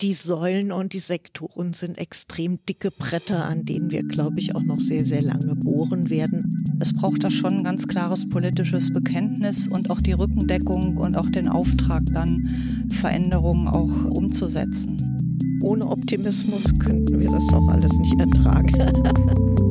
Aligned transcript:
die 0.00 0.12
Säulen 0.12 0.72
und 0.72 0.92
die 0.92 0.98
Sektoren 0.98 1.72
sind 1.72 1.96
extrem 1.98 2.58
dicke 2.66 2.90
Bretter, 2.90 3.46
an 3.46 3.64
denen 3.64 3.90
wir, 3.90 4.02
glaube 4.02 4.38
ich, 4.38 4.54
auch 4.54 4.62
noch 4.62 4.78
sehr, 4.78 5.04
sehr 5.04 5.22
lange 5.22 5.56
bohren 5.56 6.10
werden. 6.10 6.66
Es 6.80 6.92
braucht 6.92 7.24
da 7.24 7.30
schon 7.30 7.58
ein 7.58 7.64
ganz 7.64 7.88
klares 7.88 8.28
politisches 8.28 8.92
Bekenntnis 8.92 9.68
und 9.68 9.90
auch 9.90 10.00
die 10.00 10.12
Rückendeckung 10.12 10.98
und 10.98 11.16
auch 11.16 11.30
den 11.30 11.48
Auftrag, 11.48 12.02
dann 12.12 12.46
Veränderungen 12.90 13.68
auch 13.68 14.04
umzusetzen. 14.10 15.58
Ohne 15.62 15.86
Optimismus 15.86 16.78
könnten 16.78 17.18
wir 17.18 17.30
das 17.30 17.52
auch 17.54 17.68
alles 17.68 17.92
nicht 17.98 18.20
ertragen. 18.20 19.56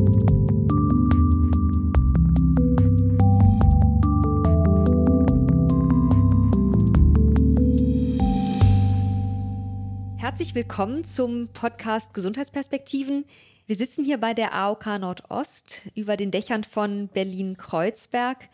Herzlich 10.35 10.53
willkommen 10.53 11.05
zum 11.05 11.47
Podcast 11.47 12.13
Gesundheitsperspektiven. 12.13 13.23
Wir 13.67 13.77
sitzen 13.77 14.03
hier 14.03 14.17
bei 14.17 14.33
der 14.33 14.53
AOK 14.53 14.85
Nordost 14.99 15.83
über 15.95 16.17
den 16.17 16.29
Dächern 16.29 16.65
von 16.65 17.07
Berlin-Kreuzberg 17.07 18.49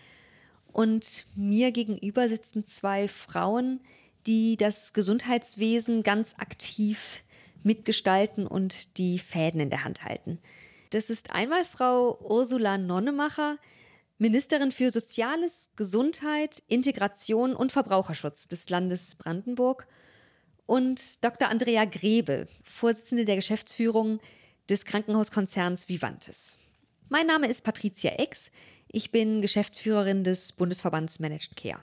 und 0.72 1.26
mir 1.34 1.72
gegenüber 1.72 2.30
sitzen 2.30 2.68
zwei 2.68 3.08
Frauen, 3.08 3.80
die 4.28 4.58
das 4.58 4.94
Gesundheitswesen 4.94 6.04
ganz 6.04 6.36
aktiv 6.38 7.24
mitgestalten 7.64 8.46
und 8.46 9.00
die 9.00 9.18
Fäden 9.18 9.60
in 9.60 9.72
der 9.72 9.84
Hand 9.84 10.06
halten. 10.06 10.38
Das 10.92 11.10
ist 11.10 11.34
einmal 11.34 11.66
Frau 11.66 12.16
Ursula 12.22 12.78
Nonnemacher, 12.78 13.58
Ministerin 14.20 14.72
für 14.72 14.92
Soziales, 14.92 15.72
Gesundheit, 15.78 16.62
Integration 16.68 17.56
und 17.56 17.72
Verbraucherschutz 17.72 18.48
des 18.48 18.70
Landes 18.70 19.16
Brandenburg– 19.16 19.88
und 20.72 21.22
Dr. 21.22 21.50
Andrea 21.50 21.84
Grebe, 21.84 22.48
Vorsitzende 22.64 23.26
der 23.26 23.36
Geschäftsführung 23.36 24.22
des 24.70 24.86
Krankenhauskonzerns 24.86 25.90
Vivantes. 25.90 26.58
Mein 27.10 27.28
Name 27.28 27.50
ist 27.50 27.66
Patricia 27.66 28.12
Ex. 28.12 28.52
Ich 28.88 29.12
bin 29.12 29.42
Geschäftsführerin 29.42 30.24
des 30.24 30.54
Bundesverbands 30.54 31.20
Managed 31.20 31.58
Care. 31.58 31.82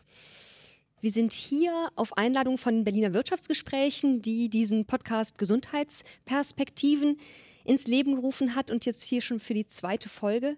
Wir 1.02 1.10
sind 1.10 1.34
hier 1.34 1.90
auf 1.96 2.16
Einladung 2.16 2.56
von 2.56 2.82
Berliner 2.84 3.12
Wirtschaftsgesprächen, 3.12 4.22
die 4.22 4.48
diesen 4.48 4.86
Podcast 4.86 5.36
Gesundheitsperspektiven 5.36 7.20
ins 7.64 7.88
Leben 7.88 8.14
gerufen 8.14 8.54
hat 8.54 8.70
und 8.70 8.86
jetzt 8.86 9.04
hier 9.04 9.20
schon 9.20 9.38
für 9.38 9.52
die 9.52 9.66
zweite 9.66 10.08
Folge 10.08 10.56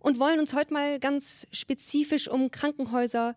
und 0.00 0.18
wollen 0.18 0.38
uns 0.38 0.52
heute 0.52 0.74
mal 0.74 1.00
ganz 1.00 1.46
spezifisch 1.50 2.28
um 2.28 2.50
Krankenhäuser, 2.50 3.34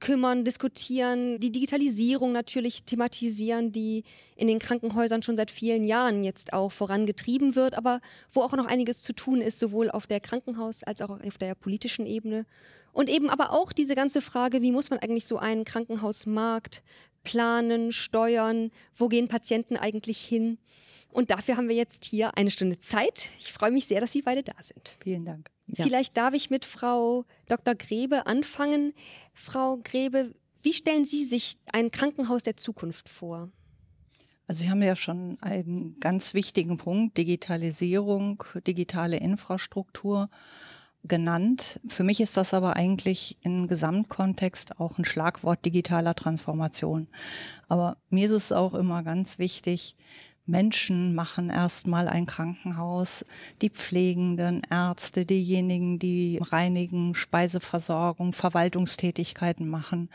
kümmern, 0.00 0.44
diskutieren, 0.44 1.38
die 1.38 1.52
Digitalisierung 1.52 2.32
natürlich 2.32 2.84
thematisieren, 2.84 3.70
die 3.70 4.04
in 4.34 4.48
den 4.48 4.58
Krankenhäusern 4.58 5.22
schon 5.22 5.36
seit 5.36 5.50
vielen 5.50 5.84
Jahren 5.84 6.24
jetzt 6.24 6.52
auch 6.52 6.72
vorangetrieben 6.72 7.54
wird, 7.54 7.74
aber 7.74 8.00
wo 8.32 8.42
auch 8.42 8.54
noch 8.54 8.66
einiges 8.66 9.02
zu 9.02 9.12
tun 9.12 9.40
ist, 9.40 9.58
sowohl 9.58 9.90
auf 9.90 10.06
der 10.06 10.20
Krankenhaus- 10.20 10.82
als 10.82 11.02
auch 11.02 11.20
auf 11.20 11.38
der 11.38 11.54
politischen 11.54 12.06
Ebene. 12.06 12.46
Und 12.92 13.08
eben 13.08 13.30
aber 13.30 13.52
auch 13.52 13.72
diese 13.72 13.94
ganze 13.94 14.20
Frage, 14.20 14.62
wie 14.62 14.72
muss 14.72 14.90
man 14.90 14.98
eigentlich 14.98 15.26
so 15.26 15.38
einen 15.38 15.64
Krankenhausmarkt 15.64 16.82
planen, 17.22 17.92
steuern, 17.92 18.70
wo 18.96 19.08
gehen 19.08 19.28
Patienten 19.28 19.76
eigentlich 19.76 20.18
hin? 20.18 20.58
Und 21.12 21.30
dafür 21.30 21.56
haben 21.56 21.68
wir 21.68 21.76
jetzt 21.76 22.04
hier 22.04 22.36
eine 22.36 22.50
Stunde 22.50 22.78
Zeit. 22.78 23.30
Ich 23.40 23.52
freue 23.52 23.70
mich 23.70 23.86
sehr, 23.86 24.00
dass 24.00 24.12
Sie 24.12 24.22
beide 24.22 24.42
da 24.42 24.54
sind. 24.60 24.96
Vielen 25.02 25.24
Dank. 25.24 25.50
Ja. 25.66 25.84
Vielleicht 25.84 26.16
darf 26.16 26.34
ich 26.34 26.50
mit 26.50 26.64
Frau 26.64 27.24
Dr. 27.48 27.74
Grebe 27.74 28.26
anfangen. 28.26 28.92
Frau 29.34 29.78
Grebe, 29.78 30.34
wie 30.62 30.72
stellen 30.72 31.04
Sie 31.04 31.24
sich 31.24 31.56
ein 31.72 31.90
Krankenhaus 31.90 32.42
der 32.42 32.56
Zukunft 32.56 33.08
vor? 33.08 33.50
Also 34.46 34.64
Sie 34.64 34.70
haben 34.70 34.82
ja 34.82 34.96
schon 34.96 35.36
einen 35.42 35.98
ganz 36.00 36.34
wichtigen 36.34 36.76
Punkt, 36.76 37.16
Digitalisierung, 37.16 38.42
digitale 38.66 39.16
Infrastruktur 39.16 40.28
genannt. 41.04 41.80
Für 41.86 42.02
mich 42.02 42.20
ist 42.20 42.36
das 42.36 42.52
aber 42.52 42.76
eigentlich 42.76 43.38
im 43.42 43.68
Gesamtkontext 43.68 44.80
auch 44.80 44.98
ein 44.98 45.04
Schlagwort 45.04 45.64
digitaler 45.64 46.14
Transformation. 46.14 47.08
Aber 47.68 47.96
mir 48.10 48.26
ist 48.26 48.32
es 48.32 48.52
auch 48.52 48.74
immer 48.74 49.02
ganz 49.02 49.38
wichtig, 49.38 49.96
Menschen 50.50 51.14
machen 51.14 51.50
erstmal 51.50 52.08
ein 52.08 52.26
Krankenhaus, 52.26 53.24
die 53.62 53.70
Pflegenden, 53.70 54.62
Ärzte, 54.68 55.24
diejenigen, 55.24 55.98
die 55.98 56.40
reinigen, 56.42 57.14
Speiseversorgung, 57.14 58.32
Verwaltungstätigkeiten 58.32 59.68
machen. 59.68 60.08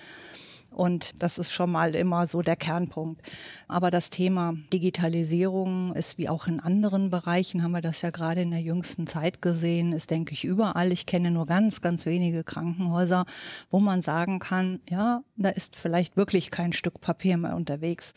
Und 0.76 1.24
das 1.24 1.38
ist 1.38 1.52
schon 1.52 1.72
mal 1.72 1.96
immer 1.96 2.28
so 2.28 2.42
der 2.42 2.58
Kernpunkt. 2.58 3.22
Aber 3.70 3.92
das 3.92 4.10
Thema 4.10 4.54
Digitalisierung 4.74 5.94
ist 5.96 6.18
wie 6.18 6.28
auch 6.28 6.48
in 6.48 6.60
anderen 6.60 7.10
Bereichen, 7.10 7.64
haben 7.64 7.72
wir 7.72 7.82
das 7.82 8.02
ja 8.02 8.10
gerade 8.10 8.42
in 8.42 8.52
der 8.52 8.60
jüngsten 8.60 9.08
Zeit 9.08 9.42
gesehen, 9.42 9.94
ist, 9.94 10.12
denke 10.12 10.34
ich, 10.34 10.44
überall. 10.44 10.92
Ich 10.92 11.06
kenne 11.06 11.32
nur 11.32 11.46
ganz, 11.46 11.82
ganz 11.82 12.06
wenige 12.06 12.44
Krankenhäuser, 12.44 13.26
wo 13.70 13.80
man 13.80 14.02
sagen 14.02 14.40
kann, 14.40 14.82
ja, 14.90 15.24
da 15.38 15.50
ist 15.50 15.78
vielleicht 15.78 16.18
wirklich 16.18 16.52
kein 16.52 16.74
Stück 16.74 17.00
Papier 17.00 17.38
mehr 17.38 17.56
unterwegs. 17.56 18.14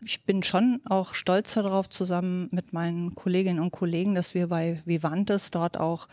Ich 0.00 0.24
bin 0.24 0.42
schon 0.42 0.80
auch 0.86 1.14
stolz 1.14 1.54
darauf, 1.54 1.88
zusammen 1.88 2.48
mit 2.50 2.72
meinen 2.72 3.14
Kolleginnen 3.14 3.60
und 3.60 3.70
Kollegen, 3.70 4.16
dass 4.16 4.34
wir 4.34 4.48
bei 4.48 4.82
Vivantes 4.84 5.52
dort 5.52 5.78
auch 5.78 6.08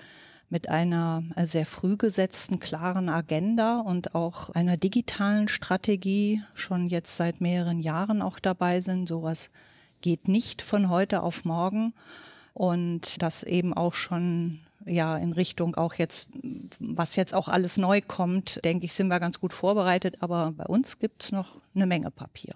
mit 0.50 0.70
einer 0.70 1.24
äh, 1.36 1.46
sehr 1.46 1.66
früh 1.66 1.98
gesetzten, 1.98 2.60
klaren 2.60 3.10
Agenda 3.10 3.80
und 3.80 4.16
auch 4.16 4.50
einer 4.52 4.78
digitalen 4.78 5.48
Strategie 5.48 6.42
schon 6.54 6.88
jetzt 6.88 7.18
seit 7.18 7.42
mehreren 7.42 7.80
Jahren 7.80 8.22
auch 8.22 8.40
dabei 8.40 8.82
sind. 8.82 9.08
Sowas 9.08 9.50
geht 10.02 10.28
nicht 10.28 10.62
von 10.62 10.90
heute 10.90 11.24
auf 11.24 11.44
morgen 11.46 11.94
und 12.54 13.22
das 13.22 13.44
eben 13.44 13.74
auch 13.74 13.94
schon 13.94 14.60
ja 14.86 15.18
in 15.18 15.34
Richtung 15.34 15.76
auch 15.76 15.96
jetzt, 15.96 16.30
was 16.80 17.16
jetzt 17.16 17.34
auch 17.34 17.48
alles 17.50 17.78
neu 17.78 18.02
kommt, 18.02 18.64
denke 18.64 18.86
ich, 18.86 18.94
sind 18.94 19.10
wir 19.10 19.20
ganz 19.20 19.40
gut 19.40 19.54
vorbereitet, 19.54 20.18
aber 20.22 20.54
bei 20.56 20.66
uns 20.66 21.00
gibt's 21.00 21.32
noch 21.32 21.60
eine 21.76 21.86
Menge 21.86 22.10
Papier. 22.10 22.54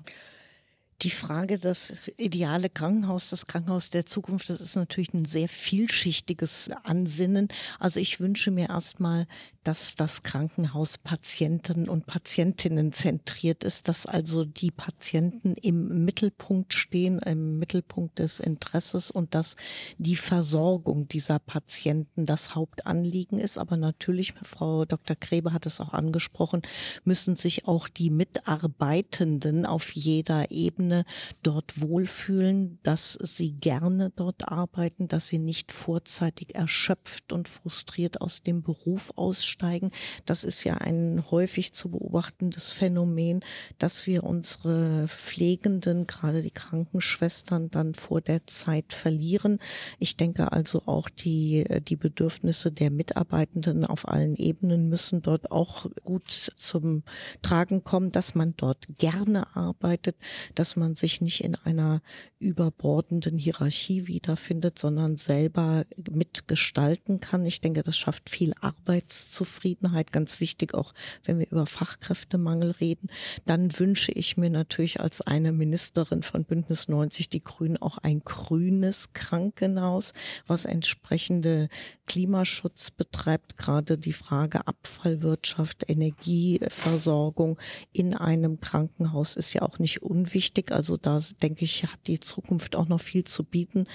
Die 1.01 1.09
Frage, 1.09 1.57
das 1.57 2.09
ideale 2.17 2.69
Krankenhaus, 2.69 3.29
das 3.31 3.47
Krankenhaus 3.47 3.89
der 3.89 4.05
Zukunft, 4.05 4.49
das 4.49 4.61
ist 4.61 4.75
natürlich 4.75 5.13
ein 5.13 5.25
sehr 5.25 5.49
vielschichtiges 5.49 6.69
Ansinnen. 6.83 7.47
Also 7.79 7.99
ich 7.99 8.19
wünsche 8.19 8.51
mir 8.51 8.69
erstmal, 8.69 9.25
dass 9.63 9.95
das 9.95 10.23
Krankenhaus 10.23 10.97
Patienten 10.97 11.87
und 11.87 12.07
Patientinnen 12.07 12.93
zentriert 12.93 13.63
ist, 13.63 13.87
dass 13.87 14.05
also 14.05 14.43
die 14.43 14.71
Patienten 14.71 15.53
im 15.55 16.03
Mittelpunkt 16.03 16.73
stehen, 16.73 17.19
im 17.19 17.59
Mittelpunkt 17.59 18.19
des 18.19 18.39
Interesses 18.39 19.11
und 19.11 19.35
dass 19.35 19.55
die 19.97 20.15
Versorgung 20.15 21.07
dieser 21.07 21.39
Patienten 21.39 22.25
das 22.25 22.55
Hauptanliegen 22.55 23.39
ist. 23.39 23.57
Aber 23.57 23.77
natürlich, 23.77 24.33
Frau 24.41 24.85
Dr. 24.85 25.15
Grebe 25.15 25.53
hat 25.53 25.65
es 25.65 25.79
auch 25.79 25.93
angesprochen, 25.93 26.61
müssen 27.03 27.35
sich 27.35 27.67
auch 27.67 27.87
die 27.87 28.09
Mitarbeitenden 28.09 29.65
auf 29.65 29.91
jeder 29.91 30.49
Ebene 30.49 31.05
dort 31.43 31.81
wohlfühlen, 31.81 32.79
dass 32.83 33.13
sie 33.13 33.51
gerne 33.51 34.11
dort 34.15 34.47
arbeiten, 34.47 35.07
dass 35.07 35.27
sie 35.27 35.39
nicht 35.39 35.71
vorzeitig 35.71 36.55
erschöpft 36.55 37.31
und 37.31 37.47
frustriert 37.47 38.21
aus 38.21 38.41
dem 38.41 38.63
Beruf 38.63 39.11
aussteigen. 39.51 39.91
Das 40.25 40.43
ist 40.43 40.63
ja 40.63 40.75
ein 40.75 41.23
häufig 41.31 41.73
zu 41.73 41.89
beobachtendes 41.89 42.71
Phänomen, 42.71 43.43
dass 43.79 44.07
wir 44.07 44.23
unsere 44.23 45.07
Pflegenden, 45.07 46.07
gerade 46.07 46.41
die 46.41 46.51
Krankenschwestern, 46.51 47.69
dann 47.71 47.93
vor 47.93 48.21
der 48.21 48.45
Zeit 48.47 48.93
verlieren. 48.93 49.59
Ich 49.99 50.17
denke 50.17 50.51
also 50.51 50.83
auch 50.85 51.09
die, 51.09 51.65
die 51.87 51.95
Bedürfnisse 51.95 52.71
der 52.71 52.91
Mitarbeitenden 52.91 53.85
auf 53.85 54.07
allen 54.07 54.35
Ebenen 54.35 54.89
müssen 54.89 55.21
dort 55.21 55.51
auch 55.51 55.87
gut 56.03 56.29
zum 56.29 57.03
Tragen 57.41 57.83
kommen, 57.83 58.11
dass 58.11 58.35
man 58.35 58.53
dort 58.57 58.87
gerne 58.97 59.55
arbeitet, 59.55 60.15
dass 60.55 60.75
man 60.75 60.81
man 60.81 60.95
sich 60.95 61.21
nicht 61.21 61.43
in 61.43 61.55
einer 61.55 62.01
überbordenden 62.41 63.37
Hierarchie 63.37 64.07
wiederfindet, 64.07 64.79
sondern 64.79 65.15
selber 65.15 65.85
mitgestalten 66.09 67.19
kann. 67.19 67.45
Ich 67.45 67.61
denke, 67.61 67.83
das 67.83 67.97
schafft 67.97 68.29
viel 68.29 68.53
Arbeitszufriedenheit, 68.59 70.11
ganz 70.11 70.39
wichtig, 70.39 70.73
auch 70.73 70.93
wenn 71.23 71.39
wir 71.39 71.49
über 71.49 71.65
Fachkräftemangel 71.65 72.71
reden. 72.71 73.09
Dann 73.45 73.77
wünsche 73.79 74.11
ich 74.11 74.37
mir 74.37 74.49
natürlich 74.49 74.99
als 74.99 75.21
eine 75.21 75.51
Ministerin 75.51 76.23
von 76.23 76.43
Bündnis 76.43 76.87
90 76.87 77.29
Die 77.29 77.43
Grünen 77.43 77.77
auch 77.77 77.99
ein 77.99 78.21
grünes 78.21 79.13
Krankenhaus, 79.13 80.13
was 80.47 80.65
entsprechende 80.65 81.69
Klimaschutz 82.07 82.91
betreibt, 82.91 83.55
gerade 83.57 83.97
die 83.97 84.13
Frage 84.13 84.67
Abfallwirtschaft, 84.67 85.89
Energieversorgung 85.89 87.57
in 87.93 88.15
einem 88.15 88.59
Krankenhaus 88.59 89.35
ist 89.35 89.53
ja 89.53 89.61
auch 89.61 89.79
nicht 89.79 90.01
unwichtig. 90.01 90.71
Also 90.71 90.97
da 90.97 91.19
denke 91.41 91.65
ich, 91.65 91.83
hat 91.83 91.99
die 92.07 92.19
Zukunft 92.31 92.75
auch 92.75 92.87
noch 92.87 93.01
viel 93.01 93.23
zu 93.23 93.43
bieten. 93.43 93.87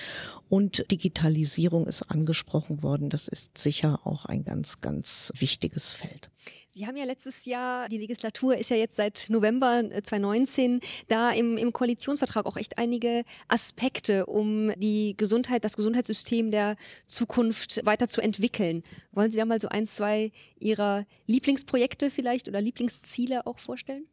Und 0.49 0.91
Digitalisierung 0.91 1.87
ist 1.87 2.03
angesprochen 2.03 2.83
worden. 2.83 3.11
Das 3.11 3.29
ist 3.29 3.59
sicher 3.59 4.01
auch 4.05 4.27
ein 4.27 4.45
ganz, 4.45 4.81
ganz 4.81 5.33
wichtiges 5.37 5.93
Feld. 5.93 6.31
Sie 6.69 6.87
haben 6.87 6.99
ja 6.99 7.07
letztes 7.07 7.47
Jahr, 7.47 7.89
die 7.89 7.97
Legislatur 7.97 8.59
ist 8.59 8.69
ja 8.69 8.77
jetzt 8.77 8.97
seit 8.97 9.27
November 9.31 9.83
2019, 9.91 10.77
äh, 10.77 10.81
da 11.09 11.31
im, 11.31 11.57
im 11.57 11.73
Koalitionsvertrag 11.73 12.45
auch 12.45 12.59
echt 12.59 12.77
einige 12.77 13.25
Aspekte, 13.49 14.27
um 14.27 14.71
die 14.77 15.15
Gesundheit, 15.17 15.65
das 15.65 15.77
Gesundheitssystem 15.77 16.51
der 16.51 16.77
Zukunft 17.07 17.81
weiterzuentwickeln. 17.87 18.83
Wollen 19.13 19.33
Sie 19.33 19.39
da 19.39 19.47
mal 19.47 19.59
so 19.59 19.69
ein, 19.71 19.87
zwei 19.87 20.33
Ihrer 20.61 21.07
Lieblingsprojekte 21.27 22.11
vielleicht 22.11 22.47
oder 22.47 22.61
Lieblingsziele 22.61 23.47
auch 23.47 23.59
vorstellen? 23.59 24.05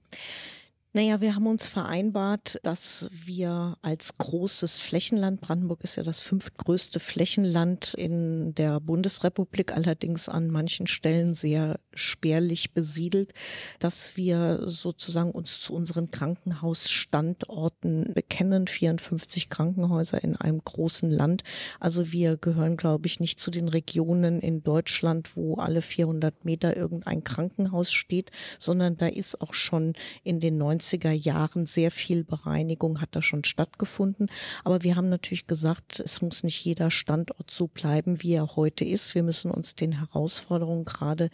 Naja, 0.96 1.22
wir 1.22 1.34
haben 1.34 1.48
uns 1.48 1.66
vereinbart, 1.66 2.60
dass 2.62 3.10
wir 3.12 3.80
als 3.82 4.16
großes 4.20 4.80
Flächenland, 4.80 5.42
Brandenburg 5.42 5.84
ist 5.84 5.96
ja 5.96 6.04
das 6.04 6.22
fünftgrößte 6.22 7.00
Flächenland 7.00 7.96
in 7.96 8.54
der 8.54 8.80
Bundesrepublik, 8.80 9.74
allerdings 9.74 10.30
an 10.30 10.52
manchen 10.52 10.86
Stellen 10.86 11.34
sehr 11.34 11.80
spärlich 11.96 12.74
besiedelt, 12.74 13.34
dass 13.80 14.18
wir 14.18 14.68
sozusagen 14.68 15.32
uns 15.32 15.62
zu 15.62 15.74
unseren 15.74 16.12
Krankenhausstandorten 16.12 18.14
bekennen, 18.14 18.68
54 18.68 19.50
Krankenhäuser 19.50 20.24
in 20.24 20.36
einem 20.36 20.64
großen 20.64 21.10
Land. 21.10 21.42
Also 21.80 22.12
wir 22.12 22.38
gehören, 22.38 22.78
glaube 22.78 23.08
ich, 23.08 23.20
nicht 23.20 23.40
zu 23.40 23.50
den 23.50 23.68
Regionen 23.68 24.42
in 24.42 24.62
Deutschland, 24.62 25.36
wo 25.36 25.56
alle 25.56 25.82
400 25.82 26.46
Meter 26.46 26.78
irgendein 26.78 27.24
Krankenhaus 27.24 27.92
steht, 27.92 28.30
sondern 28.60 28.96
da 28.98 29.08
ist 29.08 29.42
auch 29.42 29.56
schon 29.56 29.94
in 30.24 30.40
den 30.40 30.60
90 30.60 30.83
90er 30.84 31.12
Jahren 31.12 31.66
sehr 31.66 31.92
viel 31.92 32.24
Bereinigung 32.24 33.02
hat 33.02 33.10
da 33.16 33.22
schon 33.22 33.44
stattgefunden. 33.44 34.28
Aber 34.64 34.84
wir 34.84 34.96
haben 34.96 35.10
natürlich 35.10 35.48
gesagt, 35.48 36.00
es 36.00 36.22
muss 36.22 36.44
nicht 36.44 36.64
jeder 36.64 36.92
Standort 36.92 37.50
so 37.50 37.68
bleiben, 37.68 38.22
wie 38.22 38.34
er 38.34 38.56
heute 38.56 38.86
ist. 38.86 39.16
Wir 39.16 39.24
müssen 39.24 39.52
uns 39.52 39.76
den 39.76 40.00
Herausforderungen, 40.00 40.86
gerade 40.86 41.30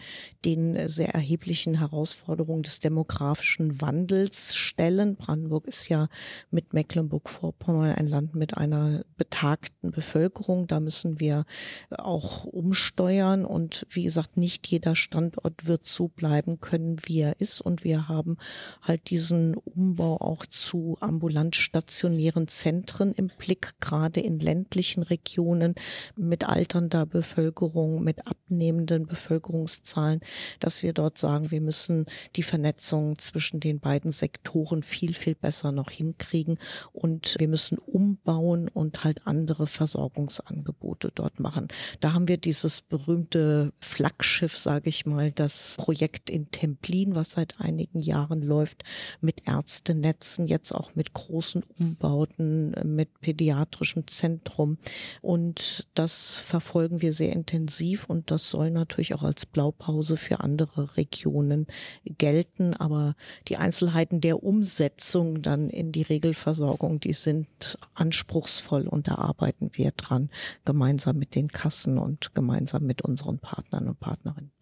den 0.46 0.88
sehr 0.88 1.14
erheblichen 1.14 1.80
Herausforderungen 1.80 2.64
des 2.64 2.80
demografischen 2.80 3.82
Wandels 3.82 4.56
stellen. 4.56 5.16
Brandenburg 5.16 5.68
ist 5.68 5.90
ja 5.90 6.08
mit 6.52 6.74
Mecklenburg-Vorpommern 6.74 7.96
ein 7.96 8.08
Land 8.08 8.36
mit 8.36 8.58
einer 8.58 9.04
betagten 9.18 9.92
Bevölkerung. 9.92 10.68
Da 10.68 10.80
müssen 10.80 11.20
wir 11.20 11.46
auch 11.90 12.46
umsteuern. 12.46 13.46
Und 13.46 13.86
wie 13.90 14.04
gesagt, 14.04 14.38
nicht 14.38 14.68
jeder 14.68 14.96
Standort 14.96 15.66
wird 15.66 15.86
so 15.86 16.08
bleiben 16.08 16.60
können, 16.60 16.98
wie 17.06 17.22
er 17.22 17.40
ist. 17.40 17.62
Und 17.62 17.84
wir 17.84 18.08
haben 18.08 18.38
halt 18.82 19.10
diesen 19.10 19.39
großen 19.40 19.56
Umbau 19.56 20.18
auch 20.20 20.46
zu 20.46 20.98
ambulant 21.00 21.56
stationären 21.56 22.48
Zentren 22.48 23.14
im 23.14 23.28
Blick, 23.28 23.74
gerade 23.80 24.20
in 24.20 24.40
ländlichen 24.40 25.04
Regionen 25.04 25.76
mit 26.16 26.48
alternder 26.48 27.06
Bevölkerung, 27.06 28.04
mit 28.04 28.28
abnehmenden 28.28 29.08
Bevölkerungszahlen, 29.08 30.20
dass 30.60 30.84
wir 30.84 30.94
dort 30.94 31.18
sagen, 31.18 31.52
wir 31.52 31.62
müssen 31.62 32.06
die 32.36 32.44
Vernetzung 32.44 33.18
zwischen 33.18 33.60
den 33.60 33.80
beiden 33.80 34.12
Sektoren 34.12 34.84
viel, 34.84 35.14
viel 35.14 35.36
besser 35.36 35.72
noch 35.72 35.92
hinkriegen 35.92 36.58
und 36.92 37.36
wir 37.40 37.48
müssen 37.48 37.78
umbauen 37.78 38.68
und 38.68 39.04
halt 39.04 39.26
andere 39.26 39.68
Versorgungsangebote 39.68 41.12
dort 41.14 41.40
machen. 41.40 41.68
Da 42.00 42.14
haben 42.14 42.28
wir 42.28 42.38
dieses 42.38 42.82
berühmte 42.82 43.72
Flaggschiff, 43.78 44.58
sage 44.58 44.90
ich 44.90 45.06
mal, 45.06 45.32
das 45.32 45.76
Projekt 45.78 46.30
in 46.30 46.52
Templin, 46.52 47.16
was 47.16 47.32
seit 47.32 47.60
einigen 47.60 48.02
Jahren 48.02 48.42
läuft, 48.42 48.84
mit 49.30 49.48
Ärztenetzen, 49.48 50.48
jetzt 50.48 50.72
auch 50.72 50.96
mit 50.96 51.14
großen 51.14 51.64
Umbauten, 51.80 52.74
mit 52.84 53.22
pädiatrischem 53.22 54.08
Zentrum. 54.08 54.80
Und 55.22 55.88
das 55.94 56.38
verfolgen 56.38 57.04
wir 57.04 57.14
sehr 57.14 57.32
intensiv 57.32 58.06
und 58.06 58.32
das 58.32 58.50
soll 58.50 58.72
natürlich 58.72 59.14
auch 59.14 59.22
als 59.22 59.46
Blaupause 59.46 60.18
für 60.18 60.40
andere 60.40 60.98
Regionen 60.98 61.68
gelten. 62.06 62.74
Aber 62.74 63.14
die 63.48 63.58
Einzelheiten 63.58 64.20
der 64.20 64.42
Umsetzung 64.42 65.44
dann 65.44 65.70
in 65.70 65.92
die 65.92 66.02
Regelversorgung, 66.02 67.00
die 67.00 67.14
sind 67.14 67.78
anspruchsvoll 67.94 68.88
und 68.88 69.08
da 69.08 69.16
arbeiten 69.16 69.70
wir 69.74 69.92
dran, 69.92 70.32
gemeinsam 70.66 71.18
mit 71.18 71.36
den 71.36 71.50
Kassen 71.50 72.00
und 72.00 72.34
gemeinsam 72.34 72.82
mit 72.88 73.04
unseren 73.04 73.38
Partnern 73.38 73.90
und 73.90 74.00
Partnerinnen 74.00 74.59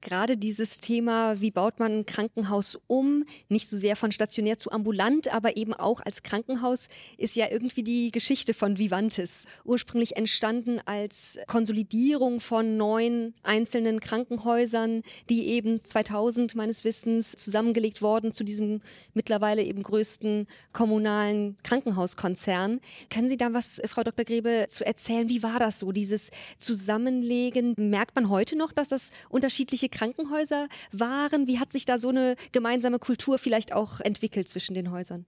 gerade 0.00 0.36
dieses 0.36 0.80
Thema, 0.80 1.40
wie 1.40 1.50
baut 1.50 1.78
man 1.78 2.00
ein 2.00 2.06
Krankenhaus 2.06 2.80
um, 2.86 3.24
nicht 3.48 3.68
so 3.68 3.76
sehr 3.76 3.96
von 3.96 4.12
stationär 4.12 4.58
zu 4.58 4.72
ambulant, 4.72 5.32
aber 5.32 5.56
eben 5.56 5.74
auch 5.74 6.00
als 6.00 6.22
Krankenhaus, 6.22 6.88
ist 7.18 7.36
ja 7.36 7.46
irgendwie 7.50 7.82
die 7.82 8.10
Geschichte 8.10 8.54
von 8.54 8.78
Vivantes. 8.78 9.46
Ursprünglich 9.64 10.16
entstanden 10.16 10.80
als 10.84 11.38
Konsolidierung 11.46 12.40
von 12.40 12.76
neun 12.76 13.34
einzelnen 13.42 14.00
Krankenhäusern, 14.00 15.02
die 15.28 15.48
eben 15.48 15.82
2000 15.82 16.54
meines 16.54 16.84
Wissens 16.84 17.32
zusammengelegt 17.32 18.00
worden 18.00 18.32
zu 18.32 18.44
diesem 18.44 18.80
mittlerweile 19.12 19.62
eben 19.62 19.82
größten 19.82 20.46
kommunalen 20.72 21.58
Krankenhauskonzern. 21.62 22.80
Können 23.10 23.28
Sie 23.28 23.36
da 23.36 23.52
was, 23.52 23.80
Frau 23.86 24.02
Dr. 24.02 24.24
Grebe, 24.24 24.66
zu 24.68 24.86
erzählen? 24.86 25.28
Wie 25.28 25.42
war 25.42 25.58
das 25.58 25.78
so, 25.78 25.92
dieses 25.92 26.30
Zusammenlegen? 26.58 27.74
Merkt 27.76 28.14
man 28.14 28.30
heute 28.30 28.56
noch, 28.56 28.72
dass 28.72 28.88
das 28.88 29.10
unterschiedliche 29.28 29.89
Krankenhäuser 29.90 30.68
waren? 30.92 31.46
Wie 31.46 31.58
hat 31.58 31.72
sich 31.72 31.84
da 31.84 31.98
so 31.98 32.08
eine 32.08 32.36
gemeinsame 32.52 32.98
Kultur 32.98 33.38
vielleicht 33.38 33.72
auch 33.72 34.00
entwickelt 34.00 34.48
zwischen 34.48 34.74
den 34.74 34.90
Häusern? 34.90 35.26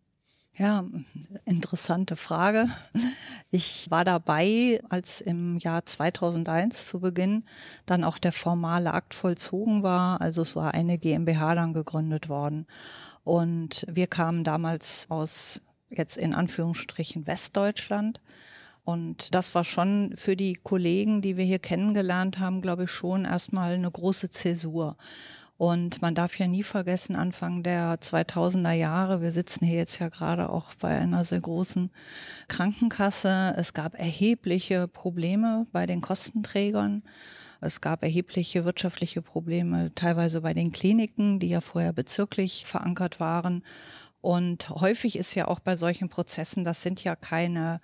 Ja, 0.54 0.84
interessante 1.46 2.14
Frage. 2.14 2.68
Ich 3.50 3.90
war 3.90 4.04
dabei, 4.04 4.80
als 4.90 5.22
im 5.22 5.58
Jahr 5.58 5.86
2001 5.86 6.88
zu 6.88 7.00
Beginn 7.00 7.44
dann 7.86 8.04
auch 8.04 8.18
der 8.18 8.32
formale 8.32 8.92
Akt 8.92 9.14
vollzogen 9.14 9.82
war. 9.82 10.20
Also 10.20 10.42
es 10.42 10.54
war 10.54 10.74
eine 10.74 10.98
GmbH 10.98 11.54
dann 11.54 11.72
gegründet 11.72 12.28
worden. 12.28 12.66
Und 13.24 13.86
wir 13.88 14.06
kamen 14.08 14.44
damals 14.44 15.06
aus 15.10 15.62
jetzt 15.88 16.18
in 16.18 16.34
Anführungsstrichen 16.34 17.26
Westdeutschland 17.26 18.20
und 18.84 19.34
das 19.34 19.54
war 19.54 19.64
schon 19.64 20.12
für 20.16 20.36
die 20.36 20.54
Kollegen, 20.54 21.22
die 21.22 21.36
wir 21.36 21.44
hier 21.44 21.60
kennengelernt 21.60 22.38
haben, 22.38 22.60
glaube 22.60 22.84
ich, 22.84 22.90
schon 22.90 23.24
erstmal 23.24 23.74
eine 23.74 23.90
große 23.90 24.30
Zäsur. 24.30 24.96
Und 25.56 26.02
man 26.02 26.16
darf 26.16 26.38
ja 26.40 26.48
nie 26.48 26.64
vergessen, 26.64 27.14
Anfang 27.14 27.62
der 27.62 28.00
2000er 28.00 28.72
Jahre, 28.72 29.22
wir 29.22 29.30
sitzen 29.30 29.64
hier 29.64 29.78
jetzt 29.78 30.00
ja 30.00 30.08
gerade 30.08 30.50
auch 30.50 30.74
bei 30.80 30.98
einer 30.98 31.24
sehr 31.24 31.40
großen 31.40 31.92
Krankenkasse, 32.48 33.54
es 33.56 33.72
gab 33.72 33.94
erhebliche 33.94 34.88
Probleme 34.88 35.66
bei 35.70 35.86
den 35.86 36.00
Kostenträgern. 36.00 37.04
Es 37.60 37.80
gab 37.80 38.02
erhebliche 38.02 38.64
wirtschaftliche 38.64 39.22
Probleme, 39.22 39.94
teilweise 39.94 40.40
bei 40.40 40.52
den 40.52 40.72
Kliniken, 40.72 41.38
die 41.38 41.50
ja 41.50 41.60
vorher 41.60 41.92
bezirklich 41.92 42.64
verankert 42.66 43.20
waren. 43.20 43.62
Und 44.20 44.68
häufig 44.70 45.16
ist 45.16 45.36
ja 45.36 45.46
auch 45.46 45.60
bei 45.60 45.76
solchen 45.76 46.08
Prozessen, 46.08 46.64
das 46.64 46.82
sind 46.82 47.04
ja 47.04 47.14
keine 47.14 47.80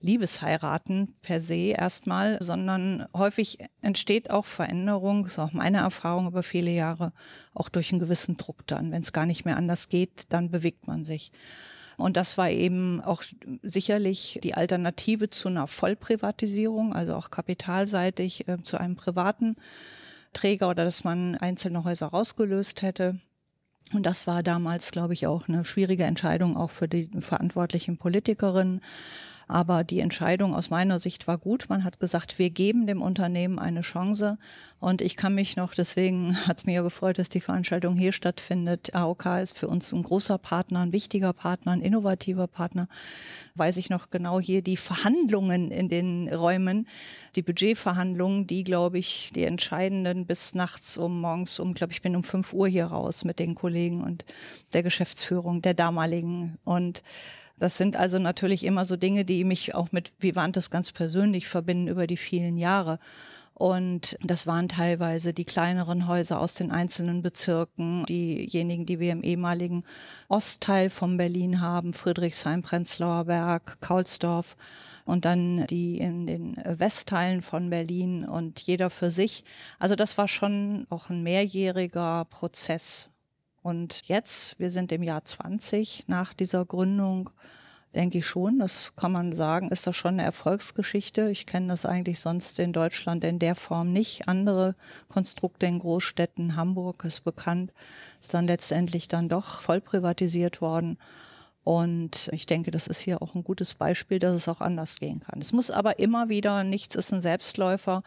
Liebesheiraten 0.00 1.14
per 1.22 1.40
se 1.40 1.70
erstmal, 1.70 2.42
sondern 2.42 3.06
häufig 3.14 3.58
entsteht 3.80 4.30
auch 4.30 4.44
Veränderung, 4.44 5.26
ist 5.26 5.38
auch 5.38 5.52
meine 5.52 5.78
Erfahrung 5.78 6.26
über 6.26 6.42
viele 6.42 6.70
Jahre, 6.70 7.12
auch 7.54 7.68
durch 7.68 7.92
einen 7.92 8.00
gewissen 8.00 8.36
Druck 8.36 8.66
dann. 8.66 8.92
Wenn 8.92 9.02
es 9.02 9.12
gar 9.12 9.26
nicht 9.26 9.44
mehr 9.44 9.56
anders 9.56 9.88
geht, 9.88 10.32
dann 10.32 10.50
bewegt 10.50 10.86
man 10.86 11.04
sich. 11.04 11.32
Und 11.96 12.16
das 12.18 12.36
war 12.36 12.50
eben 12.50 13.00
auch 13.00 13.22
sicherlich 13.62 14.38
die 14.42 14.54
Alternative 14.54 15.30
zu 15.30 15.48
einer 15.48 15.66
Vollprivatisierung, 15.66 16.92
also 16.92 17.14
auch 17.14 17.30
kapitalseitig 17.30 18.48
äh, 18.48 18.60
zu 18.62 18.78
einem 18.78 18.96
privaten 18.96 19.56
Träger 20.34 20.68
oder 20.68 20.84
dass 20.84 21.04
man 21.04 21.36
einzelne 21.36 21.84
Häuser 21.84 22.08
rausgelöst 22.08 22.82
hätte. 22.82 23.18
Und 23.92 24.04
das 24.04 24.26
war 24.26 24.42
damals, 24.42 24.90
glaube 24.90 25.14
ich, 25.14 25.26
auch 25.26 25.48
eine 25.48 25.64
schwierige 25.64 26.04
Entscheidung, 26.04 26.56
auch 26.56 26.70
für 26.70 26.88
die 26.88 27.08
verantwortlichen 27.20 27.96
Politikerinnen. 27.96 28.82
Aber 29.48 29.84
die 29.84 30.00
Entscheidung 30.00 30.54
aus 30.54 30.70
meiner 30.70 30.98
Sicht 30.98 31.28
war 31.28 31.38
gut. 31.38 31.66
Man 31.68 31.84
hat 31.84 32.00
gesagt, 32.00 32.38
wir 32.38 32.50
geben 32.50 32.86
dem 32.88 33.00
Unternehmen 33.00 33.60
eine 33.60 33.82
Chance. 33.82 34.38
Und 34.80 35.00
ich 35.00 35.16
kann 35.16 35.36
mich 35.36 35.56
noch, 35.56 35.72
deswegen 35.72 36.36
hat 36.48 36.58
es 36.58 36.66
mir 36.66 36.74
ja 36.74 36.82
gefreut, 36.82 37.18
dass 37.18 37.28
die 37.28 37.40
Veranstaltung 37.40 37.94
hier 37.94 38.12
stattfindet. 38.12 38.94
AOK 38.94 39.26
ist 39.40 39.56
für 39.56 39.68
uns 39.68 39.92
ein 39.92 40.02
großer 40.02 40.38
Partner, 40.38 40.80
ein 40.80 40.92
wichtiger 40.92 41.32
Partner, 41.32 41.72
ein 41.72 41.80
innovativer 41.80 42.48
Partner. 42.48 42.88
Weiß 43.54 43.76
ich 43.76 43.88
noch 43.88 44.10
genau 44.10 44.40
hier 44.40 44.62
die 44.62 44.76
Verhandlungen 44.76 45.70
in 45.70 45.88
den 45.88 46.32
Räumen, 46.32 46.88
die 47.36 47.42
Budgetverhandlungen, 47.42 48.48
die, 48.48 48.64
glaube 48.64 48.98
ich, 48.98 49.30
die 49.34 49.44
entscheidenden 49.44 50.26
bis 50.26 50.54
nachts 50.54 50.98
um 50.98 51.20
morgens 51.20 51.60
um, 51.60 51.74
glaube 51.74 51.92
ich, 51.92 52.02
bin 52.02 52.16
um 52.16 52.24
fünf 52.24 52.52
Uhr 52.52 52.66
hier 52.66 52.86
raus 52.86 53.24
mit 53.24 53.38
den 53.38 53.54
Kollegen 53.54 54.02
und 54.02 54.24
der 54.72 54.82
Geschäftsführung 54.82 55.62
der 55.62 55.74
damaligen. 55.74 56.58
Und 56.64 57.04
das 57.58 57.76
sind 57.76 57.96
also 57.96 58.18
natürlich 58.18 58.64
immer 58.64 58.84
so 58.84 58.96
Dinge, 58.96 59.24
die 59.24 59.44
mich 59.44 59.74
auch 59.74 59.92
mit 59.92 60.12
Vivantes 60.18 60.70
ganz 60.70 60.92
persönlich 60.92 61.48
verbinden 61.48 61.88
über 61.88 62.06
die 62.06 62.16
vielen 62.16 62.58
Jahre. 62.58 62.98
Und 63.58 64.18
das 64.22 64.46
waren 64.46 64.68
teilweise 64.68 65.32
die 65.32 65.46
kleineren 65.46 66.06
Häuser 66.06 66.40
aus 66.40 66.52
den 66.52 66.70
einzelnen 66.70 67.22
Bezirken, 67.22 68.04
diejenigen, 68.04 68.84
die 68.84 69.00
wir 69.00 69.12
im 69.12 69.22
ehemaligen 69.22 69.84
Ostteil 70.28 70.90
von 70.90 71.16
Berlin 71.16 71.62
haben, 71.62 71.94
Friedrichshain, 71.94 72.60
Prenzlauer 72.60 73.24
Berg, 73.24 73.80
Kaulsdorf 73.80 74.58
und 75.06 75.24
dann 75.24 75.66
die 75.68 75.96
in 75.96 76.26
den 76.26 76.56
Westteilen 76.66 77.40
von 77.40 77.70
Berlin 77.70 78.26
und 78.28 78.60
jeder 78.60 78.90
für 78.90 79.10
sich. 79.10 79.42
Also 79.78 79.96
das 79.96 80.18
war 80.18 80.28
schon 80.28 80.86
auch 80.90 81.08
ein 81.08 81.22
mehrjähriger 81.22 82.26
Prozess. 82.26 83.08
Und 83.66 84.06
jetzt, 84.06 84.60
wir 84.60 84.70
sind 84.70 84.92
im 84.92 85.02
Jahr 85.02 85.24
20 85.24 86.04
nach 86.06 86.34
dieser 86.34 86.64
Gründung, 86.64 87.30
denke 87.96 88.18
ich 88.18 88.26
schon, 88.26 88.60
das 88.60 88.94
kann 88.94 89.10
man 89.10 89.32
sagen, 89.32 89.70
ist 89.70 89.88
das 89.88 89.96
schon 89.96 90.12
eine 90.12 90.22
Erfolgsgeschichte. 90.22 91.30
Ich 91.30 91.46
kenne 91.46 91.66
das 91.66 91.84
eigentlich 91.84 92.20
sonst 92.20 92.60
in 92.60 92.72
Deutschland 92.72 93.24
in 93.24 93.40
der 93.40 93.56
Form 93.56 93.92
nicht. 93.92 94.28
Andere 94.28 94.76
Konstrukte 95.08 95.66
in 95.66 95.80
Großstädten, 95.80 96.54
Hamburg 96.54 97.02
ist 97.04 97.24
bekannt, 97.24 97.72
ist 98.20 98.34
dann 98.34 98.46
letztendlich 98.46 99.08
dann 99.08 99.28
doch 99.28 99.58
voll 99.58 99.80
privatisiert 99.80 100.60
worden. 100.60 100.96
Und 101.66 102.30
ich 102.30 102.46
denke, 102.46 102.70
das 102.70 102.86
ist 102.86 103.00
hier 103.00 103.20
auch 103.20 103.34
ein 103.34 103.42
gutes 103.42 103.74
Beispiel, 103.74 104.20
dass 104.20 104.30
es 104.30 104.46
auch 104.46 104.60
anders 104.60 105.00
gehen 105.00 105.18
kann. 105.18 105.40
Es 105.40 105.52
muss 105.52 105.72
aber 105.72 105.98
immer 105.98 106.28
wieder, 106.28 106.62
nichts 106.62 106.94
ist 106.94 107.12
ein 107.12 107.20
Selbstläufer. 107.20 108.04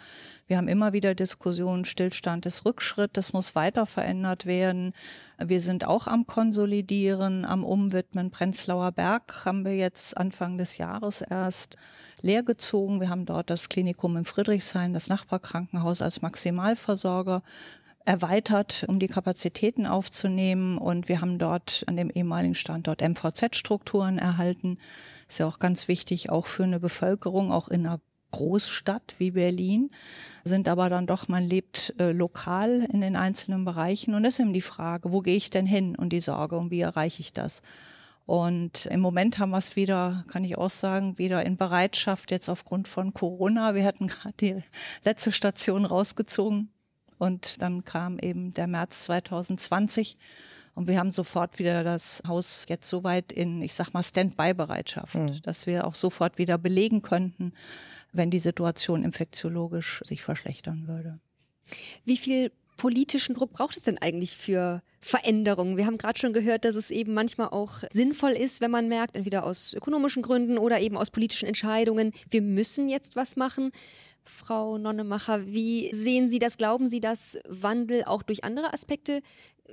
Wir 0.48 0.56
haben 0.56 0.70
immer 0.70 0.94
wieder 0.94 1.14
Diskussionen, 1.14 1.84
Stillstand 1.84 2.46
ist 2.46 2.64
Rückschritt, 2.64 3.18
das 3.18 3.34
muss 3.34 3.56
weiter 3.56 3.86
verändert 3.86 4.46
werden. 4.46 4.94
Wir 5.38 5.60
sind 5.60 5.86
auch 5.86 6.08
am 6.08 6.26
Konsolidieren, 6.26 7.44
am 7.44 7.66
Umwidmen. 7.66 8.32
Prenzlauer 8.32 8.94
Berg 8.94 9.44
haben 9.44 9.66
wir 9.66 9.76
jetzt 9.76 10.16
Anfang 10.16 10.58
des 10.58 10.78
Jahres 10.78 11.22
erst 11.22 11.76
leergezogen. 12.22 13.02
Wir 13.02 13.10
haben 13.10 13.26
dort 13.26 13.50
das 13.50 13.68
Klinikum 13.68 14.16
in 14.16 14.24
Friedrichshain, 14.24 14.94
das 14.94 15.10
Nachbarkrankenhaus 15.10 16.02
als 16.02 16.22
Maximalversorger 16.22 17.44
erweitert, 18.06 18.86
um 18.88 19.00
die 19.00 19.08
Kapazitäten 19.08 19.86
aufzunehmen. 19.86 20.78
Und 20.78 21.10
wir 21.10 21.22
haben 21.22 21.38
dort 21.38 21.84
an 21.88 21.98
dem 21.98 22.10
ehemaligen 22.10 22.56
Standort 22.56 23.02
MVZ-Strukturen 23.02 24.18
erhalten. 24.18 24.78
Ist 25.28 25.40
ja 25.40 25.48
auch 25.48 25.60
ganz 25.60 25.88
wichtig, 25.88 26.30
auch 26.30 26.48
für 26.48 26.64
eine 26.64 26.80
Bevölkerung, 26.80 27.52
auch 27.52 27.68
in 27.68 27.86
einer 27.86 28.02
Großstadt 28.32 29.16
wie 29.18 29.32
Berlin, 29.32 29.90
sind 30.44 30.68
aber 30.68 30.90
dann 30.90 31.08
doch, 31.08 31.28
man 31.28 31.44
lebt 31.44 31.96
äh, 32.00 32.12
lokal 32.12 32.88
in 32.92 33.02
den 33.02 33.16
einzelnen 33.16 33.66
Bereichen 33.66 34.14
und 34.14 34.26
ist 34.26 34.40
eben 34.40 34.54
die 34.54 34.62
Frage, 34.62 35.12
wo 35.12 35.22
gehe 35.22 35.36
ich 35.36 35.50
denn 35.50 35.66
hin 35.66 35.96
und 35.96 36.10
die 36.10 36.20
Sorge 36.20 36.58
und 36.58 36.70
wie 36.70 36.82
erreiche 36.82 37.22
ich 37.22 37.34
das? 37.34 37.62
Und 38.26 38.86
im 38.86 39.00
Moment 39.00 39.40
haben 39.40 39.50
wir 39.50 39.58
es 39.58 39.76
wieder, 39.76 40.24
kann 40.28 40.44
ich 40.44 40.56
auch 40.60 40.70
sagen, 40.70 41.18
wieder 41.18 41.44
in 41.44 41.58
Bereitschaft 41.58 42.30
jetzt 42.30 42.50
aufgrund 42.50 42.88
von 42.88 43.16
Corona. 43.16 43.74
Wir 43.74 43.86
hatten 43.86 44.08
gerade 44.08 44.36
die 44.40 44.64
letzte 45.04 45.32
Station 45.32 45.86
rausgezogen 45.86 46.70
und 47.20 47.62
dann 47.62 47.86
kam 47.86 48.18
eben 48.18 48.54
der 48.54 48.66
März 48.66 49.04
2020 49.04 50.18
und 50.74 50.88
wir 50.88 50.98
haben 50.98 51.12
sofort 51.12 51.60
wieder 51.60 51.84
das 51.84 52.24
Haus 52.26 52.66
jetzt 52.70 52.90
soweit 52.90 53.32
in, 53.32 53.62
ich 53.62 53.74
sag 53.74 53.94
mal, 53.94 54.02
Standby-Bereitschaft, 54.02 55.16
mhm. 55.16 55.42
dass 55.44 55.68
wir 55.68 55.86
auch 55.86 55.94
sofort 55.94 56.38
wieder 56.38 56.58
belegen 56.58 57.02
könnten, 57.02 57.54
wenn 58.14 58.32
die 58.32 58.40
Situation 58.40 59.04
infektiologisch 59.04 60.02
sich 60.06 60.22
verschlechtern 60.22 60.88
würde. 60.88 61.20
Wie 62.06 62.18
viel 62.18 62.52
politischen 62.78 63.36
Druck 63.36 63.52
braucht 63.52 63.76
es 63.76 63.84
denn 63.84 63.98
eigentlich 63.98 64.38
für 64.38 64.82
Veränderungen? 65.02 65.76
Wir 65.76 65.86
haben 65.86 65.98
gerade 65.98 66.18
schon 66.18 66.34
gehört, 66.34 66.64
dass 66.64 66.76
es 66.76 66.92
eben 66.92 67.14
manchmal 67.14 67.50
auch 67.50 67.84
sinnvoll 67.92 68.32
ist, 68.32 68.62
wenn 68.62 68.72
man 68.72 68.88
merkt, 68.88 69.18
entweder 69.18 69.44
aus 69.44 69.74
ökonomischen 69.74 70.24
Gründen 70.24 70.58
oder 70.58 70.80
eben 70.80 70.98
aus 70.98 71.12
politischen 71.12 71.48
Entscheidungen, 71.48 72.14
wir 72.30 72.42
müssen 72.42 72.88
jetzt 72.88 73.16
was 73.18 73.36
machen. 73.36 73.72
Frau 74.30 74.78
Nonnemacher, 74.78 75.48
wie 75.48 75.94
sehen 75.94 76.30
Sie 76.30 76.40
das? 76.40 76.58
Glauben 76.58 76.88
Sie, 76.88 77.00
dass 77.00 77.40
Wandel 77.48 78.04
auch 78.06 78.22
durch 78.22 78.44
andere 78.44 78.74
Aspekte 78.74 79.22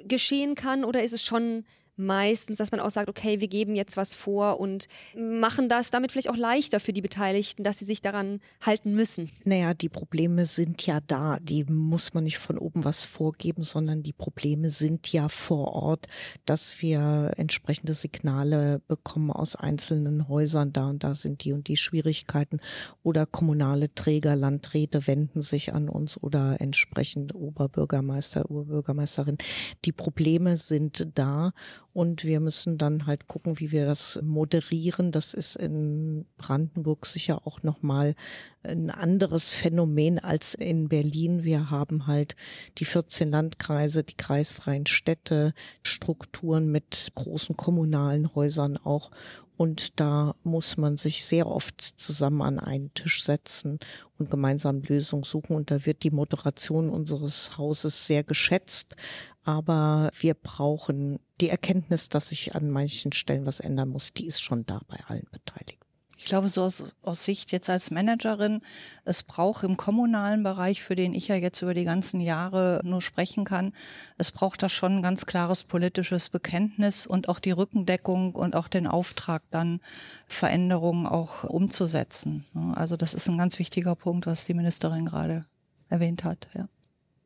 geschehen 0.04 0.54
kann 0.54 0.84
oder 0.84 1.02
ist 1.02 1.12
es 1.12 1.22
schon 1.22 1.64
meistens, 1.96 2.58
dass 2.58 2.70
man 2.70 2.80
auch 2.80 2.90
sagt, 2.90 3.08
okay, 3.08 3.40
wir 3.40 3.48
geben 3.48 3.74
jetzt 3.74 3.96
was 3.96 4.14
vor 4.14 4.60
und 4.60 4.86
machen 5.16 5.68
das 5.68 5.90
damit 5.90 6.12
vielleicht 6.12 6.30
auch 6.30 6.36
leichter 6.36 6.80
für 6.80 6.92
die 6.92 7.02
Beteiligten, 7.02 7.64
dass 7.64 7.78
sie 7.78 7.84
sich 7.84 8.02
daran 8.02 8.40
halten 8.60 8.94
müssen. 8.94 9.30
Naja, 9.44 9.74
die 9.74 9.88
Probleme 9.88 10.46
sind 10.46 10.86
ja 10.86 11.00
da. 11.06 11.38
Die 11.40 11.64
muss 11.64 12.14
man 12.14 12.24
nicht 12.24 12.38
von 12.38 12.58
oben 12.58 12.84
was 12.84 13.04
vorgeben, 13.04 13.62
sondern 13.62 14.02
die 14.02 14.12
Probleme 14.12 14.70
sind 14.70 15.12
ja 15.12 15.28
vor 15.28 15.72
Ort, 15.72 16.06
dass 16.44 16.80
wir 16.82 17.32
entsprechende 17.36 17.94
Signale 17.94 18.80
bekommen 18.86 19.30
aus 19.30 19.56
einzelnen 19.56 20.28
Häusern. 20.28 20.72
Da 20.72 20.88
und 20.88 21.04
da 21.04 21.14
sind 21.14 21.44
die 21.44 21.52
und 21.52 21.68
die 21.68 21.76
Schwierigkeiten. 21.76 22.60
Oder 23.02 23.26
kommunale 23.26 23.94
Träger, 23.94 24.36
Landräte 24.36 25.06
wenden 25.06 25.42
sich 25.42 25.72
an 25.72 25.88
uns 25.88 26.22
oder 26.22 26.60
entsprechend 26.60 27.34
Oberbürgermeister, 27.34 28.50
Oberbürgermeisterin. 28.50 29.38
Die 29.84 29.92
Probleme 29.92 30.56
sind 30.56 31.08
da 31.14 31.52
und 31.96 32.24
wir 32.24 32.40
müssen 32.40 32.76
dann 32.76 33.06
halt 33.06 33.26
gucken, 33.26 33.58
wie 33.58 33.72
wir 33.72 33.86
das 33.86 34.20
moderieren. 34.22 35.12
Das 35.12 35.32
ist 35.32 35.56
in 35.56 36.26
Brandenburg 36.36 37.06
sicher 37.06 37.46
auch 37.46 37.62
nochmal 37.62 38.14
ein 38.62 38.90
anderes 38.90 39.54
Phänomen 39.54 40.18
als 40.18 40.52
in 40.52 40.90
Berlin. 40.90 41.42
Wir 41.42 41.70
haben 41.70 42.06
halt 42.06 42.36
die 42.76 42.84
14 42.84 43.30
Landkreise, 43.30 44.04
die 44.04 44.14
kreisfreien 44.14 44.84
Städte, 44.84 45.54
Strukturen 45.82 46.70
mit 46.70 47.12
großen 47.14 47.56
kommunalen 47.56 48.34
Häusern 48.34 48.76
auch. 48.76 49.10
Und 49.56 49.98
da 49.98 50.34
muss 50.42 50.76
man 50.76 50.98
sich 50.98 51.24
sehr 51.24 51.46
oft 51.46 51.80
zusammen 51.80 52.42
an 52.42 52.58
einen 52.58 52.92
Tisch 52.92 53.24
setzen 53.24 53.78
und 54.18 54.30
gemeinsam 54.30 54.82
Lösungen 54.82 55.24
suchen. 55.24 55.56
Und 55.56 55.70
da 55.70 55.86
wird 55.86 56.02
die 56.02 56.10
Moderation 56.10 56.90
unseres 56.90 57.56
Hauses 57.56 58.06
sehr 58.06 58.22
geschätzt. 58.22 58.96
Aber 59.44 60.10
wir 60.20 60.34
brauchen 60.34 61.20
die 61.40 61.48
Erkenntnis, 61.48 62.08
dass 62.08 62.30
sich 62.30 62.54
an 62.54 62.70
manchen 62.70 63.12
Stellen 63.12 63.46
was 63.46 63.60
ändern 63.60 63.90
muss, 63.90 64.12
die 64.12 64.26
ist 64.26 64.42
schon 64.42 64.64
da 64.66 64.80
bei 64.88 64.98
allen 65.06 65.26
Beteiligten. 65.30 65.86
Ich 66.18 66.24
glaube, 66.24 66.48
so 66.48 66.62
aus, 66.62 66.94
aus 67.02 67.24
Sicht 67.24 67.52
jetzt 67.52 67.68
als 67.68 67.90
Managerin, 67.90 68.62
es 69.04 69.22
braucht 69.22 69.64
im 69.64 69.76
kommunalen 69.76 70.42
Bereich, 70.42 70.82
für 70.82 70.94
den 70.94 71.12
ich 71.12 71.28
ja 71.28 71.34
jetzt 71.34 71.60
über 71.60 71.74
die 71.74 71.84
ganzen 71.84 72.20
Jahre 72.20 72.80
nur 72.84 73.02
sprechen 73.02 73.44
kann, 73.44 73.74
es 74.16 74.32
braucht 74.32 74.62
da 74.62 74.70
schon 74.70 74.92
ein 74.92 75.02
ganz 75.02 75.26
klares 75.26 75.62
politisches 75.64 76.30
Bekenntnis 76.30 77.06
und 77.06 77.28
auch 77.28 77.38
die 77.38 77.50
Rückendeckung 77.50 78.34
und 78.34 78.56
auch 78.56 78.66
den 78.66 78.86
Auftrag, 78.86 79.42
dann 79.50 79.80
Veränderungen 80.26 81.06
auch 81.06 81.44
umzusetzen. 81.44 82.46
Also 82.74 82.96
das 82.96 83.12
ist 83.12 83.28
ein 83.28 83.38
ganz 83.38 83.58
wichtiger 83.58 83.94
Punkt, 83.94 84.26
was 84.26 84.46
die 84.46 84.54
Ministerin 84.54 85.06
gerade 85.06 85.44
erwähnt 85.90 86.24
hat. 86.24 86.48
Ja. 86.54 86.68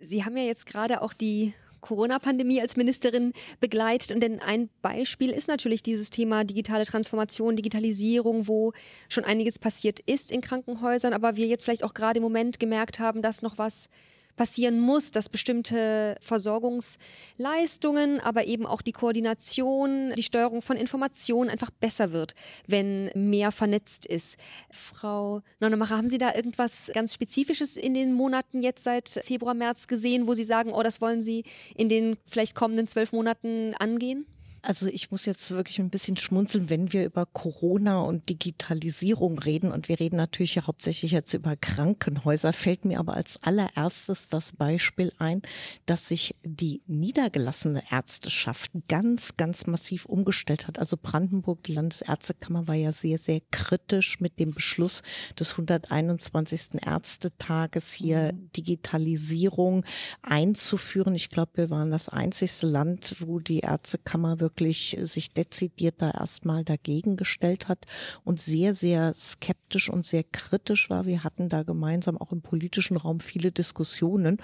Sie 0.00 0.24
haben 0.24 0.36
ja 0.36 0.44
jetzt 0.44 0.66
gerade 0.66 1.02
auch 1.02 1.12
die 1.12 1.54
Corona-Pandemie 1.80 2.60
als 2.60 2.76
Ministerin 2.76 3.32
begleitet. 3.60 4.12
Und 4.12 4.20
denn 4.20 4.40
ein 4.40 4.68
Beispiel 4.82 5.30
ist 5.30 5.48
natürlich 5.48 5.82
dieses 5.82 6.10
Thema 6.10 6.44
digitale 6.44 6.84
Transformation, 6.84 7.56
Digitalisierung, 7.56 8.48
wo 8.48 8.72
schon 9.08 9.24
einiges 9.24 9.58
passiert 9.58 10.00
ist 10.00 10.30
in 10.30 10.40
Krankenhäusern, 10.40 11.12
aber 11.12 11.36
wir 11.36 11.46
jetzt 11.46 11.64
vielleicht 11.64 11.84
auch 11.84 11.94
gerade 11.94 12.18
im 12.18 12.22
Moment 12.22 12.58
gemerkt 12.58 12.98
haben, 12.98 13.22
dass 13.22 13.42
noch 13.42 13.58
was 13.58 13.88
passieren 14.36 14.80
muss, 14.80 15.10
dass 15.10 15.28
bestimmte 15.28 16.16
Versorgungsleistungen, 16.20 18.20
aber 18.20 18.46
eben 18.46 18.66
auch 18.66 18.82
die 18.82 18.92
Koordination, 18.92 20.12
die 20.16 20.22
Steuerung 20.22 20.62
von 20.62 20.76
Informationen 20.76 21.50
einfach 21.50 21.70
besser 21.70 22.12
wird, 22.12 22.34
wenn 22.66 23.10
mehr 23.14 23.52
vernetzt 23.52 24.06
ist. 24.06 24.38
Frau 24.70 25.42
Nonnemacher, 25.60 25.96
haben 25.96 26.08
Sie 26.08 26.18
da 26.18 26.34
irgendwas 26.34 26.90
ganz 26.94 27.14
Spezifisches 27.14 27.76
in 27.76 27.94
den 27.94 28.12
Monaten 28.12 28.62
jetzt 28.62 28.84
seit 28.84 29.08
Februar, 29.08 29.54
März 29.54 29.88
gesehen, 29.88 30.26
wo 30.26 30.34
Sie 30.34 30.44
sagen, 30.44 30.72
oh, 30.72 30.82
das 30.82 31.00
wollen 31.00 31.22
Sie 31.22 31.44
in 31.76 31.88
den 31.88 32.16
vielleicht 32.26 32.54
kommenden 32.54 32.86
zwölf 32.86 33.12
Monaten 33.12 33.74
angehen? 33.78 34.26
Also 34.62 34.88
ich 34.88 35.10
muss 35.10 35.24
jetzt 35.24 35.50
wirklich 35.50 35.78
ein 35.78 35.88
bisschen 35.88 36.18
schmunzeln, 36.18 36.68
wenn 36.68 36.92
wir 36.92 37.04
über 37.06 37.24
Corona 37.24 38.00
und 38.00 38.28
Digitalisierung 38.28 39.38
reden. 39.38 39.72
Und 39.72 39.88
wir 39.88 39.98
reden 39.98 40.16
natürlich 40.16 40.54
ja 40.54 40.66
hauptsächlich 40.66 41.12
jetzt 41.12 41.32
über 41.32 41.56
Krankenhäuser. 41.56 42.52
Fällt 42.52 42.84
mir 42.84 42.98
aber 42.98 43.14
als 43.14 43.42
allererstes 43.42 44.28
das 44.28 44.52
Beispiel 44.52 45.12
ein, 45.18 45.40
dass 45.86 46.08
sich 46.08 46.34
die 46.44 46.82
niedergelassene 46.86 47.82
Ärzteschaft 47.90 48.70
ganz, 48.88 49.36
ganz 49.38 49.66
massiv 49.66 50.04
umgestellt 50.04 50.66
hat. 50.66 50.78
Also 50.78 50.98
Brandenburg, 51.00 51.62
die 51.62 51.72
Landesärztekammer 51.72 52.68
war 52.68 52.74
ja 52.74 52.92
sehr, 52.92 53.16
sehr 53.16 53.40
kritisch 53.50 54.20
mit 54.20 54.38
dem 54.38 54.50
Beschluss 54.50 55.02
des 55.38 55.52
121. 55.52 56.82
Ärztetages 56.84 57.94
hier 57.94 58.34
mhm. 58.34 58.50
Digitalisierung 58.56 59.84
einzuführen. 60.20 61.14
Ich 61.14 61.30
glaube, 61.30 61.52
wir 61.54 61.70
waren 61.70 61.90
das 61.90 62.10
einzigste 62.10 62.66
Land, 62.66 63.16
wo 63.20 63.38
die 63.38 63.60
Ärztekammer 63.60 64.38
wirklich 64.38 64.49
wirklich 64.50 64.96
sich 65.02 65.32
dezidiert 65.32 65.96
da 65.98 66.10
erstmal 66.10 66.64
dagegen 66.64 67.16
gestellt 67.16 67.68
hat 67.68 67.86
und 68.24 68.40
sehr, 68.40 68.74
sehr 68.74 69.14
skeptisch 69.14 69.88
und 69.88 70.04
sehr 70.04 70.24
kritisch 70.24 70.90
war. 70.90 71.06
Wir 71.06 71.22
hatten 71.22 71.48
da 71.48 71.62
gemeinsam 71.62 72.18
auch 72.18 72.32
im 72.32 72.42
politischen 72.42 72.96
Raum 72.96 73.20
viele 73.20 73.52
Diskussionen. 73.52 74.38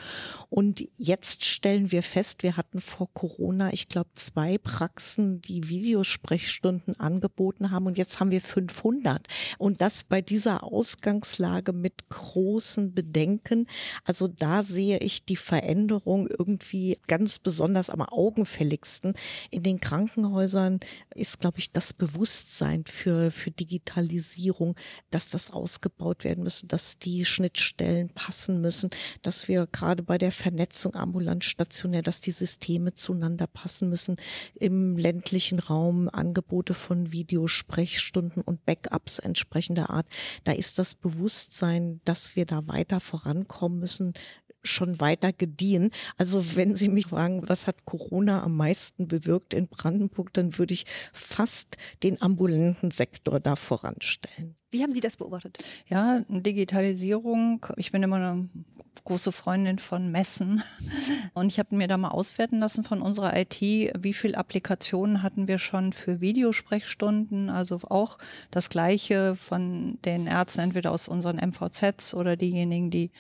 Und 0.48 0.88
jetzt 0.96 1.44
stellen 1.44 1.90
wir 1.90 2.02
fest, 2.02 2.42
wir 2.42 2.56
hatten 2.56 2.80
vor 2.80 3.08
Corona, 3.12 3.72
ich 3.72 3.88
glaube, 3.88 4.10
zwei 4.14 4.58
Praxen, 4.58 5.40
die 5.40 5.68
Videosprechstunden 5.68 6.98
angeboten 7.00 7.70
haben. 7.72 7.86
Und 7.86 7.98
jetzt 7.98 8.20
haben 8.20 8.30
wir 8.30 8.40
500. 8.40 9.26
Und 9.58 9.80
das 9.80 10.04
bei 10.04 10.22
dieser 10.22 10.62
Ausgangslage 10.62 11.72
mit 11.72 12.08
großen 12.08 12.94
Bedenken. 12.94 13.66
Also 14.04 14.28
da 14.28 14.62
sehe 14.62 14.98
ich 14.98 15.25
die 15.25 15.36
Veränderung 15.36 16.28
irgendwie 16.28 16.98
ganz 17.08 17.38
besonders 17.38 17.90
am 17.90 18.02
augenfälligsten. 18.02 19.14
In 19.50 19.62
den 19.62 19.80
Krankenhäusern 19.80 19.96
ist, 21.15 21.41
glaube 21.41 21.59
ich, 21.59 21.73
das 21.73 21.93
Bewusstsein 21.93 22.85
für, 22.87 23.31
für 23.31 23.50
Digitalisierung, 23.50 24.76
dass 25.11 25.31
das 25.31 25.50
ausgebaut 25.50 26.25
werden 26.25 26.45
müsste, 26.45 26.67
dass 26.67 26.99
die 26.99 27.25
Schnittstellen 27.25 28.11
passen 28.11 28.61
müssen, 28.61 28.91
dass 29.23 29.49
wir 29.49 29.67
gerade 29.67 30.03
bei 30.03 30.19
der 30.19 30.33
Vernetzung 30.33 30.95
ambulant 30.95 31.45
stationär, 31.45 32.03
dass 32.03 32.21
die 32.21 32.31
Systeme 32.31 32.95
zueinander 32.95 33.47
passen 33.47 33.88
müssen. 33.88 34.17
Im 34.55 34.97
ländlichen 34.97 35.59
Raum 35.59 36.09
Angebote 36.09 36.75
von 36.75 37.12
Videosprechstunden 37.12 38.43
und 38.43 38.65
Backups 38.67 39.19
entsprechender 39.19 39.91
Art. 39.91 40.07
Da 40.45 40.53
ist 40.53 40.79
das 40.79 40.95
Bewusstsein, 40.95 42.00
dass 42.05 42.37
wir 42.37 42.47
da 42.47 42.67
weiter 42.69 43.00
vorankommen 43.00 43.81
müssen, 43.81 44.15
schon 44.66 45.00
weiter 45.00 45.32
gediehen. 45.32 45.90
Also 46.16 46.56
wenn 46.56 46.75
Sie 46.75 46.88
mich 46.88 47.06
fragen, 47.06 47.49
was 47.49 47.66
hat 47.66 47.85
Corona 47.85 48.42
am 48.42 48.56
meisten 48.56 49.08
bewirkt 49.08 49.54
in 49.54 49.68
Brandenburg, 49.68 50.32
dann 50.32 50.58
würde 50.58 50.75
ich 50.75 50.87
fast 51.12 51.76
den 52.02 52.20
ambulanten 52.20 52.90
Sektor 52.90 53.40
da 53.40 53.56
voranstellen. 53.56 54.56
Wie 54.70 54.82
haben 54.82 54.92
Sie 54.92 55.00
das 55.00 55.16
beobachtet? 55.16 55.58
Ja, 55.87 56.23
Digitalisierung. 56.28 57.64
Ich 57.76 57.92
bin 57.92 58.02
immer 58.02 58.16
eine 58.16 58.49
große 59.04 59.30
Freundin 59.30 59.78
von 59.78 60.11
Messen 60.11 60.62
und 61.35 61.46
ich 61.46 61.58
habe 61.58 61.76
mir 61.76 61.87
da 61.87 61.96
mal 61.96 62.11
auswerten 62.11 62.58
lassen 62.58 62.82
von 62.82 63.00
unserer 63.00 63.37
IT, 63.37 63.61
wie 63.61 64.12
viele 64.12 64.37
Applikationen 64.37 65.23
hatten 65.23 65.49
wir 65.49 65.58
schon 65.58 65.92
für 65.92 66.20
Videosprechstunden, 66.20 67.49
also 67.49 67.80
auch 67.88 68.18
das 68.50 68.68
gleiche 68.68 69.37
von 69.37 69.99
den 70.04 70.26
Ärzten, 70.26 70.61
entweder 70.61 70.90
aus 70.90 71.08
unseren 71.08 71.37
MVZs 71.37 72.14
oder 72.14 72.37
diejenigen, 72.37 72.90
die 72.90 73.12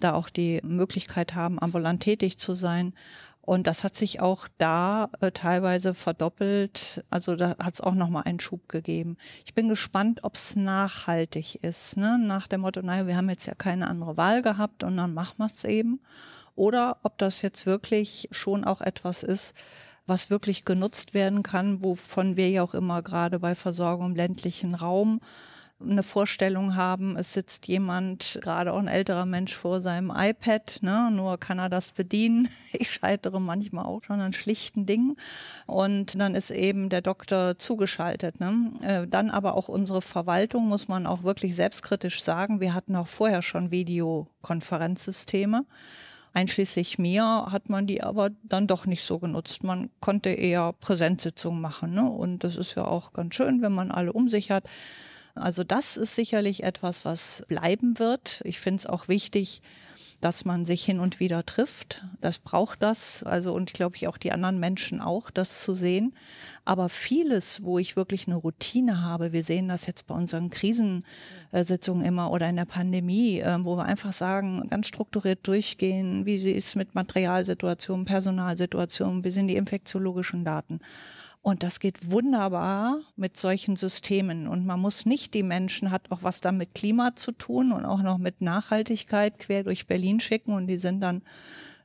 da 0.00 0.14
auch 0.14 0.28
die 0.28 0.60
Möglichkeit 0.64 1.34
haben, 1.34 1.58
ambulant 1.58 2.02
tätig 2.02 2.38
zu 2.38 2.54
sein. 2.54 2.92
Und 3.42 3.66
das 3.66 3.84
hat 3.84 3.94
sich 3.94 4.20
auch 4.20 4.48
da 4.58 5.10
äh, 5.20 5.32
teilweise 5.32 5.94
verdoppelt. 5.94 7.04
Also 7.10 7.36
da 7.36 7.56
hat 7.58 7.74
es 7.74 7.80
auch 7.80 7.94
nochmal 7.94 8.24
einen 8.24 8.38
Schub 8.38 8.68
gegeben. 8.68 9.16
Ich 9.44 9.54
bin 9.54 9.68
gespannt, 9.68 10.22
ob 10.22 10.36
es 10.36 10.56
nachhaltig 10.56 11.56
ist. 11.64 11.96
Ne? 11.96 12.18
Nach 12.18 12.46
dem 12.46 12.60
Motto, 12.60 12.82
naja, 12.82 13.06
wir 13.06 13.16
haben 13.16 13.30
jetzt 13.30 13.46
ja 13.46 13.54
keine 13.54 13.88
andere 13.88 14.16
Wahl 14.16 14.42
gehabt 14.42 14.84
und 14.84 14.96
dann 14.96 15.14
machen 15.14 15.38
wir 15.38 15.46
es 15.46 15.64
eben. 15.64 16.00
Oder 16.54 16.98
ob 17.02 17.16
das 17.18 17.42
jetzt 17.42 17.66
wirklich 17.66 18.28
schon 18.30 18.64
auch 18.64 18.82
etwas 18.82 19.22
ist, 19.22 19.54
was 20.06 20.30
wirklich 20.30 20.64
genutzt 20.64 21.14
werden 21.14 21.42
kann, 21.42 21.82
wovon 21.82 22.36
wir 22.36 22.50
ja 22.50 22.62
auch 22.62 22.74
immer 22.74 23.02
gerade 23.02 23.38
bei 23.38 23.54
Versorgung 23.54 24.10
im 24.10 24.16
ländlichen 24.16 24.74
Raum 24.74 25.20
eine 25.82 26.02
Vorstellung 26.02 26.76
haben, 26.76 27.16
es 27.16 27.32
sitzt 27.32 27.66
jemand, 27.66 28.38
gerade 28.42 28.72
auch 28.72 28.78
ein 28.78 28.88
älterer 28.88 29.26
Mensch 29.26 29.54
vor 29.54 29.80
seinem 29.80 30.12
iPad, 30.14 30.78
ne, 30.82 31.10
nur 31.10 31.38
kann 31.38 31.58
er 31.58 31.68
das 31.68 31.90
bedienen. 31.90 32.48
Ich 32.72 32.92
scheitere 32.92 33.40
manchmal 33.40 33.84
auch 33.84 34.02
schon 34.04 34.20
an 34.20 34.32
schlichten 34.32 34.86
Dingen. 34.86 35.16
Und 35.66 36.18
dann 36.18 36.34
ist 36.34 36.50
eben 36.50 36.88
der 36.88 37.02
Doktor 37.02 37.58
zugeschaltet. 37.58 38.40
Ne. 38.40 38.72
Äh, 38.82 39.06
dann 39.06 39.30
aber 39.30 39.54
auch 39.54 39.68
unsere 39.68 40.00
Verwaltung, 40.00 40.68
muss 40.68 40.88
man 40.88 41.06
auch 41.06 41.22
wirklich 41.22 41.56
selbstkritisch 41.56 42.22
sagen. 42.22 42.60
Wir 42.60 42.74
hatten 42.74 42.96
auch 42.96 43.06
vorher 43.06 43.42
schon 43.42 43.70
Videokonferenzsysteme. 43.70 45.64
Einschließlich 46.32 46.98
mir 46.98 47.46
hat 47.50 47.68
man 47.68 47.86
die 47.86 48.02
aber 48.02 48.30
dann 48.44 48.68
doch 48.68 48.86
nicht 48.86 49.02
so 49.02 49.18
genutzt. 49.18 49.64
Man 49.64 49.90
konnte 50.00 50.30
eher 50.30 50.72
Präsenzsitzungen 50.74 51.60
machen. 51.60 51.92
Ne? 51.92 52.08
Und 52.08 52.44
das 52.44 52.56
ist 52.56 52.76
ja 52.76 52.84
auch 52.84 53.12
ganz 53.12 53.34
schön, 53.34 53.62
wenn 53.62 53.72
man 53.72 53.90
alle 53.90 54.12
um 54.12 54.28
sich 54.28 54.50
hat. 54.50 54.64
Also 55.40 55.64
das 55.64 55.96
ist 55.96 56.14
sicherlich 56.14 56.62
etwas, 56.62 57.04
was 57.04 57.44
bleiben 57.48 57.98
wird. 57.98 58.42
Ich 58.44 58.60
finde 58.60 58.80
es 58.80 58.86
auch 58.86 59.08
wichtig, 59.08 59.62
dass 60.20 60.44
man 60.44 60.66
sich 60.66 60.84
hin 60.84 61.00
und 61.00 61.18
wieder 61.18 61.46
trifft. 61.46 62.04
Das 62.20 62.38
braucht 62.38 62.82
das. 62.82 63.22
Also, 63.22 63.54
und 63.54 63.70
ich 63.70 63.74
glaube 63.74 63.96
ich 63.96 64.06
auch 64.06 64.18
die 64.18 64.32
anderen 64.32 64.60
Menschen 64.60 65.00
auch, 65.00 65.30
das 65.30 65.62
zu 65.62 65.74
sehen. 65.74 66.14
Aber 66.64 66.88
vieles, 66.88 67.64
wo 67.64 67.78
ich 67.78 67.96
wirklich 67.96 68.26
eine 68.26 68.36
Routine 68.36 69.02
habe, 69.02 69.32
wir 69.32 69.42
sehen 69.42 69.68
das 69.68 69.86
jetzt 69.86 70.06
bei 70.06 70.14
unseren 70.14 70.50
Krisensitzungen 70.50 72.04
immer 72.04 72.30
oder 72.30 72.48
in 72.50 72.56
der 72.56 72.66
Pandemie, 72.66 73.38
ähm, 73.38 73.64
wo 73.64 73.76
wir 73.76 73.84
einfach 73.84 74.12
sagen, 74.12 74.68
ganz 74.68 74.88
strukturiert 74.88 75.46
durchgehen, 75.46 76.26
wie 76.26 76.36
sie 76.36 76.52
ist 76.52 76.76
mit 76.76 76.94
Materialsituationen, 76.94 78.04
Personalsituationen, 78.04 79.24
wie 79.24 79.30
sind 79.30 79.48
die 79.48 79.56
infektiologischen 79.56 80.44
Daten. 80.44 80.80
Und 81.42 81.62
das 81.62 81.80
geht 81.80 82.10
wunderbar 82.10 83.00
mit 83.16 83.36
solchen 83.36 83.76
Systemen. 83.76 84.46
Und 84.46 84.66
man 84.66 84.78
muss 84.78 85.06
nicht 85.06 85.32
die 85.32 85.42
Menschen, 85.42 85.90
hat 85.90 86.10
auch 86.10 86.22
was 86.22 86.40
dann 86.40 86.58
mit 86.58 86.74
Klima 86.74 87.16
zu 87.16 87.32
tun 87.32 87.72
und 87.72 87.86
auch 87.86 88.02
noch 88.02 88.18
mit 88.18 88.42
Nachhaltigkeit 88.42 89.38
quer 89.38 89.64
durch 89.64 89.86
Berlin 89.86 90.20
schicken. 90.20 90.52
Und 90.52 90.66
die 90.66 90.78
sind 90.78 91.00
dann 91.00 91.22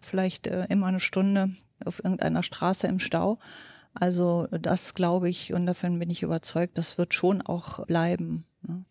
vielleicht 0.01 0.47
äh, 0.47 0.65
immer 0.69 0.87
eine 0.87 0.99
Stunde 0.99 1.51
auf 1.85 2.03
irgendeiner 2.03 2.43
Straße 2.43 2.87
im 2.87 2.99
Stau. 2.99 3.39
Also 3.93 4.47
das 4.47 4.93
glaube 4.93 5.29
ich 5.29 5.53
und 5.53 5.65
davon 5.65 5.99
bin 5.99 6.09
ich 6.09 6.21
überzeugt, 6.21 6.77
das 6.77 6.97
wird 6.97 7.13
schon 7.13 7.41
auch 7.41 7.85
bleiben. 7.85 8.45
Ne? 8.67 8.85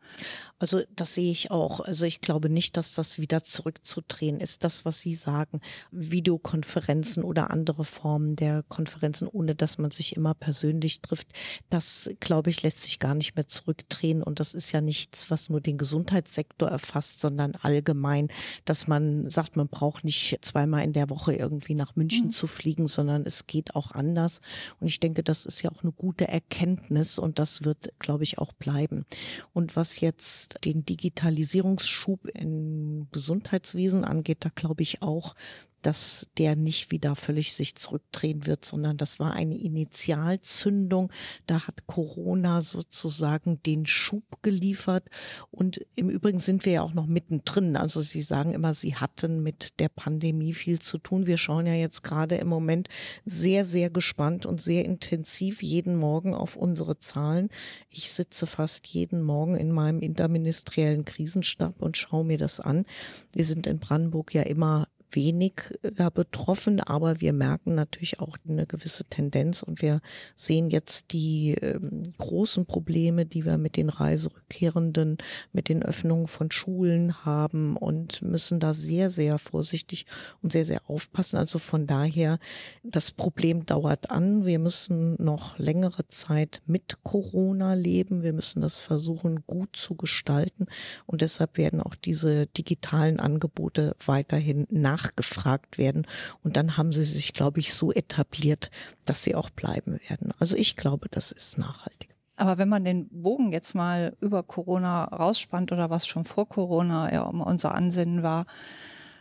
Also 0.58 0.82
das 0.94 1.14
sehe 1.14 1.30
ich 1.30 1.50
auch. 1.50 1.80
Also 1.80 2.06
ich 2.06 2.20
glaube 2.20 2.48
nicht, 2.48 2.76
dass 2.76 2.94
das 2.94 3.18
wieder 3.18 3.42
zurückzudrehen 3.42 4.40
ist. 4.40 4.64
Das, 4.64 4.84
was 4.84 5.00
Sie 5.00 5.14
sagen, 5.14 5.60
Videokonferenzen 5.90 7.24
oder 7.24 7.50
andere 7.50 7.84
Formen 7.84 8.36
der 8.36 8.62
Konferenzen, 8.68 9.28
ohne 9.28 9.54
dass 9.54 9.78
man 9.78 9.90
sich 9.90 10.16
immer 10.16 10.34
persönlich 10.34 11.00
trifft, 11.00 11.28
das, 11.70 12.10
glaube 12.20 12.50
ich, 12.50 12.62
lässt 12.62 12.82
sich 12.82 12.98
gar 12.98 13.14
nicht 13.14 13.34
mehr 13.34 13.48
zurückdrehen. 13.48 14.22
Und 14.22 14.40
das 14.40 14.54
ist 14.54 14.72
ja 14.72 14.80
nichts, 14.80 15.30
was 15.30 15.48
nur 15.48 15.60
den 15.60 15.78
Gesundheitssektor 15.78 16.68
erfasst, 16.68 17.20
sondern 17.20 17.56
allgemein, 17.56 18.28
dass 18.64 18.86
man 18.86 19.28
sagt, 19.30 19.56
man 19.56 19.68
braucht 19.68 20.04
nicht 20.04 20.38
zweimal 20.42 20.84
in 20.84 20.92
der 20.92 21.10
Woche 21.10 21.34
irgendwie 21.34 21.74
nach 21.74 21.96
München 21.96 22.26
mhm. 22.26 22.32
zu 22.32 22.46
fliegen, 22.46 22.86
sondern 22.86 23.22
es 23.26 23.46
geht 23.46 23.74
auch 23.74 23.92
anders. 23.92 24.40
Und 24.80 24.86
ich 24.86 25.00
denke, 25.00 25.22
das 25.22 25.46
ist 25.46 25.62
ja 25.62 25.70
auch 25.70 25.82
eine 25.82 25.92
gute 25.92 26.28
Erkenntnis 26.28 27.18
und 27.18 27.38
das 27.38 27.64
wird, 27.64 27.92
glaube 27.98 28.24
ich, 28.24 28.38
auch 28.38 28.52
bleiben. 28.52 29.04
Und 29.52 29.63
was 29.74 30.00
jetzt 30.00 30.64
den 30.64 30.84
Digitalisierungsschub 30.84 32.26
im 32.26 33.08
Gesundheitswesen 33.12 34.04
angeht, 34.04 34.38
da 34.40 34.50
glaube 34.54 34.82
ich 34.82 35.02
auch, 35.02 35.34
dass 35.84 36.28
der 36.38 36.56
nicht 36.56 36.90
wieder 36.90 37.14
völlig 37.14 37.54
sich 37.54 37.74
zurückdrehen 37.74 38.46
wird, 38.46 38.64
sondern 38.64 38.96
das 38.96 39.18
war 39.18 39.34
eine 39.34 39.56
Initialzündung. 39.56 41.12
Da 41.46 41.66
hat 41.66 41.86
Corona 41.86 42.62
sozusagen 42.62 43.62
den 43.62 43.84
Schub 43.84 44.24
geliefert. 44.42 45.10
Und 45.50 45.84
im 45.94 46.08
Übrigen 46.08 46.40
sind 46.40 46.64
wir 46.64 46.72
ja 46.72 46.82
auch 46.82 46.94
noch 46.94 47.06
mittendrin. 47.06 47.76
Also 47.76 48.00
Sie 48.00 48.22
sagen 48.22 48.54
immer, 48.54 48.72
Sie 48.72 48.96
hatten 48.96 49.42
mit 49.42 49.78
der 49.78 49.90
Pandemie 49.90 50.54
viel 50.54 50.80
zu 50.80 50.96
tun. 50.96 51.26
Wir 51.26 51.36
schauen 51.36 51.66
ja 51.66 51.74
jetzt 51.74 52.02
gerade 52.02 52.36
im 52.36 52.48
Moment 52.48 52.88
sehr, 53.26 53.66
sehr 53.66 53.90
gespannt 53.90 54.46
und 54.46 54.62
sehr 54.62 54.86
intensiv 54.86 55.62
jeden 55.62 55.96
Morgen 55.96 56.34
auf 56.34 56.56
unsere 56.56 56.98
Zahlen. 56.98 57.50
Ich 57.90 58.10
sitze 58.10 58.46
fast 58.46 58.86
jeden 58.86 59.22
Morgen 59.22 59.56
in 59.56 59.70
meinem 59.70 60.00
interministeriellen 60.00 61.04
Krisenstab 61.04 61.82
und 61.82 61.98
schaue 61.98 62.24
mir 62.24 62.38
das 62.38 62.58
an. 62.58 62.86
Wir 63.32 63.44
sind 63.44 63.66
in 63.66 63.80
Brandenburg 63.80 64.32
ja 64.32 64.42
immer 64.42 64.88
weniger 65.14 66.10
betroffen, 66.10 66.80
aber 66.80 67.20
wir 67.20 67.32
merken 67.32 67.74
natürlich 67.74 68.20
auch 68.20 68.36
eine 68.48 68.66
gewisse 68.66 69.04
Tendenz 69.04 69.62
und 69.62 69.82
wir 69.82 70.00
sehen 70.36 70.70
jetzt 70.70 71.12
die 71.12 71.54
ähm, 71.54 72.02
großen 72.18 72.66
Probleme, 72.66 73.26
die 73.26 73.44
wir 73.44 73.58
mit 73.58 73.76
den 73.76 73.88
Reiserückkehrenden, 73.88 75.18
mit 75.52 75.68
den 75.68 75.82
Öffnungen 75.82 76.26
von 76.26 76.50
Schulen 76.50 77.24
haben 77.24 77.76
und 77.76 78.22
müssen 78.22 78.60
da 78.60 78.74
sehr, 78.74 79.10
sehr 79.10 79.38
vorsichtig 79.38 80.06
und 80.42 80.52
sehr, 80.52 80.64
sehr 80.64 80.82
aufpassen. 80.88 81.36
Also 81.36 81.58
von 81.58 81.86
daher, 81.86 82.38
das 82.82 83.10
Problem 83.10 83.66
dauert 83.66 84.10
an. 84.10 84.44
Wir 84.44 84.58
müssen 84.58 85.16
noch 85.22 85.58
längere 85.58 86.06
Zeit 86.08 86.62
mit 86.66 86.98
Corona 87.02 87.74
leben. 87.74 88.22
Wir 88.22 88.32
müssen 88.32 88.62
das 88.62 88.78
versuchen, 88.78 89.44
gut 89.46 89.76
zu 89.76 89.94
gestalten 89.94 90.66
und 91.06 91.22
deshalb 91.22 91.56
werden 91.56 91.80
auch 91.80 91.94
diese 91.94 92.46
digitalen 92.46 93.20
Angebote 93.20 93.96
weiterhin 94.04 94.66
nach 94.70 95.03
nachgefragt 95.04 95.78
werden. 95.78 96.06
Und 96.42 96.56
dann 96.56 96.76
haben 96.76 96.92
sie 96.92 97.04
sich, 97.04 97.32
glaube 97.32 97.60
ich, 97.60 97.74
so 97.74 97.92
etabliert, 97.92 98.70
dass 99.04 99.22
sie 99.22 99.34
auch 99.34 99.50
bleiben 99.50 100.00
werden. 100.08 100.32
Also 100.38 100.56
ich 100.56 100.76
glaube, 100.76 101.08
das 101.10 101.32
ist 101.32 101.58
nachhaltig. 101.58 102.10
Aber 102.36 102.58
wenn 102.58 102.68
man 102.68 102.84
den 102.84 103.08
Bogen 103.10 103.52
jetzt 103.52 103.74
mal 103.74 104.16
über 104.20 104.42
Corona 104.42 105.04
rausspannt 105.04 105.70
oder 105.70 105.90
was 105.90 106.06
schon 106.06 106.24
vor 106.24 106.48
Corona 106.48 107.12
ja 107.12 107.22
unser 107.22 107.74
Ansinnen 107.74 108.24
war, 108.24 108.46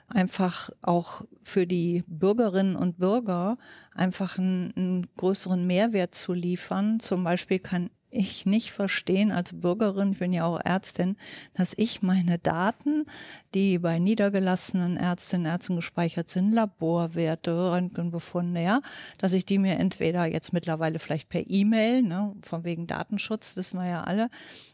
einfach 0.08 0.72
auch 0.82 1.24
für 1.42 1.68
die 1.68 2.04
Bürgerinnen 2.08 2.76
und 2.76 2.98
Bürger 2.98 3.58
einfach 3.94 4.40
einen, 4.40 4.74
einen 4.76 5.08
größeren 5.16 5.66
Mehrwert 5.66 6.16
zu 6.16 6.34
liefern. 6.34 7.00
Zum 7.00 7.24
Beispiel 7.24 7.60
kann 7.60 7.92
ich 8.14 8.46
nicht 8.46 8.72
verstehen 8.72 9.32
als 9.32 9.60
Bürgerin, 9.60 10.14
ich 10.14 10.20
bin 10.20 10.34
ja 10.34 10.46
auch 10.46 10.60
Ärztin, 10.60 11.18
dass 11.54 11.74
ich 11.76 12.02
meine 12.02 12.40
Daten, 12.40 13.06
die 13.54 13.80
bei 13.80 14.00
niedergelassenen 14.00 14.98
Ärztinnen 14.98 15.46
Ärzten 15.46 15.76
gespeichert 15.76 16.30
sind, 16.30 16.52
Laborwerte, 16.52 17.72
Röntgenbefunde, 17.72 18.62
ja, 18.62 18.82
dass 19.18 19.34
ich 19.34 19.46
die 19.46 19.58
mir 19.58 19.80
entweder 19.80 20.26
jetzt 20.26 20.54
mittlerweile 20.54 21.00
vielleicht 21.00 21.30
per 21.30 21.44
E-Mail, 21.48 22.04
ne, 22.04 22.36
von 22.42 22.64
wegen 22.64 22.88
Datenschutz, 22.88 23.56
wissen 23.56 23.80
wir 23.80 23.88
ja 23.88 24.04
alle, 24.04 24.30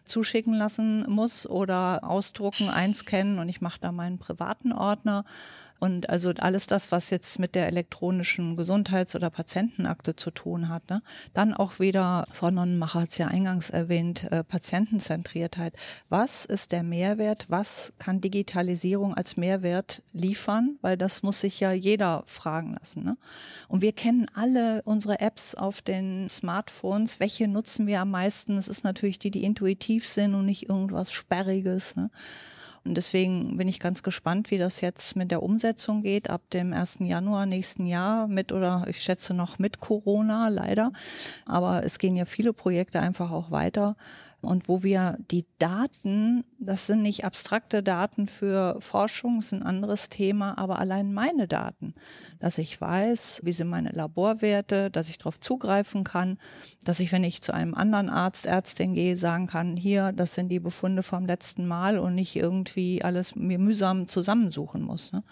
zuschicken 0.06 0.54
lassen 0.54 1.10
muss 1.10 1.48
oder 1.48 2.04
ausdrucken, 2.04 2.70
einscannen 2.70 3.40
und 3.40 3.48
ich 3.50 3.62
mache 3.62 3.80
da 3.80 3.92
meinen 3.92 4.18
privaten 4.18 4.72
Ordner 4.72 5.24
und 5.80 6.10
also 6.10 6.32
alles 6.38 6.68
das, 6.68 6.92
was 6.92 7.10
jetzt 7.10 7.40
mit 7.40 7.56
der 7.56 7.68
elektronischen 7.68 8.58
Gesundheits- 8.58 9.16
oder 9.16 9.30
Patientenakte 9.30 10.16
zu 10.16 10.32
tun 10.32 10.70
hat. 10.70 10.90
Ne? 10.90 11.02
Dann 11.34 11.54
auch 11.54 11.80
wieder, 11.80 12.26
Frau 12.32 12.52
Nonnenmacher 12.52 13.02
hat 13.02 13.10
es 13.10 13.18
ja 13.18 13.28
eingangs 13.28 13.70
erwähnt, 13.70 14.30
äh, 14.32 14.44
Patientenzentriertheit. 14.44 15.74
Was 16.10 16.46
ist 16.46 16.74
der 16.74 16.84
Mehrwert? 16.84 17.46
Was 17.50 17.94
kann 17.98 18.22
Digitalisierung 18.22 19.14
als 19.14 19.38
Mehrwert 19.38 20.02
liefern? 20.12 20.78
Weil 20.82 20.98
das 20.98 21.24
muss 21.24 21.40
sich 21.42 21.60
ja 21.60 21.72
jeder 21.72 22.24
fragen 22.26 22.74
lassen. 22.74 23.04
Ne? 23.04 23.18
Und 23.68 23.82
wir 23.82 23.94
kennen 23.94 24.28
alle 24.34 24.82
unsere 24.84 25.20
Apps 25.22 25.56
auf 25.56 25.82
den 25.82 26.28
Smartphones. 26.28 27.20
Welche 27.20 27.48
nutzen 27.48 27.88
wir 27.88 28.02
am 28.02 28.12
meisten? 28.12 28.58
Es 28.58 28.68
ist 28.68 28.84
natürlich 28.84 29.20
die, 29.20 29.32
die 29.32 29.44
intuitiv 29.44 30.08
sind 30.08 30.36
und 30.36 30.46
nicht 30.46 30.68
irgendwas 30.68 31.12
Sperriges. 31.12 31.96
Ne? 31.96 32.10
Und 32.86 32.96
deswegen 32.96 33.58
bin 33.58 33.68
ich 33.68 33.80
ganz 33.80 34.04
gespannt, 34.04 34.52
wie 34.52 34.58
das 34.58 34.82
jetzt 34.82 35.16
mit 35.16 35.32
der 35.32 35.44
Umsetzung 35.44 36.02
geht 36.02 36.30
ab 36.30 36.42
dem 36.52 36.74
1. 36.74 37.00
Januar 37.02 37.46
nächsten 37.46 37.88
Jahr 37.88 38.28
mit 38.28 38.52
oder 38.52 38.86
ich 38.88 39.02
schätze 39.02 39.34
noch 39.34 39.60
mit 39.60 39.80
Corona 39.80 40.48
leider. 40.48 40.92
Aber 41.46 41.84
es 41.84 42.00
gehen 42.00 42.16
ja 42.16 42.26
viele 42.26 42.54
Projekte 42.54 43.00
einfach 43.00 43.32
auch 43.32 43.52
weiter 43.52 43.96
und 44.42 44.70
wo 44.70 44.84
wir 44.84 45.18
die 45.32 45.46
Daten, 45.58 46.46
das 46.60 46.88
sind 46.88 47.02
nicht 47.02 47.26
abstrakte 47.26 47.84
Daten 47.84 48.26
für 48.26 48.78
Forschung, 48.80 49.40
ist 49.40 49.52
ein 49.52 49.64
anderes 49.64 50.08
Thema, 50.08 50.58
aber 50.58 50.80
allein 50.80 51.14
meine 51.14 51.48
Daten, 51.48 51.94
dass 52.40 52.58
ich 52.58 52.80
weiß, 52.80 53.42
wie 53.44 53.52
sind 53.52 53.68
meine 53.68 53.92
Laborwerte, 53.92 54.90
dass 54.92 55.10
ich 55.10 55.18
darauf 55.18 55.40
zugreifen 55.40 56.06
kann, 56.06 56.38
dass 56.86 57.02
ich, 57.02 57.12
wenn 57.12 57.26
ich 57.26 57.42
zu 57.42 57.54
einem 57.54 57.74
anderen 57.74 58.10
Arzt, 58.10 58.46
Ärztin 58.46 58.94
gehe, 58.94 59.18
sagen 59.18 59.48
kann, 59.48 59.76
hier, 59.76 60.14
das 60.14 60.36
sind 60.36 60.50
die 60.50 60.60
Befunde 60.60 61.04
vom 61.04 61.26
letzten 61.26 61.68
Mal 61.68 62.00
und 62.00 62.16
nicht 62.16 62.36
irgendwie 62.38 63.04
alles 63.04 63.36
mir 63.36 63.60
mühsam 63.60 64.08
zusammensuchen 64.08 64.82
muss. 64.82 65.12
Ne? 65.12 65.24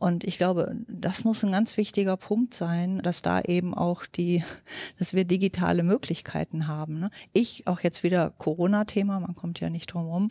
Und 0.00 0.24
ich 0.24 0.38
glaube, 0.38 0.74
das 0.88 1.24
muss 1.24 1.44
ein 1.44 1.52
ganz 1.52 1.76
wichtiger 1.76 2.16
Punkt 2.16 2.54
sein, 2.54 3.00
dass 3.02 3.20
da 3.20 3.42
eben 3.42 3.74
auch 3.74 4.06
die, 4.06 4.42
dass 4.98 5.12
wir 5.12 5.26
digitale 5.26 5.82
Möglichkeiten 5.82 6.66
haben. 6.66 6.98
Ne? 6.98 7.10
Ich, 7.34 7.66
auch 7.66 7.80
jetzt 7.80 8.02
wieder 8.02 8.32
Corona-Thema, 8.38 9.20
man 9.20 9.34
kommt 9.34 9.60
ja 9.60 9.68
nicht 9.68 9.92
drum 9.92 10.06
rum. 10.06 10.30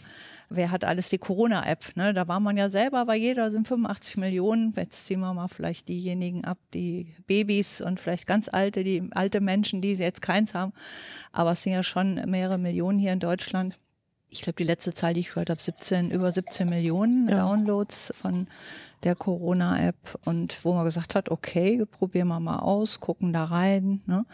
Wer 0.49 0.71
hat 0.71 0.85
alles 0.85 1.09
die 1.09 1.19
Corona-App? 1.19 1.95
Ne? 1.95 2.15
Da 2.15 2.27
war 2.27 2.39
man 2.39 2.57
ja 2.57 2.67
selber, 2.71 3.05
weil 3.05 3.19
jeder 3.19 3.51
sind 3.51 3.67
85 3.67 4.17
Millionen. 4.17 4.73
Jetzt 4.75 5.05
ziehen 5.05 5.19
wir 5.19 5.35
mal 5.35 5.47
vielleicht 5.47 5.87
diejenigen 5.87 6.45
ab, 6.45 6.57
die 6.73 7.13
Babys 7.27 7.79
und 7.79 7.99
vielleicht 7.99 8.25
ganz 8.25 8.49
alte, 8.51 8.83
die 8.83 9.07
alte 9.11 9.39
Menschen, 9.39 9.81
die 9.81 9.93
jetzt 9.93 10.23
keins 10.23 10.55
haben. 10.55 10.73
Aber 11.31 11.51
es 11.51 11.61
sind 11.61 11.73
ja 11.73 11.83
schon 11.83 12.15
mehrere 12.25 12.57
Millionen 12.57 12.97
hier 12.97 13.13
in 13.13 13.19
Deutschland 13.19 13.77
ich 14.29 14.41
glaube, 14.41 14.57
die 14.57 14.63
letzte 14.63 14.93
Zahl, 14.93 15.13
die 15.13 15.21
ich 15.21 15.29
gehört 15.29 15.49
habe, 15.49 15.61
17, 15.61 16.11
über 16.11 16.31
17 16.31 16.69
Millionen 16.69 17.27
ja. 17.27 17.37
Downloads 17.37 18.13
von 18.15 18.47
der 19.03 19.15
Corona-App 19.15 20.19
und 20.25 20.63
wo 20.63 20.73
man 20.73 20.85
gesagt 20.85 21.15
hat, 21.15 21.29
okay, 21.29 21.85
probieren 21.85 22.27
wir 22.27 22.39
mal 22.39 22.59
aus, 22.59 22.99
gucken 22.99 23.33
da 23.33 23.45
rein. 23.45 24.01
Ne? 24.05 24.25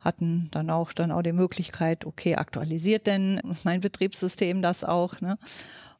Hatten 0.00 0.48
dann 0.52 0.70
auch 0.70 0.92
dann 0.92 1.10
auch 1.10 1.22
die 1.22 1.32
Möglichkeit, 1.32 2.04
okay, 2.04 2.36
aktualisiert 2.36 3.06
denn 3.06 3.40
mein 3.64 3.80
Betriebssystem 3.80 4.62
das 4.62 4.84
auch? 4.84 5.20
Ne? 5.20 5.38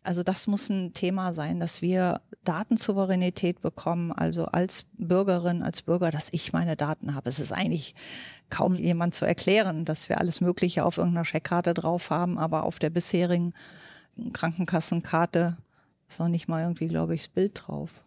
Also 0.04 0.22
das 0.22 0.46
muss 0.46 0.68
ein 0.68 0.92
Thema 0.92 1.32
sein, 1.32 1.60
dass 1.60 1.80
wir 1.80 2.20
Datensouveränität 2.44 3.62
bekommen, 3.62 4.12
also 4.12 4.44
als 4.44 4.84
Bürgerin, 4.98 5.62
als 5.62 5.80
Bürger, 5.80 6.10
dass 6.10 6.28
ich 6.30 6.52
meine 6.52 6.76
Daten 6.76 7.14
habe. 7.14 7.28
Es 7.28 7.38
ist 7.38 7.52
eigentlich 7.52 7.94
kaum 8.50 8.74
jemand 8.74 9.14
zu 9.14 9.24
erklären, 9.24 9.86
dass 9.86 10.10
wir 10.10 10.20
alles 10.20 10.42
Mögliche 10.42 10.84
auf 10.84 10.98
irgendeiner 10.98 11.24
Scheckkarte 11.24 11.72
drauf 11.72 12.10
haben, 12.10 12.38
aber 12.38 12.64
auf 12.64 12.78
der 12.78 12.90
bisherigen 12.90 13.54
Krankenkassenkarte 14.34 15.56
ist 16.14 16.20
noch 16.20 16.28
nicht 16.28 16.48
mal 16.48 16.62
irgendwie, 16.62 16.88
glaube 16.88 17.14
ich, 17.14 17.22
das 17.22 17.28
Bild 17.28 17.60
drauf. 17.66 18.02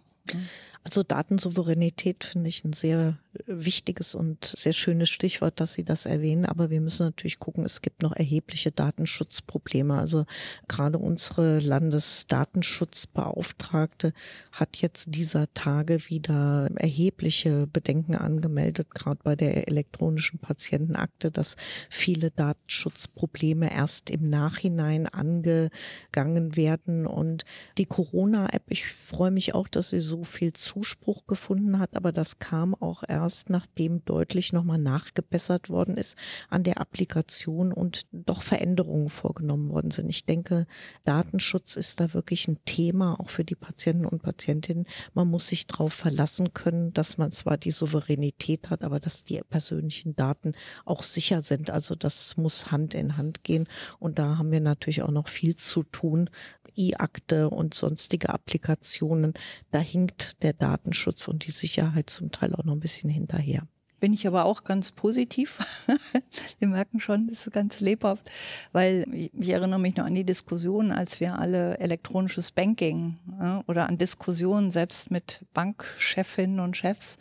Also 0.88 1.04
Datensouveränität 1.04 2.24
finde 2.24 2.48
ich 2.48 2.64
ein 2.64 2.72
sehr 2.72 3.18
wichtiges 3.46 4.16
und 4.16 4.54
sehr 4.58 4.72
schönes 4.72 5.10
Stichwort, 5.10 5.60
dass 5.60 5.74
Sie 5.74 5.84
das 5.84 6.06
erwähnen. 6.06 6.46
Aber 6.46 6.70
wir 6.70 6.80
müssen 6.80 7.06
natürlich 7.06 7.40
gucken, 7.40 7.66
es 7.66 7.82
gibt 7.82 8.02
noch 8.02 8.16
erhebliche 8.16 8.72
Datenschutzprobleme. 8.72 10.00
Also 10.00 10.24
gerade 10.70 10.98
unsere 10.98 11.60
Landesdatenschutzbeauftragte 11.60 14.14
hat 14.54 14.78
jetzt 14.78 15.14
dieser 15.14 15.54
Tage 15.54 16.08
wieder 16.08 16.70
erhebliche 16.76 17.68
Bedenken 17.68 18.16
angemeldet, 18.16 18.96
gerade 18.96 19.20
bei 19.22 19.36
der 19.36 19.68
elektronischen 19.68 20.40
Patientenakte, 20.40 21.32
dass 21.32 21.58
viele 21.90 22.32
Datenschutzprobleme 22.32 23.74
erst 23.74 24.10
im 24.10 24.30
Nachhinein 24.30 25.06
angegangen 25.06 26.56
werden. 26.56 27.06
Und 27.06 27.44
die 27.78 27.88
Corona-App, 27.88 28.64
ich 28.70 28.86
freue 28.86 29.32
mich 29.32 29.54
auch, 29.54 29.68
dass 29.68 29.90
sie 29.90 30.00
so 30.00 30.24
viel 30.24 30.54
Zuspruch 30.78 31.26
gefunden 31.26 31.80
hat, 31.80 31.96
aber 31.96 32.12
das 32.12 32.38
kam 32.38 32.76
auch 32.76 33.04
erst, 33.08 33.50
nachdem 33.50 34.06
deutlich 34.06 34.54
nochmal 34.54 34.78
nachgebessert 34.78 35.70
worden 35.70 35.98
ist 35.98 36.18
an 36.50 36.62
der 36.62 36.80
Applikation 36.80 37.74
und 37.74 38.06
doch 38.12 38.44
Veränderungen 38.44 39.10
vorgenommen 39.10 39.70
worden 39.70 39.90
sind. 39.90 40.08
Ich 40.10 40.26
denke, 40.26 40.68
Datenschutz 41.04 41.76
ist 41.76 42.00
da 42.00 42.14
wirklich 42.14 42.48
ein 42.48 42.60
Thema, 42.66 43.20
auch 43.20 43.32
für 43.32 43.44
die 43.44 43.56
Patienten 43.56 44.06
und 44.06 44.22
Patientinnen. 44.22 44.86
Man 45.16 45.28
muss 45.28 45.48
sich 45.48 45.66
darauf 45.66 45.94
verlassen 45.94 46.54
können, 46.54 46.94
dass 46.94 47.18
man 47.18 47.32
zwar 47.32 47.58
die 47.58 47.72
Souveränität 47.72 48.70
hat, 48.70 48.84
aber 48.84 49.00
dass 49.00 49.24
die 49.24 49.42
persönlichen 49.50 50.16
Daten 50.16 50.54
auch 50.86 51.02
sicher 51.02 51.42
sind. 51.42 51.72
Also 51.72 51.96
das 51.96 52.38
muss 52.38 52.70
Hand 52.70 52.94
in 52.94 53.18
Hand 53.18 53.44
gehen. 53.44 53.68
Und 53.98 54.20
da 54.20 54.38
haben 54.38 54.52
wir 54.52 54.62
natürlich 54.62 55.02
auch 55.02 55.12
noch 55.12 55.28
viel 55.28 55.56
zu 55.56 55.82
tun. 55.82 56.30
E-Akte 56.76 57.50
und 57.50 57.74
sonstige 57.74 58.30
Applikationen, 58.30 59.34
da 59.72 59.80
hinkt 59.80 60.44
der 60.44 60.54
Datenschutz 60.54 60.67
und 61.28 61.46
die 61.46 61.52
Sicherheit 61.52 62.10
zum 62.10 62.32
Teil 62.32 62.56
auch 62.56 62.64
noch 62.64 62.74
ein 62.74 62.80
bisschen 62.80 63.10
hinterher 63.10 63.68
bin 64.00 64.14
ich 64.14 64.28
aber 64.28 64.46
auch 64.46 64.64
ganz 64.64 64.92
positiv. 64.92 65.86
wir 66.60 66.68
merken 66.68 67.00
schon, 67.00 67.28
das 67.28 67.48
ist 67.48 67.54
ganz 67.54 67.80
lebhaft, 67.80 68.30
weil 68.72 69.06
ich 69.12 69.50
erinnere 69.50 69.80
mich 69.80 69.96
noch 69.96 70.06
an 70.06 70.16
die 70.16 70.24
Diskussion, 70.24 70.92
als 70.92 71.20
wir 71.20 71.40
alle 71.40 71.78
elektronisches 71.80 72.52
Banking 72.52 73.18
oder 73.68 73.88
an 73.88 73.98
Diskussionen 73.98 74.72
selbst 74.72 75.12
mit 75.12 75.42
Bankchefinnen 75.54 76.60
und 76.60 76.78
Chefs, 76.78 77.18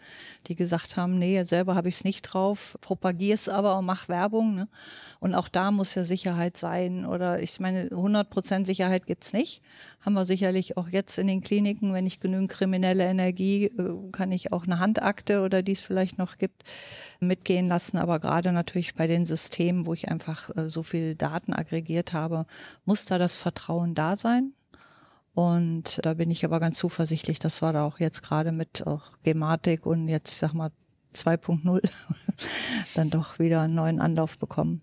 die 0.47 0.55
gesagt 0.55 0.97
haben, 0.97 1.19
nee, 1.19 1.43
selber 1.45 1.75
habe 1.75 1.89
ich 1.89 1.97
es 1.97 2.05
nicht 2.05 2.23
drauf, 2.23 2.77
propagiere 2.81 3.35
es 3.35 3.49
aber 3.49 3.79
und 3.79 3.87
mach 3.87 4.09
Werbung. 4.09 4.55
Ne? 4.55 4.69
Und 5.21 5.35
auch 5.35 5.49
da 5.49 5.71
muss 5.71 5.95
ja 5.95 6.05
Sicherheit 6.05 6.57
sein 6.57 7.07
oder 7.07 7.43
ich 7.43 7.59
meine, 7.61 7.91
100 7.91 8.29
Prozent 8.29 8.67
Sicherheit 8.67 9.07
gibt's 9.07 9.33
nicht. 9.33 9.63
Haben 10.01 10.15
wir 10.15 10.25
sicherlich 10.25 10.77
auch 10.77 10.89
jetzt 10.89 11.19
in 11.19 11.27
den 11.27 11.41
Kliniken, 11.41 11.93
wenn 11.93 12.07
ich 12.07 12.21
genügend 12.21 12.51
kriminelle 12.51 13.05
Energie, 13.05 13.65
äh, 13.65 14.11
kann 14.13 14.31
ich 14.31 14.53
auch 14.53 14.65
eine 14.65 14.79
Handakte 14.79 15.43
oder 15.43 15.63
die 15.63 15.73
es 15.73 15.81
vielleicht 15.81 16.19
noch 16.19 16.39
gibt, 16.39 16.65
mitgehen 17.21 17.69
lassen. 17.69 17.99
Aber 17.99 18.21
gerade 18.21 18.53
natürlich 18.53 18.95
bei 18.95 19.07
den 19.07 19.25
Systemen, 19.25 19.87
wo 19.87 19.95
ich 19.95 20.09
einfach 20.09 20.51
äh, 20.57 20.69
so 20.69 20.83
viel 20.83 21.15
Daten 21.15 21.53
aggregiert 21.53 22.13
habe, 22.13 22.47
muss 22.85 23.05
da 23.05 23.19
das 23.19 23.37
Vertrauen 23.37 23.95
da 23.95 24.17
sein. 24.17 24.53
Und 25.35 26.01
da 26.03 26.15
bin 26.15 26.31
ich 26.31 26.45
aber 26.45 26.61
ganz 26.61 26.79
zuversichtlich, 26.79 27.39
dass 27.39 27.63
wir 27.63 27.73
da 27.73 27.85
auch 27.85 28.01
jetzt 28.01 28.23
gerade 28.23 28.53
mit 28.53 28.87
auch 28.87 29.03
Gematik 29.23 29.85
und 29.85 30.09
jetzt 30.09 30.39
sag 30.39 30.55
mal 30.55 30.71
2.0 31.17 31.81
dann 32.95 33.11
doch 33.11 33.39
wieder 33.39 33.63
einen 33.63 33.75
neuen 33.75 34.01
Anlauf 34.01 34.39
bekommen. 34.39 34.83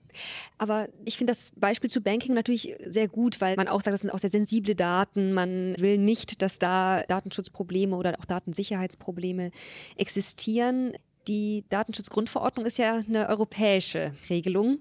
Aber 0.58 0.90
ich 1.06 1.18
finde 1.18 1.32
das 1.32 1.52
Beispiel 1.56 1.90
zu 1.90 2.02
Banking 2.02 2.34
natürlich 2.34 2.76
sehr 2.86 3.08
gut, 3.08 3.42
weil 3.42 3.56
man 3.56 3.68
auch 3.68 3.82
sagt, 3.82 3.94
das 3.94 4.02
sind 4.02 4.12
auch 4.12 4.20
sehr 4.20 4.30
sensible 4.30 4.76
Daten. 4.76 5.34
Man 5.34 5.76
will 5.78 5.98
nicht, 5.98 6.42
dass 6.42 6.60
da 6.60 7.04
Datenschutzprobleme 7.04 7.96
oder 7.96 8.14
auch 8.20 8.26
Datensicherheitsprobleme 8.26 9.52
existieren. 9.96 10.94
Die 11.28 11.64
Datenschutzgrundverordnung 11.70 12.66
ist 12.66 12.78
ja 12.78 12.98
eine 12.98 13.30
europäische 13.30 14.14
Regelung. 14.30 14.80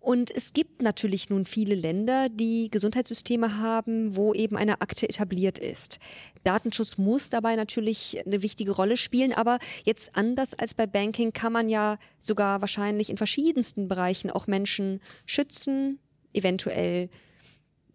Und 0.00 0.30
es 0.30 0.52
gibt 0.52 0.82
natürlich 0.82 1.30
nun 1.30 1.44
viele 1.44 1.74
Länder, 1.74 2.28
die 2.28 2.68
Gesundheitssysteme 2.70 3.58
haben, 3.58 4.16
wo 4.16 4.34
eben 4.34 4.56
eine 4.56 4.80
Akte 4.80 5.08
etabliert 5.08 5.58
ist. 5.58 5.98
Datenschutz 6.44 6.98
muss 6.98 7.28
dabei 7.28 7.56
natürlich 7.56 8.20
eine 8.24 8.42
wichtige 8.42 8.72
Rolle 8.72 8.96
spielen, 8.96 9.32
aber 9.32 9.58
jetzt 9.84 10.16
anders 10.16 10.54
als 10.54 10.74
bei 10.74 10.86
Banking 10.86 11.32
kann 11.32 11.52
man 11.52 11.68
ja 11.68 11.98
sogar 12.18 12.60
wahrscheinlich 12.60 13.10
in 13.10 13.16
verschiedensten 13.16 13.86
Bereichen 13.86 14.30
auch 14.30 14.46
Menschen 14.46 15.00
schützen, 15.26 15.98
eventuell 16.32 17.10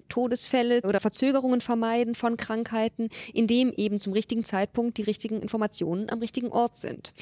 Todesfälle 0.10 0.82
oder 0.84 1.00
Verzögerungen 1.00 1.62
vermeiden 1.62 2.16
von 2.16 2.38
Krankheiten, 2.38 3.10
indem 3.34 3.72
eben 3.76 4.00
zum 4.00 4.14
richtigen 4.14 4.44
Zeitpunkt 4.44 4.98
die 4.98 5.04
richtigen 5.04 5.42
Informationen 5.42 6.10
am 6.10 6.20
richtigen 6.20 6.52
Ort 6.52 6.78
sind. 6.78 7.14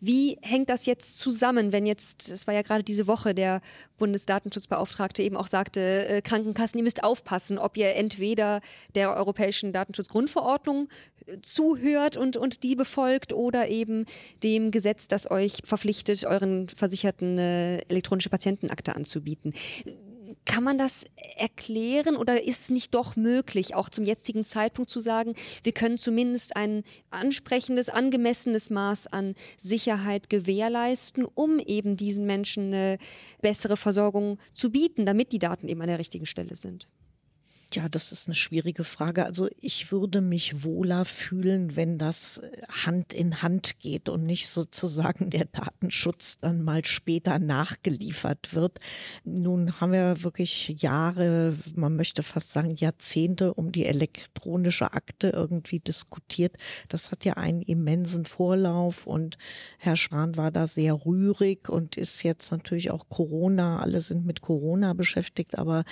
Wie 0.00 0.38
hängt 0.42 0.70
das 0.70 0.86
jetzt 0.86 1.18
zusammen, 1.18 1.72
wenn 1.72 1.84
jetzt, 1.84 2.30
es 2.30 2.46
war 2.46 2.54
ja 2.54 2.62
gerade 2.62 2.84
diese 2.84 3.06
Woche, 3.06 3.34
der 3.34 3.60
Bundesdatenschutzbeauftragte 3.98 5.22
eben 5.22 5.36
auch 5.36 5.48
sagte, 5.48 6.06
äh, 6.08 6.22
Krankenkassen, 6.22 6.78
ihr 6.78 6.84
müsst 6.84 7.02
aufpassen, 7.02 7.58
ob 7.58 7.76
ihr 7.76 7.94
entweder 7.94 8.60
der 8.94 9.16
Europäischen 9.16 9.72
Datenschutzgrundverordnung 9.72 10.88
äh, 11.26 11.40
zuhört 11.42 12.16
und, 12.16 12.36
und 12.36 12.62
die 12.62 12.76
befolgt 12.76 13.32
oder 13.32 13.68
eben 13.68 14.06
dem 14.42 14.70
Gesetz, 14.70 15.08
das 15.08 15.30
euch 15.30 15.58
verpflichtet, 15.64 16.24
euren 16.24 16.68
Versicherten 16.68 17.38
äh, 17.38 17.78
elektronische 17.88 18.30
Patientenakte 18.30 18.94
anzubieten. 18.94 19.52
Kann 20.48 20.64
man 20.64 20.78
das 20.78 21.04
erklären 21.36 22.16
oder 22.16 22.42
ist 22.42 22.62
es 22.62 22.70
nicht 22.70 22.94
doch 22.94 23.16
möglich, 23.16 23.74
auch 23.74 23.90
zum 23.90 24.04
jetzigen 24.04 24.44
Zeitpunkt 24.44 24.88
zu 24.88 24.98
sagen, 24.98 25.34
wir 25.62 25.72
können 25.72 25.98
zumindest 25.98 26.56
ein 26.56 26.84
ansprechendes, 27.10 27.90
angemessenes 27.90 28.70
Maß 28.70 29.08
an 29.08 29.34
Sicherheit 29.58 30.30
gewährleisten, 30.30 31.26
um 31.26 31.58
eben 31.58 31.98
diesen 31.98 32.24
Menschen 32.24 32.72
eine 32.72 32.98
bessere 33.42 33.76
Versorgung 33.76 34.38
zu 34.54 34.70
bieten, 34.70 35.04
damit 35.04 35.32
die 35.32 35.38
Daten 35.38 35.68
eben 35.68 35.82
an 35.82 35.88
der 35.88 35.98
richtigen 35.98 36.26
Stelle 36.26 36.56
sind? 36.56 36.88
Ja, 37.78 37.88
das 37.88 38.10
ist 38.10 38.26
eine 38.26 38.34
schwierige 38.34 38.82
Frage. 38.82 39.24
Also 39.24 39.48
ich 39.60 39.92
würde 39.92 40.20
mich 40.20 40.64
wohler 40.64 41.04
fühlen, 41.04 41.76
wenn 41.76 41.96
das 41.96 42.38
äh, 42.38 42.50
Hand 42.68 43.14
in 43.14 43.40
Hand 43.40 43.78
geht 43.78 44.08
und 44.08 44.26
nicht 44.26 44.48
sozusagen 44.48 45.30
der 45.30 45.44
Datenschutz 45.44 46.38
dann 46.40 46.64
mal 46.64 46.84
später 46.84 47.38
nachgeliefert 47.38 48.52
wird. 48.52 48.80
Nun 49.22 49.80
haben 49.80 49.92
wir 49.92 50.24
wirklich 50.24 50.82
Jahre, 50.82 51.54
man 51.76 51.94
möchte 51.94 52.24
fast 52.24 52.50
sagen 52.50 52.74
Jahrzehnte 52.74 53.54
um 53.54 53.70
die 53.70 53.86
elektronische 53.86 54.92
Akte 54.92 55.28
irgendwie 55.28 55.78
diskutiert. 55.78 56.56
Das 56.88 57.12
hat 57.12 57.24
ja 57.24 57.34
einen 57.34 57.62
immensen 57.62 58.24
Vorlauf 58.24 59.06
und 59.06 59.38
Herr 59.78 59.94
Schwan 59.94 60.36
war 60.36 60.50
da 60.50 60.66
sehr 60.66 61.06
rührig 61.06 61.68
und 61.68 61.96
ist 61.96 62.24
jetzt 62.24 62.50
natürlich 62.50 62.90
auch 62.90 63.08
Corona, 63.08 63.78
alle 63.78 64.00
sind 64.00 64.26
mit 64.26 64.40
Corona 64.40 64.94
beschäftigt, 64.94 65.56
aber 65.56 65.84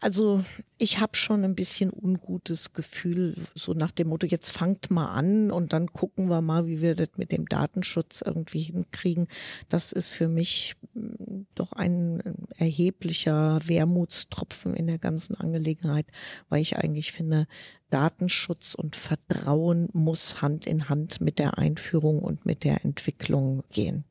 also 0.00 0.42
ich 0.78 1.00
habe 1.00 1.16
schon 1.16 1.44
ein 1.44 1.54
bisschen 1.54 1.90
ungutes 1.90 2.72
Gefühl, 2.72 3.34
so 3.54 3.72
nach 3.72 3.92
dem 3.92 4.08
Motto, 4.08 4.26
jetzt 4.26 4.50
fangt 4.50 4.90
mal 4.90 5.06
an 5.06 5.50
und 5.50 5.72
dann 5.72 5.92
gucken 5.92 6.28
wir 6.28 6.42
mal, 6.42 6.66
wie 6.66 6.82
wir 6.82 6.94
das 6.94 7.08
mit 7.16 7.32
dem 7.32 7.46
Datenschutz 7.46 8.22
irgendwie 8.24 8.60
hinkriegen. 8.60 9.26
Das 9.68 9.92
ist 9.92 10.12
für 10.12 10.28
mich 10.28 10.76
mm, 10.94 11.42
doch 11.54 11.72
ein 11.72 12.22
erheblicher 12.56 13.58
Wermutstropfen 13.64 14.74
in 14.74 14.86
der 14.86 14.98
ganzen 14.98 15.34
Angelegenheit, 15.34 16.06
weil 16.48 16.60
ich 16.60 16.76
eigentlich 16.76 17.12
finde, 17.12 17.46
Datenschutz 17.90 18.74
und 18.74 18.96
Vertrauen 18.96 19.88
muss 19.92 20.42
Hand 20.42 20.66
in 20.66 20.88
Hand 20.88 21.20
mit 21.20 21.38
der 21.38 21.56
Einführung 21.56 22.18
und 22.18 22.44
mit 22.44 22.64
der 22.64 22.84
Entwicklung 22.84 23.62
gehen. 23.70 24.04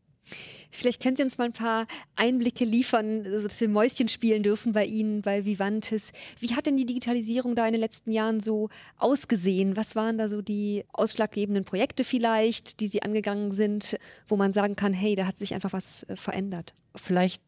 Vielleicht 0.75 1.01
können 1.01 1.15
Sie 1.15 1.23
uns 1.23 1.37
mal 1.37 1.45
ein 1.45 1.53
paar 1.53 1.87
Einblicke 2.15 2.65
liefern, 2.65 3.25
sodass 3.25 3.61
wir 3.61 3.69
Mäuschen 3.69 4.07
spielen 4.07 4.43
dürfen 4.43 4.73
bei 4.73 4.85
Ihnen, 4.85 5.21
bei 5.21 5.45
Vivantes. 5.45 6.11
Wie 6.39 6.55
hat 6.55 6.65
denn 6.65 6.77
die 6.77 6.85
Digitalisierung 6.85 7.55
da 7.55 7.65
in 7.65 7.73
den 7.73 7.81
letzten 7.81 8.11
Jahren 8.11 8.39
so 8.39 8.69
ausgesehen? 8.97 9.77
Was 9.77 9.95
waren 9.95 10.17
da 10.17 10.27
so 10.27 10.41
die 10.41 10.85
ausschlaggebenden 10.91 11.65
Projekte 11.65 12.03
vielleicht, 12.03 12.79
die 12.79 12.87
Sie 12.87 13.03
angegangen 13.03 13.51
sind, 13.51 13.97
wo 14.27 14.35
man 14.37 14.51
sagen 14.51 14.75
kann, 14.75 14.93
hey, 14.93 15.15
da 15.15 15.25
hat 15.25 15.37
sich 15.37 15.53
einfach 15.53 15.73
was 15.73 16.03
äh, 16.03 16.15
verändert? 16.15 16.75
Vielleicht 16.95 17.41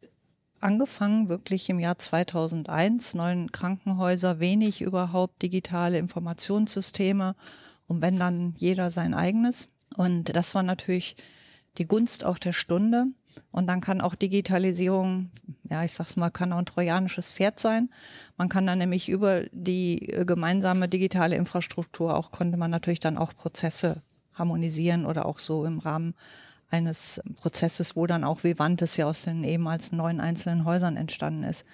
angefangen 0.59 1.29
wirklich 1.29 1.69
im 1.69 1.79
Jahr 1.79 1.97
2001, 1.97 3.13
neun 3.13 3.51
Krankenhäuser, 3.51 4.39
wenig 4.39 4.81
überhaupt 4.81 5.41
digitale 5.41 5.97
Informationssysteme 5.97 7.35
und 7.87 8.01
wenn 8.01 8.17
dann 8.17 8.53
jeder 8.57 8.89
sein 8.89 9.13
eigenes. 9.13 9.69
Und 9.95 10.35
das 10.35 10.55
war 10.55 10.63
natürlich 10.63 11.15
die 11.77 11.87
Gunst 11.87 12.25
auch 12.25 12.37
der 12.37 12.53
Stunde. 12.53 13.07
Und 13.51 13.67
dann 13.67 13.81
kann 13.81 14.01
auch 14.01 14.15
Digitalisierung, 14.15 15.29
ja, 15.69 15.83
ich 15.83 15.93
sag's 15.93 16.15
mal, 16.15 16.29
kann 16.29 16.53
auch 16.53 16.57
ein 16.57 16.65
trojanisches 16.65 17.31
Pferd 17.31 17.59
sein. 17.59 17.89
Man 18.35 18.49
kann 18.49 18.65
dann 18.65 18.79
nämlich 18.79 19.09
über 19.09 19.43
die 19.51 20.09
äh, 20.09 20.25
gemeinsame 20.25 20.89
digitale 20.89 21.35
Infrastruktur 21.35 22.15
auch, 22.15 22.31
konnte 22.31 22.57
man 22.57 22.71
natürlich 22.71 22.99
dann 22.99 23.17
auch 23.17 23.35
Prozesse 23.35 24.01
harmonisieren 24.33 25.05
oder 25.05 25.25
auch 25.25 25.39
so 25.39 25.65
im 25.65 25.79
Rahmen 25.79 26.15
eines 26.69 27.21
Prozesses, 27.35 27.95
wo 27.95 28.07
dann 28.07 28.23
auch 28.23 28.43
Vivantes 28.43 28.97
ja 28.97 29.05
aus 29.05 29.23
den 29.23 29.43
ehemals 29.43 29.91
neun 29.91 30.19
einzelnen 30.19 30.65
Häusern 30.65 30.97
entstanden 30.97 31.43
ist. 31.43 31.65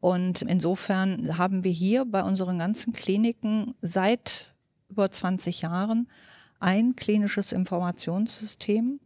Und 0.00 0.42
insofern 0.42 1.38
haben 1.38 1.64
wir 1.64 1.70
hier 1.70 2.04
bei 2.04 2.22
unseren 2.22 2.58
ganzen 2.58 2.92
Kliniken 2.92 3.74
seit 3.80 4.52
über 4.88 5.10
20 5.10 5.62
Jahren 5.62 6.08
ein 6.58 6.96
klinisches 6.96 7.52
Informationssystem, 7.52 9.00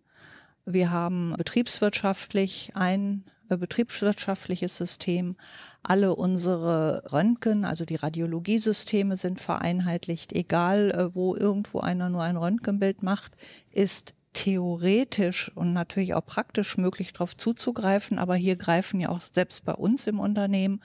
wir 0.67 0.91
haben 0.91 1.35
betriebswirtschaftlich 1.39 2.73
ein 2.75 3.25
äh, 3.49 3.57
betriebswirtschaftliches 3.57 4.77
System. 4.77 5.37
Alle 5.83 6.17
unsere 6.17 7.05
Röntgen, 7.13 7.65
also 7.65 7.85
die 7.85 7.95
Radiologiesysteme 7.95 9.17
sind 9.17 9.41
vereinheitlicht. 9.41 10.33
Egal, 10.33 10.91
äh, 10.91 11.15
wo 11.15 11.37
irgendwo 11.37 11.81
einer 11.81 12.11
nur 12.11 12.25
ein 12.25 12.37
Röntgenbild 12.37 13.05
macht, 13.05 13.37
ist 13.71 14.15
theoretisch 14.33 15.51
und 15.55 15.73
natürlich 15.73 16.13
auch 16.13 16.27
praktisch 16.27 16.77
möglich 16.77 17.13
darauf 17.13 17.37
zuzugreifen. 17.37 18.19
Aber 18.19 18.35
hier 18.35 18.57
greifen 18.57 19.01
ja 19.01 19.09
auch 19.09 19.21
selbst 19.21 19.65
bei 19.65 19.73
uns 19.73 20.07
im 20.07 20.19
Unternehmen 20.19 20.83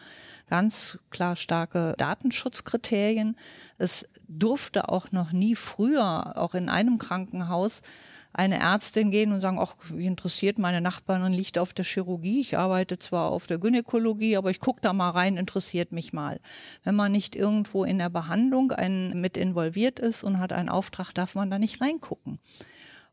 ganz 0.48 1.00
klar 1.10 1.36
starke 1.36 1.96
Datenschutzkriterien. 1.98 3.36
Es 3.78 4.08
durfte 4.28 4.88
auch 4.90 5.12
noch 5.12 5.32
nie 5.34 5.56
früher, 5.56 6.38
auch 6.38 6.54
in 6.54 6.70
einem 6.70 6.98
Krankenhaus, 6.98 7.82
eine 8.34 8.60
Ärztin 8.60 9.12
gehen 9.12 9.34
und 9.34 9.40
sagen, 9.40 9.60
ach, 9.60 9.76
wie 9.90 10.06
interessiert 10.06 10.58
meine 10.58 10.82
Nachbarin 10.82 11.34
liegt 11.34 11.58
auf 11.58 11.74
der 11.74 11.86
Chirurgie. 11.86 12.40
Ich 12.40 12.58
arbeite 12.58 12.98
zwar 12.98 13.32
auf 13.32 13.48
der 13.48 13.58
Gynäkologie, 13.58 14.38
aber 14.38 14.52
ich 14.52 14.60
gucke 14.60 14.82
da 14.82 14.94
mal 14.94 15.10
rein, 15.10 15.38
interessiert 15.38 15.92
mich 15.92 16.14
mal. 16.14 16.40
Wenn 16.84 16.96
man 16.96 17.12
nicht 17.12 17.36
irgendwo 17.36 17.84
in 17.84 17.98
der 17.98 18.10
Behandlung 18.10 18.72
ein, 18.72 19.20
mit 19.20 19.38
involviert 19.38 20.00
ist 20.00 20.24
und 20.24 20.40
hat 20.40 20.54
einen 20.54 20.70
Auftrag, 20.70 21.14
darf 21.14 21.36
man 21.36 21.52
da 21.52 21.60
nicht 21.60 21.82
reingucken. 21.82 22.40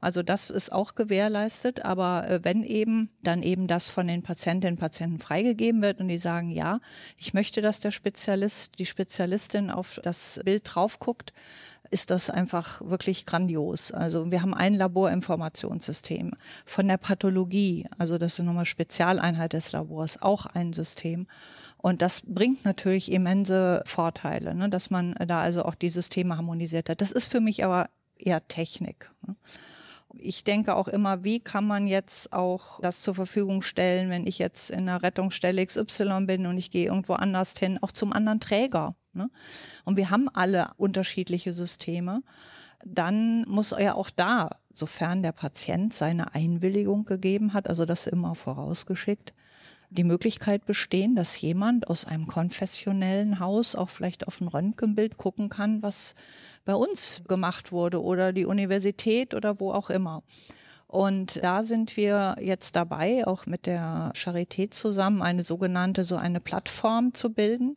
Also 0.01 0.23
das 0.23 0.49
ist 0.49 0.73
auch 0.73 0.95
gewährleistet, 0.95 1.85
aber 1.85 2.29
äh, 2.29 2.41
wenn 2.45 2.63
eben, 2.63 3.11
dann 3.23 3.43
eben 3.43 3.67
das 3.67 3.89
von 3.89 4.07
den 4.07 4.23
Patientinnen 4.23 4.75
und 4.75 4.81
Patienten 4.81 5.19
freigegeben 5.19 5.83
wird 5.83 6.01
und 6.01 6.09
die 6.09 6.19
sagen, 6.19 6.51
ja, 6.51 6.81
ich 7.17 7.35
möchte, 7.35 7.63
dass 7.63 7.81
der 7.81 7.91
Spezialist, 7.91 8.79
die 8.79 8.87
Spezialistin 8.87 9.71
auf 9.71 10.01
das 10.05 10.41
Bild 10.45 10.63
drauf 10.65 11.01
guckt, 11.01 11.33
ist 11.91 12.11
das 12.11 12.31
einfach 12.31 12.81
wirklich 12.83 13.27
grandios. 13.27 13.93
Also 13.93 14.31
wir 14.31 14.43
haben 14.43 14.55
ein 14.55 14.75
Laborinformationssystem 14.75 16.33
von 16.65 16.89
der 16.89 16.99
Pathologie, 16.99 17.87
also 17.97 18.19
das 18.19 18.39
ist 18.39 18.45
nochmal 18.45 18.67
Spezialeinheit 18.67 19.53
des 19.53 19.73
Labors, 19.73 20.21
auch 20.23 20.47
ein 20.47 20.73
System. 20.73 21.27
Und 21.79 22.03
das 22.03 22.23
bringt 22.27 22.65
natürlich 22.65 23.11
immense 23.11 23.83
Vorteile, 23.87 24.55
ne, 24.55 24.69
dass 24.69 24.91
man 24.91 25.15
da 25.27 25.41
also 25.41 25.65
auch 25.65 25.75
die 25.75 25.91
Systeme 25.91 26.37
harmonisiert 26.37 26.89
hat. 26.89 27.01
Das 27.01 27.13
ist 27.13 27.31
für 27.31 27.41
mich 27.41 27.65
aber 27.65 27.89
eher 28.17 28.47
Technik. 28.49 29.11
Ne. 29.27 29.37
Ich 30.15 30.43
denke 30.45 30.75
auch 30.75 30.89
immer, 30.89 31.25
wie 31.25 31.41
kann 31.41 31.67
man 31.67 31.87
jetzt 31.87 32.33
auch 32.33 32.81
das 32.81 33.03
zur 33.03 33.15
Verfügung 33.15 33.63
stellen, 33.63 34.11
wenn 34.11 34.27
ich 34.27 34.39
jetzt 34.39 34.71
in 34.71 34.89
einer 34.89 35.03
Rettungsstelle 35.03 35.65
XY 35.65 36.25
bin 36.27 36.47
und 36.47 36.57
ich 36.57 36.71
gehe 36.71 36.87
irgendwo 36.87 37.15
anders 37.15 37.55
hin, 37.59 37.79
auch 37.83 37.93
zum 37.93 38.13
anderen 38.13 38.41
Träger. 38.41 38.97
Ne? 39.13 39.31
Und 39.85 39.97
wir 39.97 40.11
haben 40.11 40.29
alle 40.29 40.71
unterschiedliche 40.77 41.53
Systeme. 41.53 42.23
Dann 42.85 43.43
muss 43.49 43.75
ja 43.79 43.95
auch 43.95 44.11
da, 44.11 44.51
sofern 44.73 45.23
der 45.23 45.33
Patient 45.33 45.93
seine 45.93 46.35
Einwilligung 46.35 47.05
gegeben 47.05 47.53
hat, 47.53 47.69
also 47.69 47.85
das 47.85 48.07
immer 48.07 48.35
vorausgeschickt, 48.35 49.35
die 49.91 50.05
Möglichkeit 50.05 50.67
bestehen, 50.67 51.17
dass 51.17 51.41
jemand 51.41 51.89
aus 51.89 52.05
einem 52.05 52.27
konfessionellen 52.27 53.41
Haus 53.41 53.75
auch 53.75 53.89
vielleicht 53.89 54.27
auf 54.27 54.41
ein 54.41 54.49
Röntgenbild 54.49 55.17
gucken 55.17 55.49
kann, 55.49 55.83
was 55.83 56.15
bei 56.65 56.75
uns 56.75 57.23
gemacht 57.27 57.73
wurde 57.73 58.03
oder 58.03 58.33
die 58.33 58.45
Universität 58.45 59.35
oder 59.35 59.61
wo 59.61 59.73
auch 59.73 59.91
immer. 59.91 60.23
Und 60.87 61.43
da 61.43 61.63
sind 61.65 61.97
wir 61.97 62.37
jetzt 62.41 62.75
dabei, 62.75 63.27
auch 63.27 63.47
mit 63.47 63.67
der 63.67 64.13
Charité 64.15 64.71
zusammen, 64.71 65.21
eine 65.21 65.43
sogenannte, 65.43 66.05
so 66.05 66.17
eine 66.17 66.41
Plattform 66.41 67.13
zu 67.13 67.31
bilden, 67.31 67.77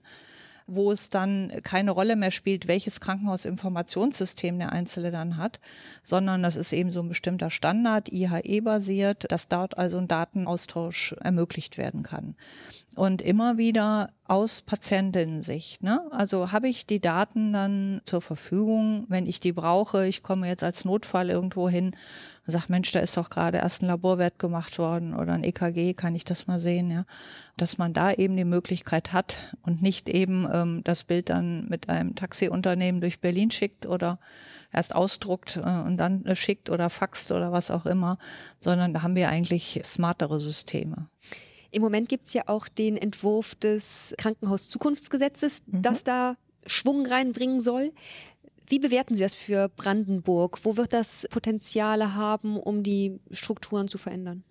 wo 0.68 0.92
es 0.92 1.10
dann 1.10 1.52
keine 1.64 1.92
Rolle 1.92 2.16
mehr 2.16 2.32
spielt, 2.32 2.68
welches 2.68 3.00
Krankenhausinformationssystem 3.00 4.58
der 4.60 4.72
Einzelne 4.72 5.12
dann 5.12 5.38
hat, 5.38 5.60
sondern 6.04 6.44
das 6.44 6.56
ist 6.56 6.74
eben 6.74 6.92
so 6.92 7.02
ein 7.02 7.10
bestimmter 7.10 7.50
Standard, 7.50 8.12
IHE-basiert, 8.12 9.32
dass 9.32 9.48
dort 9.48 9.78
also 9.78 9.98
ein 9.98 10.08
Datenaustausch 10.08 11.14
ermöglicht 11.22 11.78
werden 11.78 12.04
kann. 12.04 12.36
Und 12.96 13.22
immer 13.22 13.58
wieder 13.58 14.10
aus 14.28 14.62
Patientinnen-Sicht. 14.62 15.84
Ne? 15.84 16.02
Also 16.12 16.52
habe 16.52 16.68
ich 16.68 16.86
die 16.86 17.00
Daten 17.00 17.54
dann 17.54 18.02
zur 18.06 18.22
Verfügung, 18.22 19.06
wenn 19.08 19.26
ich 19.26 19.40
die 19.40 19.54
brauche. 19.54 20.08
Ich 20.08 20.24
komme 20.24 20.48
jetzt 20.48 20.64
als 20.64 20.86
Notfall 20.86 21.30
irgendwo 21.30 21.70
hin 21.70 21.96
und 22.46 22.52
sage, 22.52 22.66
Mensch, 22.70 22.92
da 22.92 23.00
ist 23.00 23.16
doch 23.16 23.30
gerade 23.30 23.60
erst 23.60 23.82
ein 23.82 23.88
Laborwert 23.88 24.40
gemacht 24.40 24.78
worden 24.78 25.14
oder 25.14 25.34
ein 25.34 25.44
EKG, 25.44 25.94
kann 25.94 26.16
ich 26.16 26.26
das 26.26 26.48
mal 26.48 26.60
sehen? 26.60 26.92
Ja? 26.92 27.06
Dass 27.58 27.78
man 27.78 27.94
da 27.94 28.12
eben 28.12 28.36
die 28.36 28.46
Möglichkeit 28.46 29.14
hat 29.14 29.40
und 29.64 29.82
nicht 29.82 30.10
eben 30.10 30.48
ähm, 30.52 30.82
das 30.84 31.04
Bild 31.04 31.30
dann 31.30 31.68
mit 31.68 31.90
einem 31.90 32.16
Taxiunternehmen 32.16 33.00
durch 33.00 33.22
Berlin 33.22 33.52
schickt 33.52 33.86
oder 33.86 34.20
erst 34.74 34.96
ausdruckt 34.96 35.58
äh, 35.58 35.60
und 35.60 35.98
dann 35.98 36.26
äh, 36.26 36.36
schickt 36.36 36.70
oder 36.70 36.90
faxt 36.90 37.32
oder 37.32 37.52
was 37.52 37.72
auch 37.72 37.86
immer, 37.86 38.18
sondern 38.60 38.94
da 38.94 39.02
haben 39.02 39.16
wir 39.16 39.30
eigentlich 39.30 39.82
smartere 39.84 40.40
Systeme. 40.40 41.08
Im 41.72 41.82
Moment 41.82 42.10
gibt 42.10 42.28
es 42.28 42.34
ja 42.34 42.44
auch 42.48 42.68
den 42.68 42.98
Entwurf 42.98 43.56
des 43.56 44.14
Krankenhauszukunftsgesetzes, 44.18 45.64
mhm. 45.68 45.82
das 45.82 46.04
da 46.04 46.36
Schwung 46.66 47.06
reinbringen 47.06 47.60
soll. 47.60 47.92
Wie 48.68 48.80
bewerten 48.80 49.16
Sie 49.16 49.24
das 49.24 49.34
für 49.34 49.70
Brandenburg? 49.70 50.60
Wo 50.64 50.78
wird 50.78 50.94
das 50.94 51.28
Potenziale 51.30 52.16
haben, 52.16 52.58
um 52.58 52.84
die 52.84 53.20
Strukturen 53.32 53.88
zu 53.88 53.98
verändern? 53.98 54.44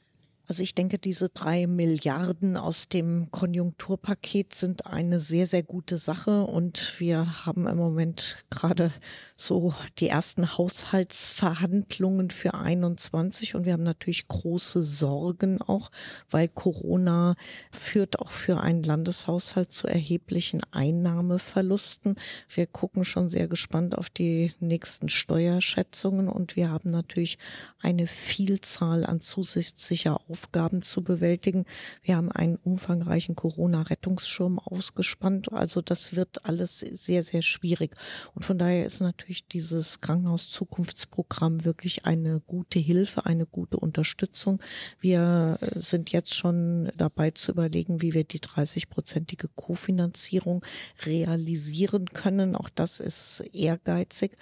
Also 0.51 0.65
ich 0.65 0.75
denke, 0.75 0.99
diese 0.99 1.29
drei 1.29 1.69
Milliarden 1.69 2.57
aus 2.57 2.89
dem 2.89 3.31
Konjunkturpaket 3.31 4.53
sind 4.53 4.85
eine 4.85 5.21
sehr, 5.21 5.47
sehr 5.47 5.63
gute 5.63 5.97
Sache. 5.97 6.43
Und 6.43 6.99
wir 6.99 7.47
haben 7.47 7.69
im 7.69 7.77
Moment 7.77 8.45
gerade 8.51 8.93
so 9.37 9.73
die 10.01 10.09
ersten 10.09 10.59
Haushaltsverhandlungen 10.59 12.31
für 12.31 12.55
21 12.55 13.55
und 13.55 13.65
wir 13.65 13.75
haben 13.75 13.85
natürlich 13.85 14.27
große 14.27 14.83
Sorgen 14.83 15.63
auch, 15.63 15.93
weil 16.31 16.49
Corona 16.49 17.37
führt 17.71 18.19
auch 18.19 18.33
für 18.33 18.61
einen 18.61 18.83
Landeshaushalt 18.83 19.73
zu 19.73 19.87
erheblichen 19.87 20.63
Einnahmeverlusten. 20.73 22.17
Wir 22.49 22.67
gucken 22.67 23.05
schon 23.05 23.31
sehr 23.31 23.47
gespannt 23.47 23.97
auf 23.97 24.11
die 24.11 24.53
nächsten 24.59 25.09
Steuerschätzungen. 25.11 26.29
Und 26.29 26.57
wir 26.57 26.73
haben 26.73 26.91
natürlich 26.91 27.39
eine 27.81 28.09
Vielzahl 28.09 29.07
an 29.07 29.21
zusätzlicher 29.21 30.17
Aufgaben 30.29 30.39
zu 30.81 31.03
bewältigen. 31.03 31.64
Wir 32.03 32.16
haben 32.16 32.31
einen 32.33 32.57
umfangreichen 32.57 33.37
Corona-Rettungsschirm 33.37 34.59
ausgespannt. 34.59 35.53
Also 35.53 35.81
das 35.81 36.16
wird 36.16 36.44
alles 36.44 36.81
sehr, 36.81 37.22
sehr 37.22 37.42
schwierig. 37.42 37.96
Und 38.35 38.44
von 38.44 38.59
daher 38.59 38.85
ist 38.85 39.00
natürlich 39.00 39.46
dieses 39.46 40.00
Krankenhaus-Zukunftsprogramm 40.00 41.64
wirklich 41.64 42.05
eine 42.05 42.40
gute 42.40 42.79
Hilfe, 42.79 43.26
eine 43.26 43.46
gute 43.46 43.76
Unterstützung. 43.76 44.61
Wir 44.98 45.59
sind 45.76 46.11
jetzt 46.11 46.35
schon 46.35 46.90
dabei 46.96 47.31
zu 47.31 47.53
überlegen, 47.53 48.03
wie 48.03 48.14
wir 48.14 48.24
die 48.24 48.40
30-prozentige 48.40 49.48
Kofinanzierung 49.55 50.64
realisieren 51.05 52.07
können. 52.07 52.57
Auch 52.57 52.68
das 52.68 53.00
ist 53.00 53.40
ehrgeizig. 53.53 54.37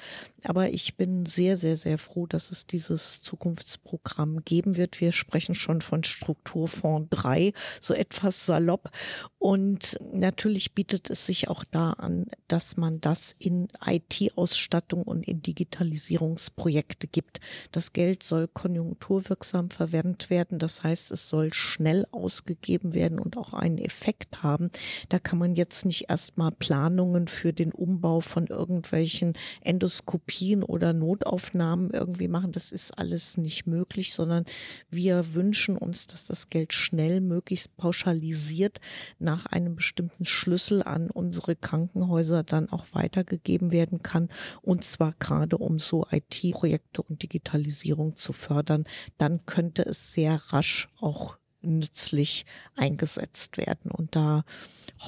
Aber 0.45 0.71
ich 0.71 0.97
bin 0.97 1.27
sehr, 1.27 1.57
sehr, 1.57 1.77
sehr 1.77 1.99
froh, 1.99 2.27
dass 2.27 2.51
es 2.51 2.67
dieses 2.67 3.23
Zukunftsprogramm 3.23 4.45
geben 4.45 4.77
wird. 4.77 5.01
Wir 5.01 5.13
sprechen 5.13 5.55
schon 5.55 5.78
von 5.81 6.05
Strukturfonds 6.05 7.09
3, 7.11 7.53
so 7.81 7.95
etwas 7.95 8.47
salopp. 8.47 8.91
Und 9.39 9.97
natürlich 10.13 10.75
bietet 10.75 11.11
es 11.11 11.27
sich 11.27 11.49
auch 11.49 11.65
da 11.65 11.91
an, 11.93 12.27
dass 12.49 12.77
man 12.77 13.01
das 13.01 13.35
in 13.39 13.69
IT-Ausstattung 13.85 15.05
und 15.05 15.27
in 15.29 15.43
Digitalisierungsprojekte 15.43 17.07
gibt. 17.07 17.41
Das 17.71 17.93
Geld 17.93 18.23
soll 18.23 18.49
konjunkturwirksam 18.49 19.71
verwendet 19.71 20.31
werden. 20.31 20.59
Das 20.59 20.83
heißt, 20.83 21.13
es 21.13 21.29
soll 21.29 21.53
schnell 21.55 22.07
ausgegeben 22.11 22.95
werden 22.95 23.21
und 23.21 23.37
auch 23.37 23.53
einen 23.53 23.79
Effekt 23.79 24.43
haben. 24.43 24.71
Da 25.09 25.19
kann 25.19 25.39
man 25.39 25.55
jetzt 25.55 25.85
nicht 25.85 26.11
erstmal 26.11 26.51
Planungen 26.51 27.29
für 27.29 27.53
den 27.53 27.73
Umbau 27.73 28.21
von 28.21 28.47
irgendwelchen 28.47 29.35
Endoskopien 29.61 30.63
oder 30.63 30.93
Notaufnahmen 30.93 31.91
irgendwie 31.91 32.29
machen. 32.29 32.53
Das 32.53 32.73
ist 32.73 32.99
alles 32.99 33.37
nicht 33.37 33.67
möglich, 33.67 34.15
sondern 34.15 34.45
wir 34.91 35.35
wünschen 35.35 35.68
uns, 35.77 36.07
dass 36.07 36.27
das 36.27 36.51
Geld 36.51 36.73
schnell, 36.73 37.21
möglichst 37.21 37.77
pauschalisiert 37.77 38.81
nach 39.19 39.47
einem 39.47 39.77
bestimmten 39.77 40.25
Schlüssel 40.25 40.83
an 40.83 41.11
unsere 41.11 41.57
Krankenhäuser 41.57 42.43
dann 42.43 42.69
auch 42.71 42.87
weitergegeben 42.93 43.71
werden 43.71 44.03
kann. 44.03 44.29
Und 44.63 44.85
zwar 44.85 45.15
gerade 45.19 45.59
um 45.59 45.79
so 45.79 46.07
IT-Projekte 46.11 47.03
und 47.03 47.23
Digitalisierung 47.23 48.17
zu 48.17 48.33
fördern. 48.33 48.85
Dann 49.19 49.45
könnte 49.47 49.83
es 49.83 50.13
sehr 50.13 50.41
rasch 50.53 50.89
auch 51.01 51.37
nützlich 51.61 52.47
eingesetzt 52.77 53.59
werden. 53.59 53.91
Und 53.91 54.15
da 54.17 54.45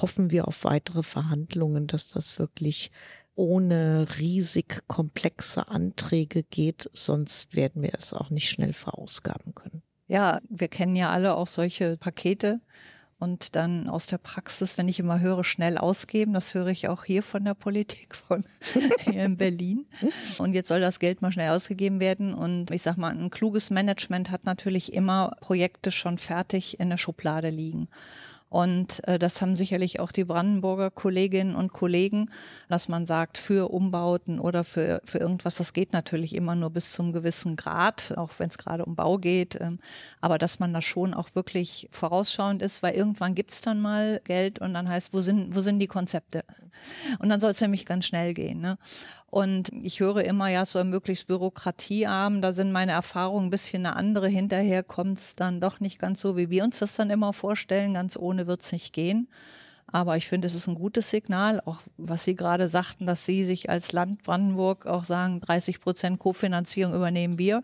hoffen 0.01 0.31
wir 0.31 0.47
auf 0.47 0.63
weitere 0.63 1.03
Verhandlungen, 1.03 1.87
dass 1.87 2.09
das 2.09 2.39
wirklich 2.39 2.91
ohne 3.35 4.05
riesig 4.19 4.83
komplexe 4.87 5.67
Anträge 5.69 6.43
geht, 6.43 6.89
sonst 6.93 7.55
werden 7.55 7.81
wir 7.81 7.93
es 7.93 8.13
auch 8.13 8.29
nicht 8.29 8.49
schnell 8.49 8.73
verausgaben 8.73 9.55
können. 9.55 9.81
Ja, 10.11 10.41
wir 10.49 10.67
kennen 10.67 10.97
ja 10.97 11.09
alle 11.09 11.35
auch 11.35 11.47
solche 11.47 11.95
Pakete 11.95 12.59
und 13.17 13.55
dann 13.55 13.87
aus 13.87 14.07
der 14.07 14.17
Praxis, 14.17 14.77
wenn 14.77 14.89
ich 14.89 14.99
immer 14.99 15.21
höre, 15.21 15.45
schnell 15.45 15.77
ausgeben, 15.77 16.33
das 16.33 16.53
höre 16.53 16.67
ich 16.67 16.89
auch 16.89 17.05
hier 17.05 17.23
von 17.23 17.45
der 17.45 17.53
Politik 17.53 18.13
von 18.13 18.43
hier 19.05 19.23
in 19.23 19.37
Berlin. 19.37 19.85
Und 20.37 20.53
jetzt 20.53 20.67
soll 20.67 20.81
das 20.81 20.99
Geld 20.99 21.21
mal 21.21 21.31
schnell 21.31 21.51
ausgegeben 21.51 22.01
werden. 22.01 22.33
Und 22.33 22.71
ich 22.71 22.81
sag 22.81 22.97
mal, 22.97 23.17
ein 23.17 23.29
kluges 23.29 23.69
Management 23.69 24.31
hat 24.31 24.43
natürlich 24.43 24.91
immer 24.91 25.33
Projekte 25.39 25.91
schon 25.91 26.17
fertig 26.17 26.77
in 26.81 26.89
der 26.89 26.97
Schublade 26.97 27.49
liegen. 27.49 27.87
Und 28.51 29.07
äh, 29.07 29.17
das 29.17 29.41
haben 29.41 29.55
sicherlich 29.55 30.01
auch 30.01 30.11
die 30.11 30.25
Brandenburger 30.25 30.91
Kolleginnen 30.91 31.55
und 31.55 31.71
Kollegen, 31.71 32.29
dass 32.67 32.89
man 32.89 33.05
sagt, 33.05 33.37
für 33.37 33.71
Umbauten 33.71 34.41
oder 34.41 34.65
für, 34.65 35.01
für 35.05 35.19
irgendwas, 35.19 35.55
das 35.55 35.71
geht 35.71 35.93
natürlich 35.93 36.35
immer 36.35 36.53
nur 36.55 36.69
bis 36.69 36.91
zum 36.91 37.13
gewissen 37.13 37.55
Grad, 37.55 38.13
auch 38.17 38.31
wenn 38.39 38.49
es 38.49 38.57
gerade 38.57 38.83
um 38.83 38.97
Bau 38.97 39.17
geht. 39.17 39.57
Ähm, 39.61 39.79
aber 40.19 40.37
dass 40.37 40.59
man 40.59 40.73
da 40.73 40.81
schon 40.81 41.13
auch 41.13 41.33
wirklich 41.33 41.87
vorausschauend 41.89 42.61
ist, 42.61 42.83
weil 42.83 42.93
irgendwann 42.93 43.35
gibt's 43.35 43.61
dann 43.61 43.79
mal 43.79 44.19
Geld 44.25 44.59
und 44.59 44.73
dann 44.73 44.89
heißt, 44.89 45.13
wo 45.13 45.21
sind, 45.21 45.55
wo 45.55 45.61
sind 45.61 45.79
die 45.79 45.87
Konzepte? 45.87 46.43
Und 47.19 47.29
dann 47.29 47.39
soll 47.39 47.51
es 47.51 47.61
nämlich 47.61 47.85
ganz 47.85 48.05
schnell 48.05 48.33
gehen. 48.33 48.59
Ne? 48.59 48.77
Und 49.31 49.69
ich 49.81 50.01
höre 50.01 50.25
immer, 50.25 50.49
ja, 50.49 50.65
so 50.65 50.83
möglichst 50.83 51.27
bürokratiearm, 51.27 52.41
da 52.41 52.51
sind 52.51 52.73
meine 52.73 52.91
Erfahrungen 52.91 53.47
ein 53.47 53.49
bisschen 53.49 53.85
eine 53.85 53.95
andere. 53.95 54.27
Hinterher 54.27 54.83
kommt 54.83 55.19
es 55.19 55.37
dann 55.37 55.61
doch 55.61 55.79
nicht 55.79 55.99
ganz 55.99 56.19
so, 56.19 56.35
wie 56.35 56.49
wir 56.49 56.65
uns 56.65 56.79
das 56.79 56.97
dann 56.97 57.09
immer 57.09 57.31
vorstellen. 57.31 57.93
Ganz 57.93 58.17
ohne 58.17 58.40
wird 58.47 58.61
es 58.61 58.71
nicht 58.71 58.93
gehen. 58.93 59.27
Aber 59.87 60.15
ich 60.15 60.27
finde, 60.27 60.47
es 60.47 60.55
ist 60.55 60.67
ein 60.67 60.75
gutes 60.75 61.09
Signal, 61.09 61.61
auch 61.65 61.79
was 61.97 62.23
Sie 62.23 62.35
gerade 62.35 62.67
sagten, 62.69 63.05
dass 63.05 63.25
Sie 63.25 63.43
sich 63.43 63.69
als 63.69 63.91
Land 63.91 64.23
Brandenburg 64.23 64.85
auch 64.85 65.03
sagen, 65.03 65.41
30 65.41 65.81
Prozent 65.81 66.19
Kofinanzierung 66.19 66.93
übernehmen 66.95 67.37
wir. 67.37 67.61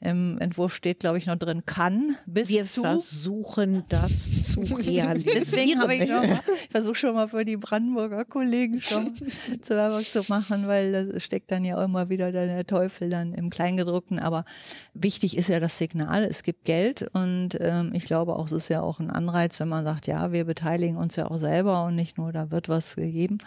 Im 0.00 0.38
Entwurf 0.40 0.74
steht, 0.74 1.00
glaube 1.00 1.16
ich, 1.16 1.24
noch 1.24 1.36
drin, 1.36 1.64
kann 1.64 2.16
bis 2.26 2.50
wir 2.50 2.66
zu. 2.66 2.82
Wir 2.82 2.90
versuchen 2.90 3.84
das 3.88 4.30
zu 4.42 4.60
realisieren. 4.76 5.36
Deswegen 5.38 5.80
habe 5.80 5.94
ich 5.94 6.00
noch 6.10 6.22
mal, 6.22 6.40
ich 6.54 6.68
versuche 6.70 6.94
schon 6.94 7.14
mal 7.14 7.28
für 7.28 7.46
die 7.46 7.56
Brandenburger 7.56 8.26
Kollegen 8.26 8.82
schon 8.82 9.14
zu 9.16 9.74
Werbung 9.74 10.02
zu 10.02 10.22
machen, 10.28 10.66
weil 10.66 10.92
da 10.92 11.18
steckt 11.20 11.50
dann 11.50 11.64
ja 11.64 11.78
auch 11.78 11.84
immer 11.84 12.10
wieder 12.10 12.30
der 12.30 12.66
Teufel 12.66 13.08
dann 13.08 13.32
im 13.32 13.48
Kleingedruckten. 13.48 14.18
Aber 14.18 14.44
wichtig 14.92 15.34
ist 15.34 15.48
ja 15.48 15.60
das 15.60 15.78
Signal, 15.78 16.24
es 16.24 16.42
gibt 16.42 16.66
Geld 16.66 17.08
und 17.14 17.56
ähm, 17.60 17.92
ich 17.94 18.04
glaube 18.04 18.36
auch, 18.36 18.44
es 18.44 18.52
ist 18.52 18.68
ja 18.68 18.82
auch 18.82 19.00
ein 19.00 19.10
Anreiz, 19.10 19.58
wenn 19.60 19.68
man 19.68 19.84
sagt, 19.84 20.06
ja, 20.06 20.30
wir 20.30 20.44
beteiligen 20.44 20.98
uns 20.98 21.16
ja 21.16 21.30
auch 21.30 21.38
selber 21.38 21.84
und 21.84 21.96
nicht 21.96 22.18
nur, 22.18 22.32
da 22.32 22.50
wird 22.50 22.68
was 22.68 22.96
gegeben. 22.96 23.38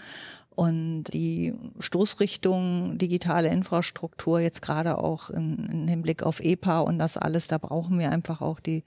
Und 0.60 1.06
die 1.14 1.54
Stoßrichtung 1.80 2.98
digitale 2.98 3.48
Infrastruktur 3.48 4.42
jetzt 4.42 4.62
gerade 4.62 4.98
auch 4.98 5.30
im, 5.30 5.88
Hinblick 5.88 6.22
auf 6.22 6.42
EPA 6.42 6.82
und 6.82 7.00
das 7.00 7.16
alles, 7.16 7.48
da 7.48 7.58
brauchen 7.58 7.98
wir 7.98 8.12
einfach 8.12 8.42
auch 8.42 8.60
die 8.60 8.84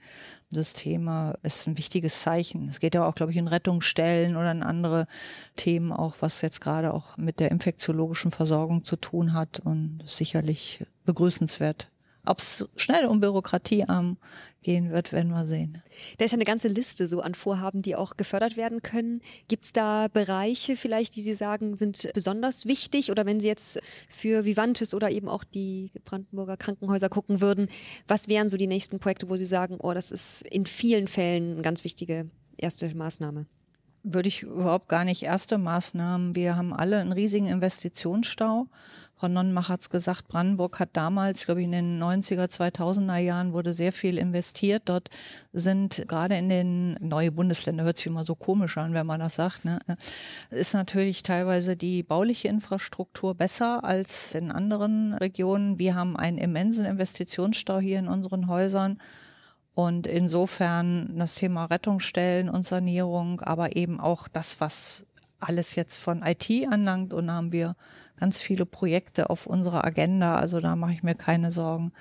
Systeme, 0.51 1.33
ist 1.41 1.65
ein 1.65 1.79
wichtiges 1.79 2.21
Zeichen. 2.21 2.69
Es 2.69 2.79
geht 2.79 2.93
ja 2.93 3.07
auch, 3.07 3.15
glaube 3.15 3.31
ich, 3.31 3.39
in 3.39 3.47
Rettungsstellen 3.47 4.35
oder 4.35 4.51
in 4.51 4.61
andere 4.61 5.07
Themen 5.55 5.91
auch, 5.91 6.17
was 6.19 6.43
jetzt 6.43 6.61
gerade 6.61 6.93
auch 6.93 7.17
mit 7.17 7.39
der 7.39 7.49
infektiologischen 7.49 8.29
Versorgung 8.29 8.83
zu 8.83 8.95
tun 8.95 9.33
hat 9.33 9.59
und 9.59 10.03
sicherlich 10.05 10.85
begrüßenswert. 11.05 11.89
Ob 12.25 12.39
es 12.39 12.69
schnell 12.77 13.05
um 13.05 13.19
bürokratiearm 13.19 14.17
gehen 14.61 14.91
wird, 14.91 15.11
werden 15.11 15.31
wir 15.31 15.45
sehen. 15.45 15.83
Da 16.17 16.25
ist 16.25 16.31
ja 16.31 16.37
eine 16.37 16.45
ganze 16.45 16.69
Liste 16.69 17.07
so 17.09 17.19
an 17.19 17.35
Vorhaben, 17.35 17.81
die 17.81 17.97
auch 17.97 18.15
gefördert 18.15 18.55
werden 18.55 18.81
können. 18.81 19.21
Gibt 19.49 19.65
es 19.65 19.73
da 19.73 20.07
Bereiche 20.07 20.77
vielleicht, 20.77 21.17
die 21.17 21.21
Sie 21.21 21.33
sagen, 21.33 21.75
sind 21.75 22.09
besonders 22.13 22.65
wichtig? 22.65 23.11
Oder 23.11 23.25
wenn 23.25 23.41
Sie 23.41 23.47
jetzt 23.47 23.79
für 24.07 24.45
Vivantes 24.45 24.93
oder 24.93 25.11
eben 25.11 25.27
auch 25.27 25.43
die 25.43 25.91
Brandenburger 26.05 26.55
Krankenhäuser 26.55 27.09
gucken 27.09 27.41
würden, 27.41 27.67
was 28.07 28.29
wären 28.29 28.47
so 28.47 28.55
die 28.55 28.67
nächsten 28.67 28.99
Projekte, 28.99 29.29
wo 29.29 29.35
Sie 29.35 29.45
sagen, 29.45 29.77
oh, 29.81 29.93
das 29.93 30.09
ist 30.09 30.43
in 30.43 30.65
vielen 30.65 31.09
Fällen 31.09 31.53
eine 31.53 31.61
ganz 31.61 31.83
wichtige 31.83 32.29
erste 32.55 32.93
Maßnahme? 32.95 33.47
Würde 34.03 34.29
ich 34.29 34.43
überhaupt 34.43 34.89
gar 34.89 35.03
nicht 35.03 35.23
erste 35.23 35.57
Maßnahmen. 35.57 36.35
Wir 36.35 36.55
haben 36.55 36.73
alle 36.73 36.99
einen 36.99 37.13
riesigen 37.13 37.47
Investitionsstau 37.47 38.67
Frau 39.23 39.29
Nonnenmach 39.29 39.69
hat 39.69 39.79
es 39.79 39.89
gesagt, 39.89 40.27
Brandenburg 40.27 40.81
hat 40.81 40.89
damals, 40.97 41.45
glaube 41.45 41.61
ich, 41.61 41.65
in 41.65 41.71
den 41.71 42.03
90er, 42.03 42.49
2000er 42.49 43.19
Jahren 43.19 43.53
wurde 43.53 43.73
sehr 43.73 43.93
viel 43.93 44.17
investiert. 44.17 44.81
Dort 44.89 45.09
sind 45.53 46.03
gerade 46.09 46.35
in 46.35 46.49
den 46.49 46.97
neue 46.99 47.31
Bundesländer, 47.31 47.85
hört 47.85 47.95
sich 47.95 48.07
immer 48.07 48.25
so 48.25 48.35
komisch 48.35 48.77
an, 48.77 48.93
wenn 48.93 49.07
man 49.07 49.21
das 49.21 49.35
sagt, 49.35 49.63
ne? 49.63 49.79
ist 50.49 50.73
natürlich 50.73 51.23
teilweise 51.23 51.77
die 51.77 52.03
bauliche 52.03 52.49
Infrastruktur 52.49 53.33
besser 53.33 53.85
als 53.85 54.35
in 54.35 54.51
anderen 54.51 55.13
Regionen. 55.13 55.79
Wir 55.79 55.95
haben 55.95 56.17
einen 56.17 56.37
immensen 56.37 56.83
Investitionsstau 56.83 57.79
hier 57.79 57.99
in 57.99 58.09
unseren 58.09 58.47
Häusern. 58.47 58.97
Und 59.73 60.05
insofern 60.05 61.17
das 61.17 61.35
Thema 61.35 61.63
Rettungsstellen 61.63 62.49
und 62.49 62.65
Sanierung, 62.65 63.39
aber 63.39 63.77
eben 63.77 64.01
auch 64.01 64.27
das, 64.27 64.59
was 64.59 65.05
alles 65.39 65.75
jetzt 65.75 65.99
von 65.99 66.23
IT 66.23 66.49
anlangt. 66.69 67.13
Und 67.13 67.31
haben 67.31 67.53
wir 67.53 67.77
ganz 68.19 68.39
viele 68.39 68.65
Projekte 68.65 69.29
auf 69.29 69.45
unserer 69.47 69.85
Agenda. 69.85 70.35
Also 70.35 70.59
da 70.59 70.75
mache 70.75 70.93
ich 70.93 71.03
mir 71.03 71.15
keine 71.15 71.51
Sorgen, 71.51 71.91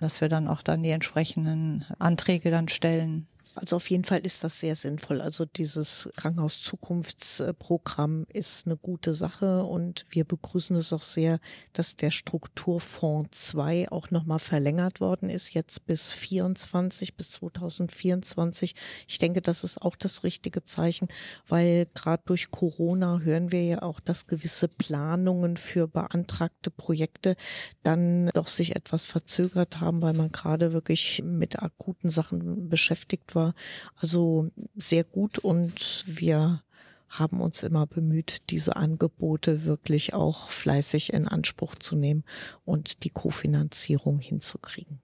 dass 0.00 0.20
wir 0.20 0.28
dann 0.28 0.48
auch 0.48 0.62
dann 0.62 0.82
die 0.82 0.90
entsprechenden 0.90 1.84
Anträge 1.98 2.50
dann 2.50 2.68
stellen. 2.68 3.26
Also 3.60 3.76
auf 3.76 3.88
jeden 3.90 4.04
Fall 4.04 4.20
ist 4.20 4.42
das 4.42 4.58
sehr 4.58 4.74
sinnvoll. 4.74 5.20
Also 5.20 5.44
dieses 5.44 6.08
Krankenhauszukunftsprogramm 6.16 8.24
ist 8.32 8.64
eine 8.64 8.78
gute 8.78 9.12
Sache 9.12 9.64
und 9.64 10.06
wir 10.08 10.24
begrüßen 10.24 10.74
es 10.76 10.94
auch 10.94 11.02
sehr, 11.02 11.38
dass 11.74 11.96
der 11.96 12.10
Strukturfonds 12.10 13.48
2 13.48 13.92
auch 13.92 14.10
nochmal 14.10 14.38
verlängert 14.38 15.02
worden 15.02 15.28
ist, 15.28 15.52
jetzt 15.52 15.84
bis 15.84 16.14
24, 16.14 17.16
bis 17.16 17.32
2024. 17.32 18.74
Ich 19.06 19.18
denke, 19.18 19.42
das 19.42 19.62
ist 19.62 19.82
auch 19.82 19.94
das 19.94 20.24
richtige 20.24 20.64
Zeichen, 20.64 21.08
weil 21.46 21.86
gerade 21.94 22.22
durch 22.24 22.50
Corona 22.50 23.18
hören 23.18 23.52
wir 23.52 23.62
ja 23.62 23.82
auch, 23.82 24.00
dass 24.00 24.26
gewisse 24.26 24.68
Planungen 24.68 25.58
für 25.58 25.86
beantragte 25.86 26.70
Projekte 26.70 27.36
dann 27.82 28.30
doch 28.32 28.48
sich 28.48 28.74
etwas 28.74 29.04
verzögert 29.04 29.82
haben, 29.82 30.00
weil 30.00 30.14
man 30.14 30.32
gerade 30.32 30.72
wirklich 30.72 31.22
mit 31.22 31.62
akuten 31.62 32.08
Sachen 32.08 32.70
beschäftigt 32.70 33.34
war 33.34 33.49
Also 33.96 34.50
sehr 34.76 35.04
gut 35.04 35.38
und 35.38 36.04
wir 36.06 36.62
haben 37.08 37.40
uns 37.40 37.62
immer 37.64 37.86
bemüht, 37.86 38.50
diese 38.50 38.76
Angebote 38.76 39.64
wirklich 39.64 40.14
auch 40.14 40.50
fleißig 40.50 41.12
in 41.12 41.26
Anspruch 41.26 41.74
zu 41.74 41.96
nehmen 41.96 42.24
und 42.64 43.02
die 43.04 43.10
Kofinanzierung 43.10 44.20
hinzukriegen. 44.20 45.00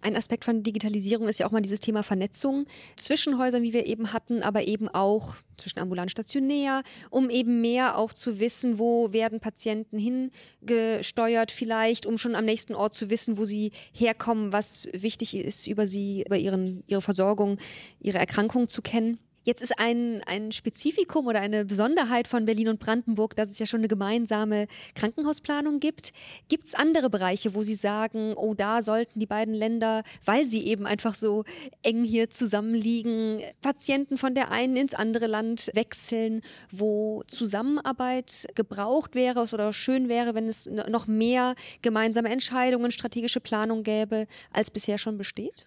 Ein 0.00 0.16
Aspekt 0.16 0.44
von 0.44 0.62
Digitalisierung 0.62 1.28
ist 1.28 1.38
ja 1.38 1.46
auch 1.46 1.50
mal 1.50 1.60
dieses 1.60 1.80
Thema 1.80 2.02
Vernetzung 2.02 2.66
zwischen 2.96 3.38
Häusern, 3.38 3.62
wie 3.62 3.72
wir 3.72 3.86
eben 3.86 4.12
hatten, 4.12 4.42
aber 4.42 4.62
eben 4.62 4.88
auch 4.88 5.36
zwischen 5.56 5.80
ambulant 5.80 6.10
stationär, 6.10 6.82
um 7.10 7.30
eben 7.30 7.60
mehr 7.60 7.98
auch 7.98 8.12
zu 8.12 8.38
wissen, 8.38 8.78
wo 8.78 9.12
werden 9.12 9.40
Patienten 9.40 9.98
hingesteuert 9.98 11.50
vielleicht, 11.50 12.06
um 12.06 12.16
schon 12.18 12.36
am 12.36 12.44
nächsten 12.44 12.74
Ort 12.74 12.94
zu 12.94 13.10
wissen, 13.10 13.38
wo 13.38 13.44
sie 13.44 13.72
herkommen, 13.92 14.52
was 14.52 14.88
wichtig 14.92 15.34
ist 15.34 15.66
über 15.66 15.88
sie, 15.88 16.22
über 16.24 16.36
ihren, 16.36 16.84
ihre 16.86 17.02
Versorgung, 17.02 17.58
ihre 18.00 18.18
Erkrankung 18.18 18.68
zu 18.68 18.82
kennen. 18.82 19.18
Jetzt 19.48 19.62
ist 19.62 19.78
ein, 19.78 20.22
ein 20.26 20.52
Spezifikum 20.52 21.26
oder 21.26 21.40
eine 21.40 21.64
Besonderheit 21.64 22.28
von 22.28 22.44
Berlin 22.44 22.68
und 22.68 22.80
Brandenburg, 22.80 23.34
dass 23.34 23.50
es 23.50 23.58
ja 23.58 23.64
schon 23.64 23.80
eine 23.80 23.88
gemeinsame 23.88 24.66
Krankenhausplanung 24.94 25.80
gibt. 25.80 26.12
Gibt 26.50 26.68
es 26.68 26.74
andere 26.74 27.08
Bereiche, 27.08 27.54
wo 27.54 27.62
Sie 27.62 27.72
sagen, 27.72 28.34
oh, 28.36 28.52
da 28.52 28.82
sollten 28.82 29.18
die 29.20 29.24
beiden 29.24 29.54
Länder, 29.54 30.02
weil 30.22 30.46
sie 30.46 30.66
eben 30.66 30.84
einfach 30.84 31.14
so 31.14 31.44
eng 31.82 32.04
hier 32.04 32.28
zusammenliegen, 32.28 33.40
Patienten 33.62 34.18
von 34.18 34.34
der 34.34 34.50
einen 34.50 34.76
ins 34.76 34.92
andere 34.92 35.26
Land 35.26 35.70
wechseln, 35.72 36.42
wo 36.70 37.22
Zusammenarbeit 37.26 38.48
gebraucht 38.54 39.14
wäre 39.14 39.48
oder 39.50 39.72
schön 39.72 40.10
wäre, 40.10 40.34
wenn 40.34 40.46
es 40.46 40.66
noch 40.66 41.06
mehr 41.06 41.54
gemeinsame 41.80 42.28
Entscheidungen, 42.28 42.90
strategische 42.90 43.40
Planung 43.40 43.82
gäbe, 43.82 44.26
als 44.52 44.70
bisher 44.70 44.98
schon 44.98 45.16
besteht? 45.16 45.66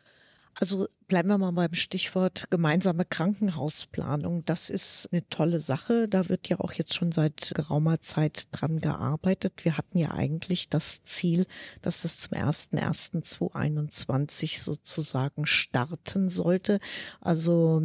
Also 0.60 0.88
Bleiben 1.12 1.28
wir 1.28 1.38
mal 1.38 1.52
beim 1.52 1.74
Stichwort 1.74 2.50
gemeinsame 2.52 3.04
Krankenhausplanung. 3.04 4.46
Das 4.46 4.70
ist 4.70 5.10
eine 5.12 5.28
tolle 5.28 5.60
Sache. 5.60 6.08
Da 6.08 6.30
wird 6.30 6.48
ja 6.48 6.62
auch 6.62 6.72
jetzt 6.72 6.94
schon 6.94 7.12
seit 7.12 7.52
geraumer 7.54 8.00
Zeit 8.00 8.48
dran 8.54 8.80
gearbeitet. 8.80 9.66
Wir 9.66 9.78
hatten 9.78 9.98
ja 9.98 10.12
eigentlich 10.12 10.70
das 10.70 11.04
Ziel, 11.04 11.48
dass 11.82 12.06
es 12.06 12.20
zum 12.20 12.38
01.01.2021 12.38 14.64
sozusagen 14.64 15.46
starten 15.46 16.30
sollte. 16.30 16.80
Also 17.20 17.82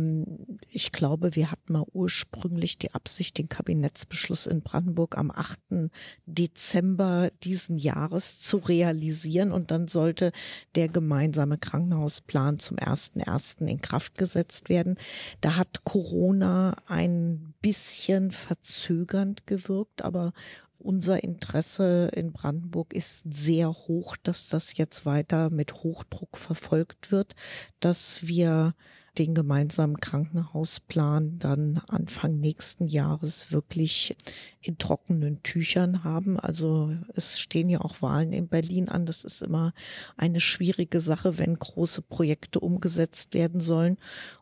ich 0.70 0.92
glaube, 0.92 1.34
wir 1.34 1.50
hatten 1.50 1.72
mal 1.72 1.86
ursprünglich 1.92 2.78
die 2.78 2.94
Absicht, 2.94 3.38
den 3.38 3.48
Kabinettsbeschluss 3.48 4.46
in 4.46 4.62
Brandenburg 4.62 5.18
am 5.18 5.32
8. 5.32 5.90
Dezember 6.26 7.32
diesen 7.42 7.76
Jahres 7.76 8.38
zu 8.38 8.58
realisieren 8.58 9.50
und 9.50 9.72
dann 9.72 9.88
sollte 9.88 10.30
der 10.76 10.86
gemeinsame 10.86 11.58
Krankenhausplan 11.58 12.60
zum 12.60 12.78
1. 12.78 13.15
1.1. 13.22 13.66
in 13.66 13.80
Kraft 13.80 14.16
gesetzt 14.16 14.68
werden. 14.68 14.96
Da 15.40 15.56
hat 15.56 15.84
Corona 15.84 16.76
ein 16.86 17.54
bisschen 17.60 18.30
verzögernd 18.30 19.46
gewirkt, 19.46 20.02
aber 20.02 20.32
unser 20.78 21.24
Interesse 21.24 22.10
in 22.14 22.32
Brandenburg 22.32 22.92
ist 22.94 23.24
sehr 23.32 23.72
hoch, 23.72 24.16
dass 24.22 24.48
das 24.48 24.76
jetzt 24.76 25.06
weiter 25.06 25.50
mit 25.50 25.82
Hochdruck 25.82 26.36
verfolgt 26.36 27.10
wird, 27.10 27.34
dass 27.80 28.26
wir 28.26 28.74
den 29.18 29.34
gemeinsamen 29.34 29.98
Krankenhausplan 29.98 31.38
dann 31.38 31.80
Anfang 31.88 32.38
nächsten 32.38 32.86
Jahres 32.86 33.52
wirklich 33.52 34.16
in 34.60 34.78
trockenen 34.78 35.42
Tüchern 35.42 36.04
haben. 36.04 36.38
Also 36.38 36.92
es 37.14 37.38
stehen 37.38 37.68
ja 37.68 37.80
auch 37.80 38.02
Wahlen 38.02 38.32
in 38.32 38.48
Berlin 38.48 38.88
an. 38.88 39.06
Das 39.06 39.24
ist 39.24 39.42
immer 39.42 39.72
eine 40.16 40.40
schwierige 40.40 41.00
Sache, 41.00 41.38
wenn 41.38 41.58
große 41.58 42.02
Projekte 42.02 42.60
umgesetzt 42.60 43.34
werden 43.34 43.60
sollen. 43.60 43.96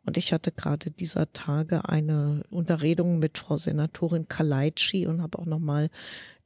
Und 0.05 0.17
ich 0.17 0.33
hatte 0.33 0.53
gerade 0.53 0.91
dieser 0.91 1.33
Tage 1.33 1.89
eine 1.89 2.43
Unterredung 2.51 3.19
mit 3.19 3.39
Frau 3.39 3.57
Senatorin 3.57 4.29
Kaleitschi 4.29 5.07
und 5.07 5.23
habe 5.23 5.39
auch 5.39 5.47
nochmal 5.47 5.91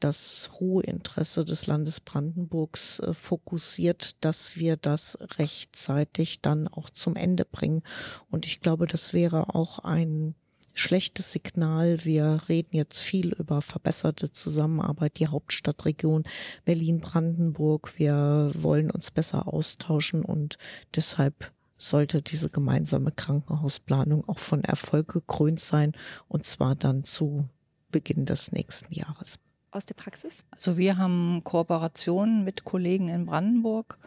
das 0.01 0.51
hohe 0.61 0.83
Interesse 0.85 1.45
des 1.45 1.67
Landes 1.67 2.01
Brandenburgs 2.01 3.01
äh, 3.01 3.15
fokussiert, 3.15 4.23
dass 4.25 4.57
wir 4.57 4.77
das 4.77 5.19
rechtzeitig 5.39 6.41
dann 6.41 6.69
auch 6.69 6.91
zum 6.91 7.17
Ende 7.17 7.45
bringen. 7.45 7.83
Und 8.31 8.47
ich 8.47 8.61
glaube, 8.61 8.87
das 8.87 9.13
wäre 9.13 9.55
auch 9.55 9.81
ein 9.81 10.35
schlechtes 10.73 11.33
Signal. 11.33 12.05
Wir 12.05 12.41
reden 12.49 12.77
jetzt 12.77 13.01
viel 13.01 13.33
über 13.33 13.63
verbesserte 13.63 14.31
Zusammenarbeit, 14.31 15.19
die 15.19 15.29
Hauptstadtregion 15.29 16.25
Berlin-Brandenburg. 16.65 17.99
Wir 17.99 18.53
wollen 18.55 18.91
uns 18.91 19.11
besser 19.11 19.53
austauschen 19.53 20.25
und 20.25 20.57
deshalb 20.95 21.53
sollte 21.77 22.23
diese 22.23 22.51
gemeinsame 22.51 23.13
Krankenhausplanung 23.13 24.29
auch 24.29 24.39
von 24.39 24.65
Erfolg 24.65 25.09
gekrönt 25.09 25.61
sein 25.61 25.93
und 26.27 26.45
zwar 26.45 26.75
dann 26.75 27.05
zu 27.05 27.49
Beginn 27.91 28.27
des 28.27 28.53
nächsten 28.53 28.93
Jahres 28.93 29.39
aus 29.71 29.87
der 29.87 29.95
Praxis? 29.95 30.45
Also 30.51 30.77
wir 30.77 30.99
haben 30.99 31.43
Kooperationen 31.45 32.45
mit 32.45 32.65
Kollegen 32.65 33.09
in 33.09 33.27
Brandenburg, 33.27 33.99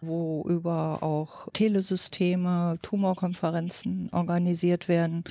wo 0.00 0.44
über 0.48 1.02
auch 1.02 1.48
Telesysteme, 1.52 2.78
Tumorkonferenzen 2.82 4.10
organisiert 4.12 4.88
werden. 4.88 5.24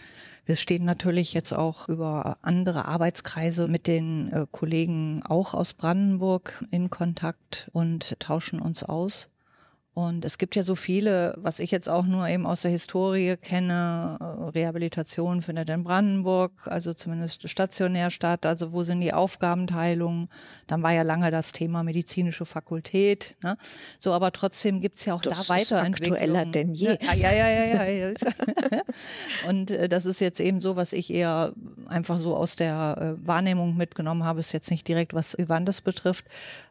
Wir 0.45 0.55
stehen 0.55 0.85
natürlich 0.85 1.33
jetzt 1.33 1.53
auch 1.53 1.87
über 1.89 2.37
andere 2.41 2.85
Arbeitskreise 2.85 3.67
mit 3.67 3.87
den 3.87 4.31
äh, 4.31 4.45
Kollegen 4.51 5.21
auch 5.23 5.53
aus 5.53 5.73
Brandenburg 5.73 6.65
in 6.71 6.89
Kontakt 6.89 7.69
und 7.73 8.19
tauschen 8.19 8.59
uns 8.59 8.83
aus. 8.83 9.29
Und 9.99 10.23
es 10.23 10.37
gibt 10.37 10.55
ja 10.55 10.63
so 10.63 10.75
viele, 10.75 11.33
was 11.35 11.59
ich 11.59 11.71
jetzt 11.71 11.89
auch 11.89 12.05
nur 12.05 12.25
eben 12.25 12.45
aus 12.45 12.61
der 12.61 12.71
Historie 12.71 13.35
kenne, 13.35 14.17
äh, 14.21 14.49
Rehabilitation 14.51 15.41
findet 15.41 15.69
in 15.69 15.83
Brandenburg, 15.83 16.53
also 16.67 16.93
zumindest 16.93 17.49
stationär 17.49 18.09
statt, 18.09 18.45
also 18.45 18.71
wo 18.71 18.83
sind 18.83 19.01
die 19.01 19.11
Aufgabenteilungen? 19.11 20.29
Dann 20.67 20.83
war 20.83 20.93
ja 20.93 21.01
lange 21.01 21.31
das 21.31 21.51
Thema 21.51 21.83
medizinische 21.83 22.45
Fakultät. 22.45 23.35
Ne? 23.43 23.57
So, 23.97 24.13
aber 24.13 24.31
trotzdem 24.31 24.79
gibt's 24.79 25.03
ja 25.03 25.15
auch 25.15 25.21
das 25.21 25.47
da 25.47 25.55
Weiterentwicklungen. 25.55 26.15
aktueller 26.15 26.45
denn 26.45 26.73
je. 26.73 26.97
Ja, 27.01 27.13
ja, 27.13 27.31
ja, 27.33 27.65
ja. 27.65 27.83
ja. 27.83 28.13
Und 29.49 29.71
äh, 29.71 29.89
das 29.89 30.05
ist 30.05 30.21
jetzt 30.21 30.39
eben 30.39 30.61
so, 30.61 30.77
was 30.77 30.93
ich 30.93 31.13
eher 31.13 31.51
einfach 31.87 32.19
so 32.19 32.37
aus 32.37 32.55
der 32.55 33.17
äh, 33.19 33.27
Wahrnehmung 33.27 33.75
mitgenommen 33.75 34.23
habe, 34.23 34.39
ist 34.39 34.53
jetzt 34.53 34.71
nicht 34.71 34.87
direkt, 34.87 35.13
was 35.13 35.37
Vivandes 35.37 35.81
betrifft, 35.81 36.23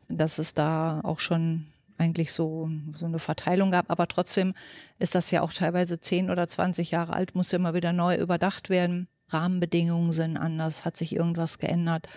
dass 0.09 0.39
es 0.39 0.55
da 0.55 1.03
auch 1.03 1.19
schon 1.19 1.67
eigentlich 1.99 2.33
so, 2.33 2.71
so 2.91 3.07
eine 3.07 3.19
Verteilung 3.19 3.71
gab. 3.71 3.91
Aber 3.91 4.09
trotzdem 4.09 4.55
ist 4.99 5.15
das 5.15 5.31
ja 5.31 5.43
auch 5.43 5.53
teilweise 5.53 6.01
zehn 6.01 6.31
oder 6.31 6.49
zwanzig 6.49 6.91
Jahre 6.91 7.13
alt, 7.13 7.35
muss 7.35 7.53
ja 7.53 7.59
immer 7.59 7.75
wieder 7.75 7.93
neu 7.93 8.17
überdacht 8.17 8.71
werden. 8.71 9.09
Rahmenbedingungen 9.29 10.13
sind 10.13 10.37
anders, 10.37 10.85
hat 10.85 10.97
sich 10.97 11.15
irgendwas 11.15 11.59
geändert. 11.59 12.09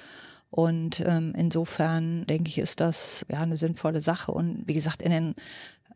Und 0.50 1.02
ähm, 1.06 1.34
insofern 1.36 2.26
denke 2.28 2.50
ich, 2.50 2.58
ist 2.58 2.80
das 2.80 3.26
ja 3.30 3.42
eine 3.42 3.58
sinnvolle 3.58 4.02
Sache. 4.02 4.32
Und 4.32 4.64
wie 4.68 4.74
gesagt, 4.74 5.02
in 5.02 5.12
den 5.12 5.36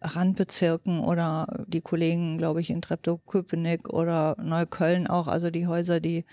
Randbezirken 0.01 0.99
oder 0.99 1.65
die 1.67 1.81
Kollegen, 1.81 2.37
glaube 2.37 2.61
ich, 2.61 2.69
in 2.69 2.81
Treptow-Köpenick 2.81 3.89
oder 3.89 4.35
Neukölln 4.41 5.07
auch, 5.07 5.27
also 5.27 5.49
die 5.49 5.67
Häuser, 5.67 5.99
die 5.99 6.25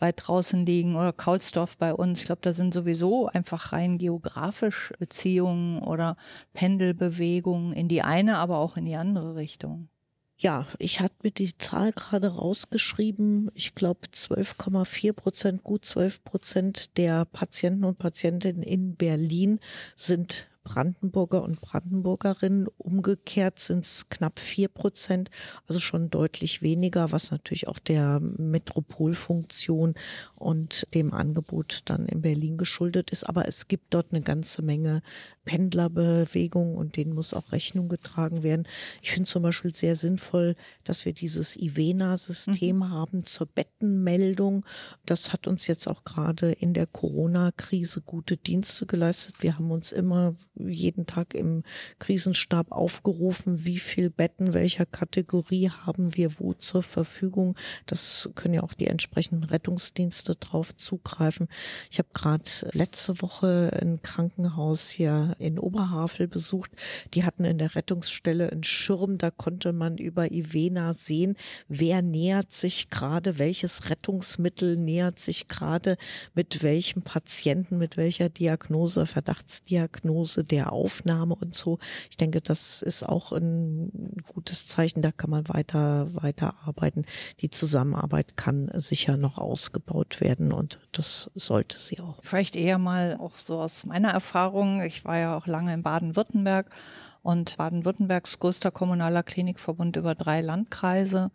weit 0.00 0.22
draußen 0.26 0.66
liegen 0.66 0.96
oder 0.96 1.12
Kaulsdorf 1.12 1.76
bei 1.76 1.94
uns. 1.94 2.20
Ich 2.20 2.26
glaube, 2.26 2.42
da 2.42 2.52
sind 2.52 2.74
sowieso 2.74 3.26
einfach 3.26 3.72
rein 3.72 3.98
geografisch 3.98 4.92
Beziehungen 4.98 5.82
oder 5.82 6.16
Pendelbewegungen 6.52 7.72
in 7.72 7.88
die 7.88 8.02
eine, 8.02 8.38
aber 8.38 8.58
auch 8.58 8.76
in 8.76 8.84
die 8.84 8.96
andere 8.96 9.36
Richtung. 9.36 9.88
Ja, 10.38 10.66
ich 10.78 11.00
hatte 11.00 11.14
mir 11.22 11.30
die 11.30 11.56
Zahl 11.56 11.92
gerade 11.92 12.28
rausgeschrieben. 12.28 13.50
Ich 13.54 13.74
glaube, 13.74 14.08
12,4 14.12 15.12
Prozent, 15.14 15.64
gut 15.64 15.86
12 15.86 16.24
Prozent 16.24 16.96
der 16.98 17.24
Patienten 17.24 17.84
und 17.84 17.98
Patientinnen 17.98 18.62
in 18.62 18.96
Berlin 18.96 19.60
sind 19.94 20.48
Brandenburger 20.66 21.44
und 21.44 21.60
Brandenburgerinnen. 21.60 22.66
Umgekehrt 22.76 23.60
sind 23.60 23.84
es 23.84 24.08
knapp 24.08 24.40
vier 24.40 24.66
Prozent, 24.68 25.30
also 25.68 25.78
schon 25.78 26.10
deutlich 26.10 26.60
weniger, 26.60 27.12
was 27.12 27.30
natürlich 27.30 27.68
auch 27.68 27.78
der 27.78 28.18
Metropolfunktion 28.20 29.94
und 30.34 30.88
dem 30.92 31.14
Angebot 31.14 31.82
dann 31.84 32.06
in 32.06 32.20
Berlin 32.20 32.58
geschuldet 32.58 33.10
ist. 33.10 33.22
Aber 33.22 33.46
es 33.46 33.68
gibt 33.68 33.94
dort 33.94 34.08
eine 34.10 34.22
ganze 34.22 34.62
Menge 34.62 35.02
Pendlerbewegung 35.46 36.74
und 36.74 36.96
denen 36.96 37.14
muss 37.14 37.32
auch 37.32 37.52
Rechnung 37.52 37.88
getragen 37.88 38.42
werden. 38.42 38.68
Ich 39.00 39.12
finde 39.12 39.30
zum 39.30 39.42
Beispiel 39.44 39.72
sehr 39.72 39.96
sinnvoll, 39.96 40.56
dass 40.84 41.06
wir 41.06 41.14
dieses 41.14 41.56
IVENA-System 41.56 42.76
mhm. 42.76 42.90
haben 42.90 43.24
zur 43.24 43.46
Bettenmeldung. 43.46 44.66
Das 45.06 45.32
hat 45.32 45.46
uns 45.46 45.66
jetzt 45.68 45.86
auch 45.86 46.04
gerade 46.04 46.52
in 46.52 46.74
der 46.74 46.86
Corona-Krise 46.86 48.02
gute 48.02 48.36
Dienste 48.36 48.84
geleistet. 48.84 49.36
Wir 49.40 49.56
haben 49.56 49.70
uns 49.70 49.92
immer 49.92 50.34
jeden 50.56 51.06
Tag 51.06 51.32
im 51.34 51.62
Krisenstab 51.98 52.72
aufgerufen, 52.72 53.64
wie 53.64 53.78
viel 53.78 54.10
Betten 54.10 54.52
welcher 54.52 54.86
Kategorie 54.86 55.70
haben 55.70 56.16
wir 56.16 56.38
wo 56.40 56.52
zur 56.54 56.82
Verfügung. 56.82 57.56
Das 57.86 58.28
können 58.34 58.54
ja 58.54 58.62
auch 58.64 58.74
die 58.74 58.88
entsprechenden 58.88 59.44
Rettungsdienste 59.44 60.34
drauf 60.34 60.74
zugreifen. 60.74 61.46
Ich 61.90 61.98
habe 61.98 62.08
gerade 62.12 62.42
letzte 62.72 63.22
Woche 63.22 63.70
ein 63.80 64.02
Krankenhaus 64.02 64.90
hier 64.90 65.35
in 65.38 65.58
Oberhavel 65.58 66.28
besucht. 66.28 66.70
Die 67.14 67.24
hatten 67.24 67.44
in 67.44 67.58
der 67.58 67.74
Rettungsstelle 67.74 68.50
einen 68.50 68.64
Schirm, 68.64 69.18
da 69.18 69.30
konnte 69.30 69.72
man 69.72 69.98
über 69.98 70.32
Ivena 70.32 70.94
sehen, 70.94 71.36
wer 71.68 72.02
nähert 72.02 72.52
sich 72.52 72.90
gerade, 72.90 73.38
welches 73.38 73.90
Rettungsmittel 73.90 74.76
nähert 74.76 75.18
sich 75.18 75.48
gerade 75.48 75.96
mit 76.34 76.62
welchem 76.62 77.02
Patienten, 77.02 77.78
mit 77.78 77.96
welcher 77.96 78.28
Diagnose, 78.28 79.06
Verdachtsdiagnose 79.06 80.44
der 80.44 80.72
Aufnahme 80.72 81.34
und 81.34 81.54
so. 81.54 81.78
Ich 82.10 82.16
denke, 82.16 82.40
das 82.40 82.82
ist 82.82 83.02
auch 83.02 83.32
ein 83.32 84.22
gutes 84.32 84.66
Zeichen. 84.66 85.02
Da 85.02 85.12
kann 85.12 85.30
man 85.30 85.48
weiter, 85.48 86.08
weiter 86.14 86.54
arbeiten. 86.64 87.04
Die 87.40 87.50
Zusammenarbeit 87.50 88.36
kann 88.36 88.70
sicher 88.74 89.16
noch 89.16 89.38
ausgebaut 89.38 90.20
werden 90.20 90.52
und 90.52 90.78
das 90.92 91.30
sollte 91.34 91.78
sie 91.78 92.00
auch. 92.00 92.20
Vielleicht 92.22 92.56
eher 92.56 92.78
mal 92.78 93.16
auch 93.20 93.38
so 93.38 93.60
aus 93.60 93.84
meiner 93.84 94.10
Erfahrung. 94.10 94.82
Ich 94.82 95.04
war 95.04 95.18
ja 95.18 95.25
auch 95.34 95.46
lange 95.46 95.74
in 95.74 95.82
Baden-Württemberg 95.82 96.66
und 97.26 97.56
Baden-Württembergs 97.56 98.38
größter 98.38 98.70
kommunaler 98.70 99.24
Klinikverbund 99.24 99.96
über 99.96 100.14
drei 100.14 100.42
Landkreise. 100.42 101.32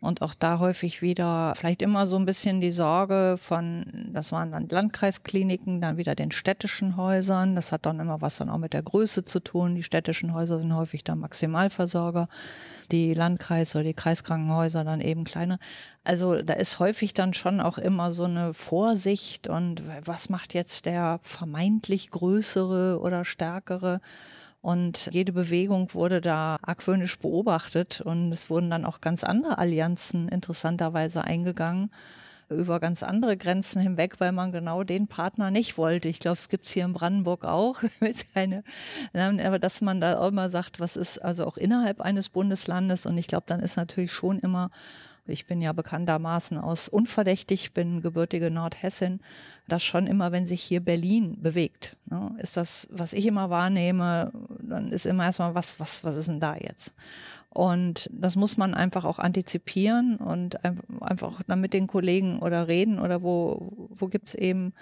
Und 0.00 0.22
auch 0.22 0.32
da 0.32 0.58
häufig 0.58 1.02
wieder 1.02 1.52
vielleicht 1.54 1.82
immer 1.82 2.06
so 2.06 2.16
ein 2.16 2.24
bisschen 2.24 2.62
die 2.62 2.70
Sorge 2.70 3.36
von, 3.38 3.84
das 4.12 4.32
waren 4.32 4.52
dann 4.52 4.68
Landkreiskliniken, 4.68 5.82
dann 5.82 5.98
wieder 5.98 6.14
den 6.14 6.30
städtischen 6.30 6.96
Häusern. 6.96 7.56
Das 7.56 7.72
hat 7.72 7.84
dann 7.84 8.00
immer 8.00 8.22
was 8.22 8.36
dann 8.36 8.48
auch 8.48 8.58
mit 8.58 8.72
der 8.72 8.82
Größe 8.82 9.26
zu 9.26 9.40
tun. 9.40 9.74
Die 9.74 9.82
städtischen 9.82 10.32
Häuser 10.32 10.58
sind 10.58 10.74
häufig 10.74 11.04
dann 11.04 11.20
Maximalversorger, 11.20 12.28
die 12.90 13.12
Landkreis- 13.12 13.74
oder 13.74 13.84
die 13.84 13.94
Kreiskrankenhäuser 13.94 14.82
dann 14.82 15.02
eben 15.02 15.24
kleine. 15.24 15.58
Also 16.04 16.40
da 16.40 16.54
ist 16.54 16.78
häufig 16.78 17.12
dann 17.12 17.34
schon 17.34 17.60
auch 17.60 17.76
immer 17.76 18.12
so 18.12 18.24
eine 18.24 18.54
Vorsicht 18.54 19.48
und 19.48 19.82
was 20.06 20.30
macht 20.30 20.54
jetzt 20.54 20.86
der 20.86 21.18
vermeintlich 21.22 22.10
größere 22.10 22.98
oder 22.98 23.26
stärkere? 23.26 24.00
Und 24.64 25.10
jede 25.12 25.34
Bewegung 25.34 25.92
wurde 25.92 26.22
da 26.22 26.56
argwöhnisch 26.62 27.18
beobachtet. 27.18 28.00
Und 28.00 28.32
es 28.32 28.48
wurden 28.48 28.70
dann 28.70 28.86
auch 28.86 29.02
ganz 29.02 29.22
andere 29.22 29.58
Allianzen 29.58 30.26
interessanterweise 30.26 31.22
eingegangen 31.22 31.90
über 32.48 32.80
ganz 32.80 33.02
andere 33.02 33.36
Grenzen 33.36 33.82
hinweg, 33.82 34.20
weil 34.20 34.32
man 34.32 34.52
genau 34.52 34.82
den 34.82 35.06
Partner 35.06 35.50
nicht 35.50 35.76
wollte. 35.76 36.08
Ich 36.08 36.18
glaube, 36.18 36.38
es 36.38 36.48
gibt's 36.48 36.70
hier 36.70 36.86
in 36.86 36.94
Brandenburg 36.94 37.44
auch, 37.44 37.82
aber 39.12 39.58
dass 39.58 39.82
man 39.82 40.00
da 40.00 40.18
auch 40.18 40.28
immer 40.28 40.48
sagt, 40.48 40.80
was 40.80 40.96
ist 40.96 41.18
also 41.18 41.44
auch 41.44 41.58
innerhalb 41.58 42.00
eines 42.00 42.30
Bundeslandes. 42.30 43.04
Und 43.04 43.18
ich 43.18 43.26
glaube, 43.26 43.44
dann 43.46 43.60
ist 43.60 43.76
natürlich 43.76 44.12
schon 44.12 44.38
immer 44.38 44.70
ich 45.26 45.46
bin 45.46 45.62
ja 45.62 45.72
bekanntermaßen 45.72 46.58
aus 46.58 46.88
unverdächtig, 46.88 47.72
bin 47.72 48.02
gebürtige 48.02 48.50
Nordhessin, 48.50 49.20
dass 49.68 49.82
schon 49.82 50.06
immer, 50.06 50.32
wenn 50.32 50.46
sich 50.46 50.62
hier 50.62 50.80
Berlin 50.80 51.38
bewegt, 51.40 51.96
ne, 52.06 52.36
ist 52.38 52.56
das, 52.56 52.88
was 52.90 53.12
ich 53.12 53.26
immer 53.26 53.50
wahrnehme, 53.50 54.32
dann 54.60 54.88
ist 54.88 55.06
immer 55.06 55.24
erstmal, 55.24 55.54
was, 55.54 55.80
was, 55.80 56.04
was 56.04 56.16
ist 56.16 56.28
denn 56.28 56.40
da 56.40 56.56
jetzt? 56.56 56.94
Und 57.48 58.10
das 58.12 58.36
muss 58.36 58.56
man 58.56 58.74
einfach 58.74 59.04
auch 59.04 59.18
antizipieren 59.18 60.16
und 60.16 60.58
einfach 61.00 61.40
dann 61.46 61.60
mit 61.60 61.72
den 61.72 61.86
Kollegen 61.86 62.40
oder 62.40 62.66
reden 62.66 62.98
oder 62.98 63.22
wo, 63.22 63.88
wo 63.90 64.08
gibt's 64.08 64.34
eben 64.34 64.74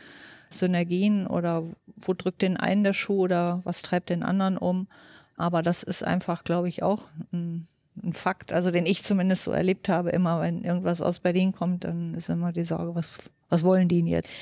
Synergien 0.48 1.26
oder 1.26 1.64
wo 1.96 2.14
drückt 2.14 2.42
den 2.42 2.56
einen 2.56 2.82
der 2.82 2.94
Schuh 2.94 3.24
oder 3.24 3.60
was 3.64 3.82
treibt 3.82 4.08
den 4.08 4.22
anderen 4.22 4.56
um. 4.56 4.88
Aber 5.36 5.62
das 5.62 5.82
ist 5.82 6.02
einfach, 6.02 6.44
glaube 6.44 6.68
ich, 6.68 6.82
auch 6.82 7.08
ein 7.32 7.68
ein 8.02 8.12
Fakt, 8.12 8.52
also 8.52 8.70
den 8.70 8.86
ich 8.86 9.02
zumindest 9.04 9.44
so 9.44 9.52
erlebt 9.52 9.88
habe, 9.88 10.10
immer 10.10 10.40
wenn 10.40 10.64
irgendwas 10.64 11.02
aus 11.02 11.18
Berlin 11.18 11.52
kommt, 11.52 11.84
dann 11.84 12.14
ist 12.14 12.28
immer 12.28 12.52
die 12.52 12.64
Sorge, 12.64 12.94
was, 12.94 13.10
was 13.48 13.64
wollen 13.64 13.88
die 13.88 13.98
denn 13.98 14.06
jetzt? 14.06 14.32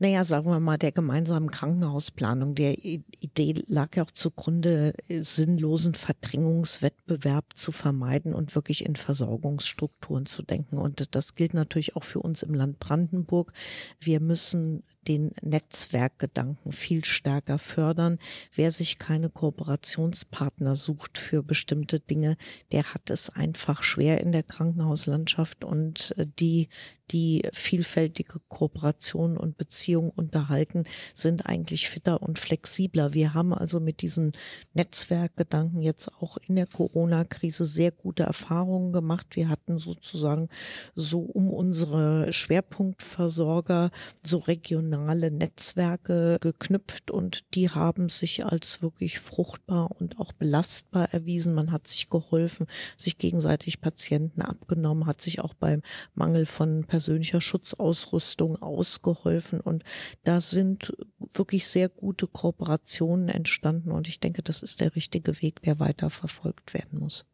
Naja, 0.00 0.22
sagen 0.22 0.48
wir 0.48 0.60
mal, 0.60 0.78
der 0.78 0.92
gemeinsamen 0.92 1.50
Krankenhausplanung, 1.50 2.54
der 2.54 2.84
Idee 2.84 3.64
lag 3.66 3.96
ja 3.96 4.04
auch 4.04 4.12
zugrunde, 4.12 4.94
sinnlosen 5.08 5.94
Verdrängungswettbewerb 5.94 7.56
zu 7.56 7.72
vermeiden 7.72 8.32
und 8.32 8.54
wirklich 8.54 8.86
in 8.86 8.94
Versorgungsstrukturen 8.94 10.24
zu 10.24 10.42
denken. 10.42 10.78
Und 10.78 11.16
das 11.16 11.34
gilt 11.34 11.52
natürlich 11.52 11.96
auch 11.96 12.04
für 12.04 12.20
uns 12.20 12.44
im 12.44 12.54
Land 12.54 12.78
Brandenburg. 12.78 13.52
Wir 13.98 14.20
müssen 14.20 14.84
den 15.08 15.32
Netzwerkgedanken 15.42 16.70
viel 16.70 17.04
stärker 17.04 17.58
fördern. 17.58 18.18
Wer 18.54 18.70
sich 18.70 18.98
keine 18.98 19.30
Kooperationspartner 19.30 20.76
sucht 20.76 21.18
für 21.18 21.42
bestimmte 21.42 21.98
Dinge, 21.98 22.36
der 22.70 22.94
hat 22.94 23.10
es 23.10 23.30
einfach 23.30 23.82
schwer 23.82 24.20
in 24.20 24.30
der 24.30 24.42
Krankenhauslandschaft 24.42 25.64
und 25.64 26.14
äh, 26.18 26.26
die, 26.38 26.68
die 27.10 27.46
vielfältige 27.52 28.40
Kooperation 28.48 29.36
und 29.36 29.56
Beziehungen 29.56 30.10
unterhalten, 30.10 30.84
sind 31.14 31.46
eigentlich 31.46 31.88
fitter 31.88 32.22
und 32.22 32.38
flexibler. 32.38 33.14
Wir 33.14 33.34
haben 33.34 33.52
also 33.52 33.80
mit 33.80 34.02
diesen 34.02 34.32
Netzwerkgedanken 34.74 35.82
jetzt 35.82 36.12
auch 36.20 36.36
in 36.48 36.56
der 36.56 36.66
Corona-Krise 36.66 37.64
sehr 37.64 37.90
gute 37.90 38.24
Erfahrungen 38.24 38.92
gemacht. 38.92 39.26
Wir 39.30 39.48
hatten 39.48 39.78
sozusagen 39.78 40.48
so 40.94 41.20
um 41.20 41.50
unsere 41.50 42.32
Schwerpunktversorger 42.32 43.90
so 44.24 44.38
regional 44.38 44.78
regionale 44.78 45.30
Netzwerke 45.30 46.38
geknüpft 46.40 47.10
und 47.10 47.54
die 47.54 47.70
haben 47.70 48.08
sich 48.08 48.44
als 48.44 48.82
wirklich 48.82 49.18
fruchtbar 49.18 49.90
und 49.98 50.18
auch 50.18 50.32
belastbar 50.32 51.12
erwiesen. 51.12 51.54
Man 51.54 51.72
hat 51.72 51.86
sich 51.86 52.10
geholfen, 52.10 52.66
sich 52.96 53.18
gegenseitig 53.18 53.80
Patienten 53.80 54.42
abgenommen, 54.42 55.06
hat 55.06 55.20
sich 55.20 55.40
auch 55.40 55.54
beim 55.54 55.82
Mangel 56.14 56.46
von 56.46 56.84
persönlicher 56.98 57.40
Schutzausrüstung 57.40 58.60
ausgeholfen 58.60 59.60
und 59.60 59.84
da 60.24 60.40
sind 60.40 60.96
wirklich 61.20 61.68
sehr 61.68 61.88
gute 61.88 62.26
Kooperationen 62.26 63.28
entstanden 63.28 63.92
und 63.92 64.08
ich 64.08 64.18
denke, 64.18 64.42
das 64.42 64.64
ist 64.64 64.80
der 64.80 64.96
richtige 64.96 65.40
Weg, 65.40 65.62
der 65.62 65.78
weiter 65.78 66.10
verfolgt 66.10 66.74
werden 66.74 66.98
muss. 66.98 67.24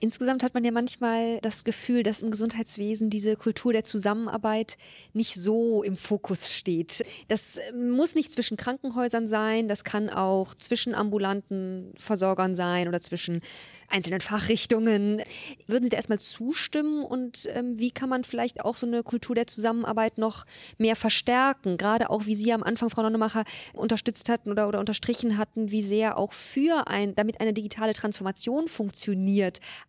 Insgesamt 0.00 0.42
hat 0.42 0.54
man 0.54 0.64
ja 0.64 0.70
manchmal 0.70 1.40
das 1.40 1.64
Gefühl, 1.64 2.02
dass 2.02 2.20
im 2.20 2.30
Gesundheitswesen 2.30 3.10
diese 3.10 3.36
Kultur 3.36 3.72
der 3.72 3.84
Zusammenarbeit 3.84 4.76
nicht 5.12 5.34
so 5.34 5.82
im 5.82 5.96
Fokus 5.96 6.52
steht. 6.52 7.04
Das 7.28 7.58
muss 7.74 8.14
nicht 8.14 8.32
zwischen 8.32 8.56
Krankenhäusern 8.56 9.26
sein, 9.26 9.68
das 9.68 9.84
kann 9.84 10.10
auch 10.10 10.54
zwischen 10.54 10.94
ambulanten 10.94 11.92
Versorgern 11.96 12.54
sein 12.54 12.88
oder 12.88 13.00
zwischen 13.00 13.40
einzelnen 13.88 14.20
Fachrichtungen. 14.20 15.22
Würden 15.66 15.84
Sie 15.84 15.90
da 15.90 15.96
erstmal 15.96 16.18
zustimmen 16.18 17.04
und 17.04 17.48
ähm, 17.54 17.78
wie 17.78 17.90
kann 17.90 18.08
man 18.08 18.24
vielleicht 18.24 18.64
auch 18.64 18.76
so 18.76 18.86
eine 18.86 19.02
Kultur 19.02 19.34
der 19.34 19.46
Zusammenarbeit 19.46 20.18
noch 20.18 20.46
mehr 20.78 20.96
verstärken? 20.96 21.76
Gerade 21.76 22.10
auch, 22.10 22.26
wie 22.26 22.34
Sie 22.34 22.52
am 22.52 22.62
Anfang, 22.62 22.90
Frau 22.90 23.02
Nonnemacher, 23.02 23.44
unterstützt 23.72 24.28
hatten 24.28 24.50
oder, 24.50 24.68
oder 24.68 24.80
unterstrichen 24.80 25.38
hatten, 25.38 25.70
wie 25.70 25.82
sehr 25.82 26.18
auch 26.18 26.32
für 26.32 26.88
ein, 26.88 27.14
damit 27.14 27.40
eine 27.40 27.52
digitale 27.52 27.92
Transformation 27.92 28.68
funktioniert, 28.68 29.43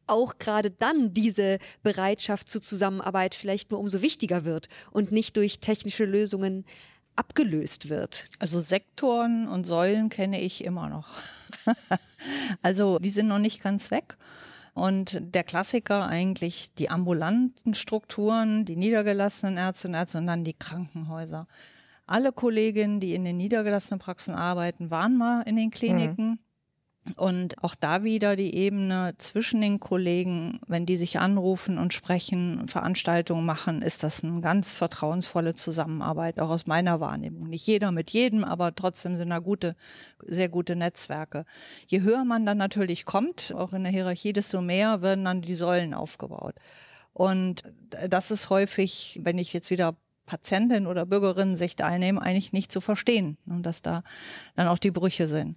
auch 0.07 0.37
gerade 0.39 0.71
dann 0.71 1.13
diese 1.13 1.59
Bereitschaft 1.83 2.49
zur 2.49 2.61
Zusammenarbeit 2.61 3.35
vielleicht 3.35 3.71
nur 3.71 3.79
umso 3.79 4.01
wichtiger 4.01 4.45
wird 4.45 4.67
und 4.91 5.11
nicht 5.11 5.37
durch 5.37 5.59
technische 5.59 6.05
Lösungen 6.05 6.65
abgelöst 7.15 7.89
wird. 7.89 8.29
Also 8.39 8.59
Sektoren 8.59 9.47
und 9.47 9.65
Säulen 9.65 10.09
kenne 10.09 10.41
ich 10.41 10.63
immer 10.63 10.89
noch. 10.89 11.07
also 12.61 12.99
die 12.99 13.09
sind 13.09 13.27
noch 13.27 13.39
nicht 13.39 13.61
ganz 13.61 13.91
weg. 13.91 14.17
Und 14.73 15.21
der 15.33 15.45
Klassiker 15.45 16.05
eigentlich 16.07 16.73
die 16.73 16.89
ambulanten 16.89 17.73
Strukturen, 17.73 18.65
die 18.65 18.75
niedergelassenen 18.75 19.55
Ärzte 19.55 19.87
und 19.87 19.93
Ärzte 19.93 20.17
und 20.17 20.27
dann 20.27 20.43
die 20.43 20.53
Krankenhäuser. 20.53 21.47
Alle 22.05 22.33
Kolleginnen, 22.33 22.99
die 22.99 23.15
in 23.15 23.23
den 23.23 23.37
niedergelassenen 23.37 23.99
Praxen 23.99 24.35
arbeiten, 24.35 24.91
waren 24.91 25.17
mal 25.17 25.43
in 25.43 25.55
den 25.55 25.71
Kliniken. 25.71 26.31
Mhm. 26.31 26.39
Und 27.17 27.63
auch 27.63 27.75
da 27.75 28.03
wieder 28.03 28.35
die 28.35 28.55
Ebene 28.55 29.13
zwischen 29.19 29.61
den 29.61 29.79
Kollegen, 29.79 30.59
wenn 30.67 30.87
die 30.87 30.97
sich 30.97 31.19
anrufen 31.19 31.77
und 31.77 31.93
sprechen, 31.93 32.67
Veranstaltungen 32.67 33.45
machen, 33.45 33.83
ist 33.83 34.01
das 34.01 34.23
eine 34.23 34.41
ganz 34.41 34.75
vertrauensvolle 34.75 35.53
Zusammenarbeit, 35.53 36.39
auch 36.39 36.49
aus 36.49 36.65
meiner 36.65 36.99
Wahrnehmung. 36.99 37.47
Nicht 37.47 37.67
jeder 37.67 37.91
mit 37.91 38.09
jedem, 38.09 38.43
aber 38.43 38.73
trotzdem 38.73 39.17
sind 39.17 39.29
da 39.29 39.37
gute, 39.37 39.75
sehr 40.25 40.49
gute 40.49 40.75
Netzwerke. 40.75 41.45
Je 41.85 42.01
höher 42.01 42.25
man 42.25 42.43
dann 42.45 42.57
natürlich 42.57 43.05
kommt, 43.05 43.53
auch 43.55 43.73
in 43.73 43.83
der 43.83 43.91
Hierarchie, 43.91 44.33
desto 44.33 44.61
mehr 44.61 45.03
werden 45.03 45.25
dann 45.25 45.41
die 45.41 45.55
Säulen 45.55 45.93
aufgebaut. 45.93 46.55
Und 47.13 47.61
das 48.09 48.31
ist 48.31 48.49
häufig, 48.49 49.19
wenn 49.21 49.37
ich 49.37 49.53
jetzt 49.53 49.69
wieder 49.69 49.95
Patientin 50.25 50.87
oder 50.87 51.05
Bürgerin 51.05 51.55
sich 51.55 51.81
einnehme, 51.83 52.21
eigentlich 52.21 52.51
nicht 52.51 52.71
zu 52.71 52.81
verstehen 52.81 53.37
und 53.45 53.63
dass 53.63 53.83
da 53.83 54.03
dann 54.55 54.67
auch 54.67 54.79
die 54.79 54.91
Brüche 54.91 55.27
sind. 55.27 55.55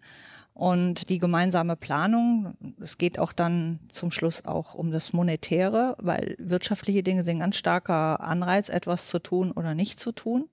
Und 0.58 1.08
die 1.08 1.20
gemeinsame 1.20 1.76
Planung, 1.76 2.52
es 2.80 2.98
geht 2.98 3.20
auch 3.20 3.32
dann 3.32 3.78
zum 3.92 4.10
Schluss 4.10 4.44
auch 4.44 4.74
um 4.74 4.90
das 4.90 5.12
Monetäre, 5.12 5.94
weil 6.00 6.34
wirtschaftliche 6.40 7.04
Dinge 7.04 7.22
sind 7.22 7.36
ein 7.36 7.42
ganz 7.42 7.58
starker 7.58 8.20
Anreiz, 8.20 8.68
etwas 8.68 9.06
zu 9.06 9.20
tun 9.20 9.52
oder 9.52 9.76
nicht 9.76 10.00
zu 10.00 10.10
tun. 10.10 10.48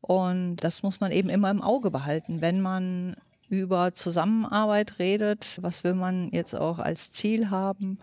Und 0.00 0.56
das 0.64 0.82
muss 0.82 1.00
man 1.00 1.12
eben 1.12 1.28
immer 1.28 1.50
im 1.50 1.60
Auge 1.60 1.90
behalten, 1.90 2.40
wenn 2.40 2.62
man 2.62 3.16
über 3.50 3.92
Zusammenarbeit 3.92 4.98
redet. 4.98 5.58
Was 5.60 5.84
will 5.84 5.92
man 5.92 6.30
jetzt 6.30 6.54
auch 6.54 6.78
als 6.78 7.12
Ziel 7.12 7.50
haben? 7.50 7.98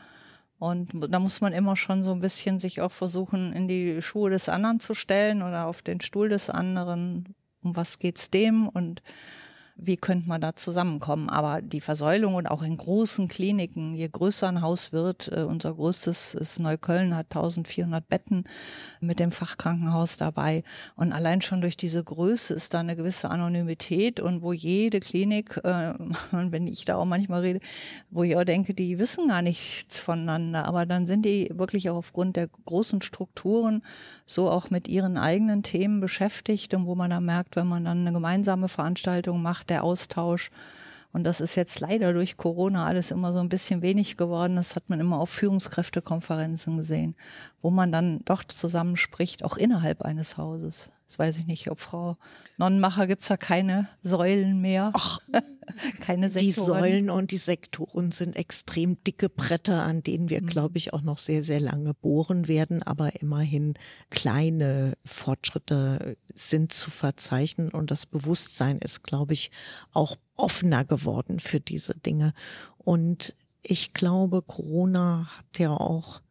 Und 0.59 0.91
da 1.09 1.17
muss 1.17 1.41
man 1.41 1.53
immer 1.53 1.75
schon 1.75 2.03
so 2.03 2.11
ein 2.11 2.21
bisschen 2.21 2.59
sich 2.59 2.81
auch 2.81 2.91
versuchen, 2.91 3.51
in 3.51 3.67
die 3.67 3.99
Schuhe 4.03 4.29
des 4.29 4.47
anderen 4.47 4.79
zu 4.79 4.93
stellen 4.93 5.41
oder 5.41 5.65
auf 5.65 5.81
den 5.81 6.01
Stuhl 6.01 6.29
des 6.29 6.51
anderen. 6.51 7.33
Um 7.63 7.75
was 7.75 7.97
geht's 7.97 8.29
dem? 8.29 8.67
Und 8.67 9.01
wie 9.77 9.97
könnte 9.97 10.27
man 10.27 10.41
da 10.41 10.55
zusammenkommen. 10.55 11.29
Aber 11.29 11.61
die 11.61 11.81
Versäulung 11.81 12.35
und 12.35 12.47
auch 12.47 12.63
in 12.63 12.77
großen 12.77 13.27
Kliniken, 13.27 13.93
je 13.93 14.07
größer 14.07 14.47
ein 14.47 14.61
Haus 14.61 14.93
wird, 14.93 15.29
äh, 15.31 15.41
unser 15.41 15.73
größtes 15.73 16.33
ist 16.33 16.59
Neukölln, 16.59 17.15
hat 17.15 17.27
1400 17.29 18.07
Betten 18.07 18.45
mit 19.01 19.19
dem 19.19 19.31
Fachkrankenhaus 19.31 20.17
dabei. 20.17 20.63
Und 20.95 21.11
allein 21.11 21.41
schon 21.41 21.61
durch 21.61 21.75
diese 21.75 22.03
Größe 22.03 22.53
ist 22.53 22.73
da 22.73 22.79
eine 22.79 22.95
gewisse 22.95 23.29
Anonymität 23.29 24.19
und 24.19 24.41
wo 24.41 24.53
jede 24.53 24.99
Klinik, 25.01 25.57
äh, 25.63 25.93
wenn 26.31 26.67
ich 26.67 26.85
da 26.85 26.95
auch 26.95 27.05
manchmal 27.05 27.41
rede, 27.41 27.59
wo 28.09 28.23
ich 28.23 28.37
auch 28.37 28.45
denke, 28.45 28.73
die 28.73 28.97
wissen 28.97 29.27
gar 29.27 29.41
nichts 29.41 29.99
voneinander, 29.99 30.65
aber 30.65 30.85
dann 30.85 31.05
sind 31.05 31.25
die 31.25 31.49
wirklich 31.53 31.89
auch 31.89 31.97
aufgrund 31.97 32.37
der 32.37 32.47
großen 32.65 33.01
Strukturen 33.01 33.83
so 34.25 34.49
auch 34.49 34.69
mit 34.69 34.87
ihren 34.87 35.17
eigenen 35.17 35.63
Themen 35.63 35.99
beschäftigt 35.99 36.73
und 36.73 36.85
wo 36.85 36.95
man 36.95 37.09
dann 37.09 37.25
merkt, 37.25 37.55
wenn 37.55 37.67
man 37.67 37.83
dann 37.83 38.01
eine 38.01 38.13
gemeinsame 38.13 38.69
Veranstaltung 38.69 39.41
macht, 39.41 39.64
der 39.69 39.83
Austausch. 39.83 40.51
Und 41.15 41.23
das 41.23 41.39
ist 41.39 41.55
jetzt 41.55 41.79
leider 41.79 42.11
durch 42.11 42.35
Corona 42.35 42.85
alles 42.85 43.09
immer 43.09 43.31
so 43.31 43.39
ein 43.39 43.47
bisschen 43.47 43.81
wenig 43.81 44.17
geworden. 44.17 44.57
Das 44.57 44.75
hat 44.75 44.89
man 44.89 44.99
immer 44.99 45.17
auf 45.17 45.29
Führungskräftekonferenzen 45.29 46.75
gesehen, 46.75 47.15
wo 47.61 47.69
man 47.69 47.93
dann 47.93 48.19
doch 48.25 48.43
zusammenspricht, 48.43 49.45
auch 49.45 49.55
innerhalb 49.55 50.01
eines 50.01 50.35
Hauses. 50.35 50.89
Das 51.07 51.17
weiß 51.17 51.37
ich 51.37 51.47
nicht, 51.47 51.71
ob 51.71 51.79
Frau 51.79 52.17
Nonnenmacher 52.57 53.07
gibt's 53.07 53.29
da 53.29 53.37
keine 53.37 53.87
Säulen 54.01 54.59
mehr. 54.59 54.91
Ach, 54.93 55.19
keine 56.01 56.29
Sektoren. 56.29 56.45
Die 56.45 56.51
Säulen 56.51 57.09
und 57.09 57.31
die 57.31 57.37
Sektoren 57.37 58.11
sind 58.11 58.35
extrem 58.35 59.01
dicke 59.05 59.29
Bretter, 59.29 59.83
an 59.83 60.03
denen 60.03 60.29
wir, 60.29 60.41
mhm. 60.41 60.47
glaube 60.47 60.77
ich, 60.77 60.93
auch 60.93 61.01
noch 61.01 61.17
sehr, 61.17 61.43
sehr 61.43 61.61
lange 61.61 61.93
bohren 61.93 62.49
werden. 62.49 62.83
Aber 62.83 63.21
immerhin 63.21 63.75
kleine 64.09 64.97
Fortschritte 65.05 66.17
sind 66.33 66.73
zu 66.73 66.91
verzeichnen 66.91 67.69
und 67.69 67.89
das 67.89 68.05
Bewusstsein 68.05 68.79
ist, 68.79 69.01
glaube 69.01 69.31
ich, 69.31 69.49
auch 69.93 70.17
offener 70.35 70.85
geworden 70.85 71.39
für 71.39 71.59
diese 71.59 71.95
Dinge. 71.95 72.33
Und 72.77 73.35
ich 73.61 73.93
glaube, 73.93 74.41
Corona 74.41 75.27
hat 75.37 75.59
ja 75.59 75.71
auch 75.71 76.21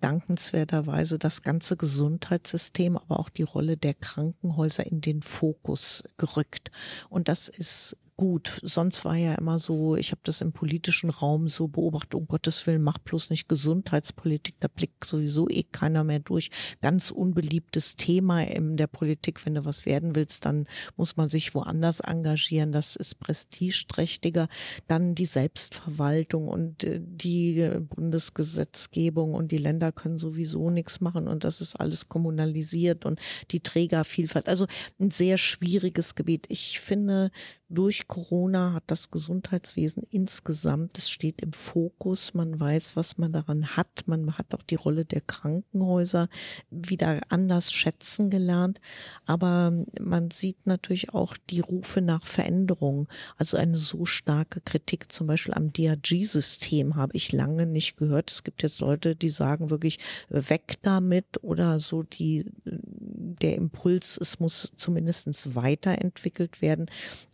dankenswerterweise 0.00 1.18
das 1.18 1.42
ganze 1.42 1.76
Gesundheitssystem, 1.76 2.96
aber 2.96 3.18
auch 3.18 3.28
die 3.28 3.42
Rolle 3.42 3.76
der 3.76 3.94
Krankenhäuser 3.94 4.86
in 4.86 5.00
den 5.00 5.22
Fokus 5.22 6.04
gerückt. 6.16 6.70
Und 7.08 7.28
das 7.28 7.48
ist 7.48 7.96
gut. 8.16 8.60
Sonst 8.62 9.04
war 9.04 9.16
ja 9.16 9.34
immer 9.34 9.58
so, 9.58 9.96
ich 9.96 10.10
habe 10.10 10.20
das 10.24 10.40
im 10.40 10.52
politischen 10.52 11.10
Raum 11.10 11.48
so 11.48 11.68
beobachtet, 11.68 12.14
um 12.14 12.26
Gottes 12.26 12.66
Willen, 12.66 12.82
mach 12.82 12.98
bloß 12.98 13.30
nicht 13.30 13.48
Gesundheitspolitik, 13.48 14.56
da 14.60 14.68
blickt 14.68 15.04
sowieso 15.04 15.48
eh 15.48 15.62
keiner 15.64 16.04
mehr 16.04 16.20
durch. 16.20 16.50
Ganz 16.80 17.10
unbeliebtes 17.10 17.96
Thema 17.96 18.42
in 18.42 18.76
der 18.76 18.86
Politik, 18.86 19.44
wenn 19.44 19.54
du 19.54 19.64
was 19.64 19.86
werden 19.86 20.16
willst, 20.16 20.46
dann 20.46 20.66
muss 20.96 21.16
man 21.16 21.28
sich 21.28 21.54
woanders 21.54 22.00
engagieren, 22.00 22.72
das 22.72 22.96
ist 22.96 23.18
prestigeträchtiger. 23.20 24.48
Dann 24.86 25.14
die 25.14 25.26
Selbstverwaltung 25.26 26.48
und 26.48 26.84
äh, 26.84 27.00
die 27.00 27.70
Bundesgesetzgebung 27.80 29.34
und 29.34 29.52
die 29.52 29.58
Länder 29.58 29.92
können 29.92 30.18
sowieso 30.18 30.70
nichts 30.70 31.00
machen 31.00 31.28
und 31.28 31.44
das 31.44 31.60
ist 31.60 31.76
alles 31.76 32.08
kommunalisiert 32.08 33.04
und 33.04 33.20
die 33.50 33.60
Trägervielfalt. 33.60 34.48
Also 34.48 34.66
ein 34.98 35.10
sehr 35.10 35.36
schwieriges 35.36 36.14
Gebiet. 36.14 36.46
Ich 36.48 36.80
finde, 36.80 37.30
durch 37.68 38.05
Corona 38.08 38.72
hat 38.72 38.84
das 38.86 39.10
Gesundheitswesen 39.10 40.02
insgesamt, 40.10 40.98
es 40.98 41.10
steht 41.10 41.42
im 41.42 41.52
Fokus, 41.52 42.34
man 42.34 42.58
weiß, 42.58 42.96
was 42.96 43.18
man 43.18 43.32
daran 43.32 43.76
hat, 43.76 44.04
man 44.06 44.38
hat 44.38 44.54
auch 44.54 44.62
die 44.62 44.76
Rolle 44.76 45.04
der 45.04 45.20
Krankenhäuser 45.20 46.28
wieder 46.70 47.20
anders 47.28 47.72
schätzen 47.72 48.30
gelernt, 48.30 48.80
aber 49.24 49.72
man 50.00 50.30
sieht 50.30 50.66
natürlich 50.66 51.14
auch 51.14 51.36
die 51.50 51.60
Rufe 51.60 52.00
nach 52.00 52.24
Veränderung. 52.24 53.08
Also 53.36 53.56
eine 53.56 53.76
so 53.76 54.04
starke 54.04 54.60
Kritik 54.60 55.12
zum 55.12 55.26
Beispiel 55.26 55.54
am 55.54 55.72
DRG-System 55.72 56.96
habe 56.96 57.16
ich 57.16 57.32
lange 57.32 57.66
nicht 57.66 57.96
gehört. 57.96 58.30
Es 58.30 58.44
gibt 58.44 58.62
jetzt 58.62 58.80
Leute, 58.80 59.16
die 59.16 59.30
sagen 59.30 59.70
wirklich 59.70 59.98
weg 60.28 60.74
damit 60.82 61.42
oder 61.42 61.80
so 61.80 62.02
die, 62.02 62.44
der 62.64 63.56
Impuls, 63.56 64.18
es 64.20 64.40
muss 64.40 64.72
zumindest 64.76 65.54
weiterentwickelt 65.54 66.62
werden 66.62 66.88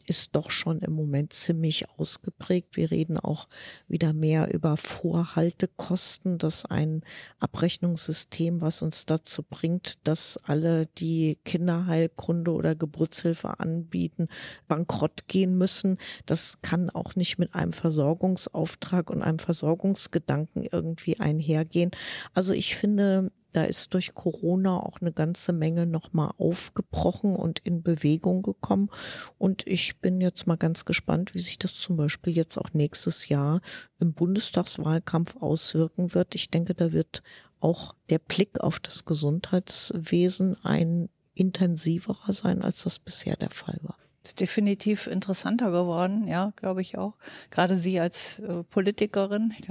ist 0.07 0.35
doch 0.35 0.51
schon 0.51 0.81
im 0.81 0.93
Moment 0.93 1.33
ziemlich 1.33 1.89
ausgeprägt. 1.99 2.77
Wir 2.77 2.91
reden 2.91 3.19
auch 3.19 3.49
wieder 3.89 4.13
mehr 4.13 4.53
über 4.53 4.77
Vorhaltekosten, 4.77 6.39
dass 6.39 6.65
ein 6.65 7.03
Abrechnungssystem, 7.39 8.61
was 8.61 8.83
uns 8.83 9.07
dazu 9.07 9.43
bringt, 9.43 10.07
dass 10.07 10.39
alle, 10.45 10.87
die 10.87 11.39
Kinderheilkunde 11.45 12.53
oder 12.53 12.75
Geburtshilfe 12.75 13.61
anbieten, 13.61 14.29
bankrott 14.69 15.29
gehen 15.29 15.57
müssen. 15.59 15.99
Das 16.27 16.59
kann 16.63 16.91
auch 16.91 17.15
nicht 17.15 17.39
mit 17.39 17.55
einem 17.55 17.73
Versorgungsauftrag 17.73 19.11
und 19.11 19.23
einem 19.23 19.39
Versorgungsgedanken 19.39 20.67
irgendwie 20.71 21.21
einhergehen. 21.21 21.91
Also 22.35 22.53
ich 22.53 22.77
finde, 22.77 23.31
da 23.53 23.65
ist 23.65 23.95
durch 23.95 24.15
Corona 24.15 24.79
auch 24.79 25.01
eine 25.01 25.13
ganze 25.13 25.53
Menge 25.53 25.87
nochmal 25.87 26.33
aufgebrochen 26.39 27.37
und 27.37 27.59
in 27.61 27.83
Bewegung 27.83 28.43
gekommen. 28.43 28.91
Und 29.39 29.67
ich 29.67 30.01
bin 30.01 30.21
jetzt 30.21 30.47
mal 30.47 30.57
ganz 30.57 30.85
gespannt, 30.85 31.35
wie 31.35 31.41
sich 31.41 31.59
das 31.59 31.75
zum 31.75 31.97
Beispiel 31.97 32.35
jetzt 32.35 32.59
auch 32.59 32.73
nächstes 32.73 33.29
Jahr 33.29 33.61
im 33.99 34.15
Bundestagswahlkampf 34.15 35.37
auswirken 35.37 36.15
wird. 36.15 36.35
Ich 36.35 36.51
denke, 36.51 36.75
da 36.75 36.93
wird 36.93 37.23
auch 37.61 37.95
der 38.11 38.19
Blick 38.19 38.61
auf 38.61 38.81
das 38.81 39.05
Gesundheitswesen 39.05 40.57
ein 40.65 41.09
intensiverer 41.35 42.33
sein, 42.33 42.63
als 42.63 42.83
das 42.83 42.99
bisher 42.99 43.37
der 43.37 43.51
Fall 43.51 43.79
war. 43.83 43.97
Ist 44.25 44.41
definitiv 44.41 45.09
interessanter 45.09 45.73
geworden, 45.73 46.29
ja, 46.29 46.53
glaube 46.57 46.81
ich 46.81 46.97
auch. 46.97 47.15
Gerade 47.51 47.75
Sie 47.75 47.99
als 47.99 48.39
äh, 48.39 48.63
Politikerin, 48.63 49.53
ich 49.59 49.69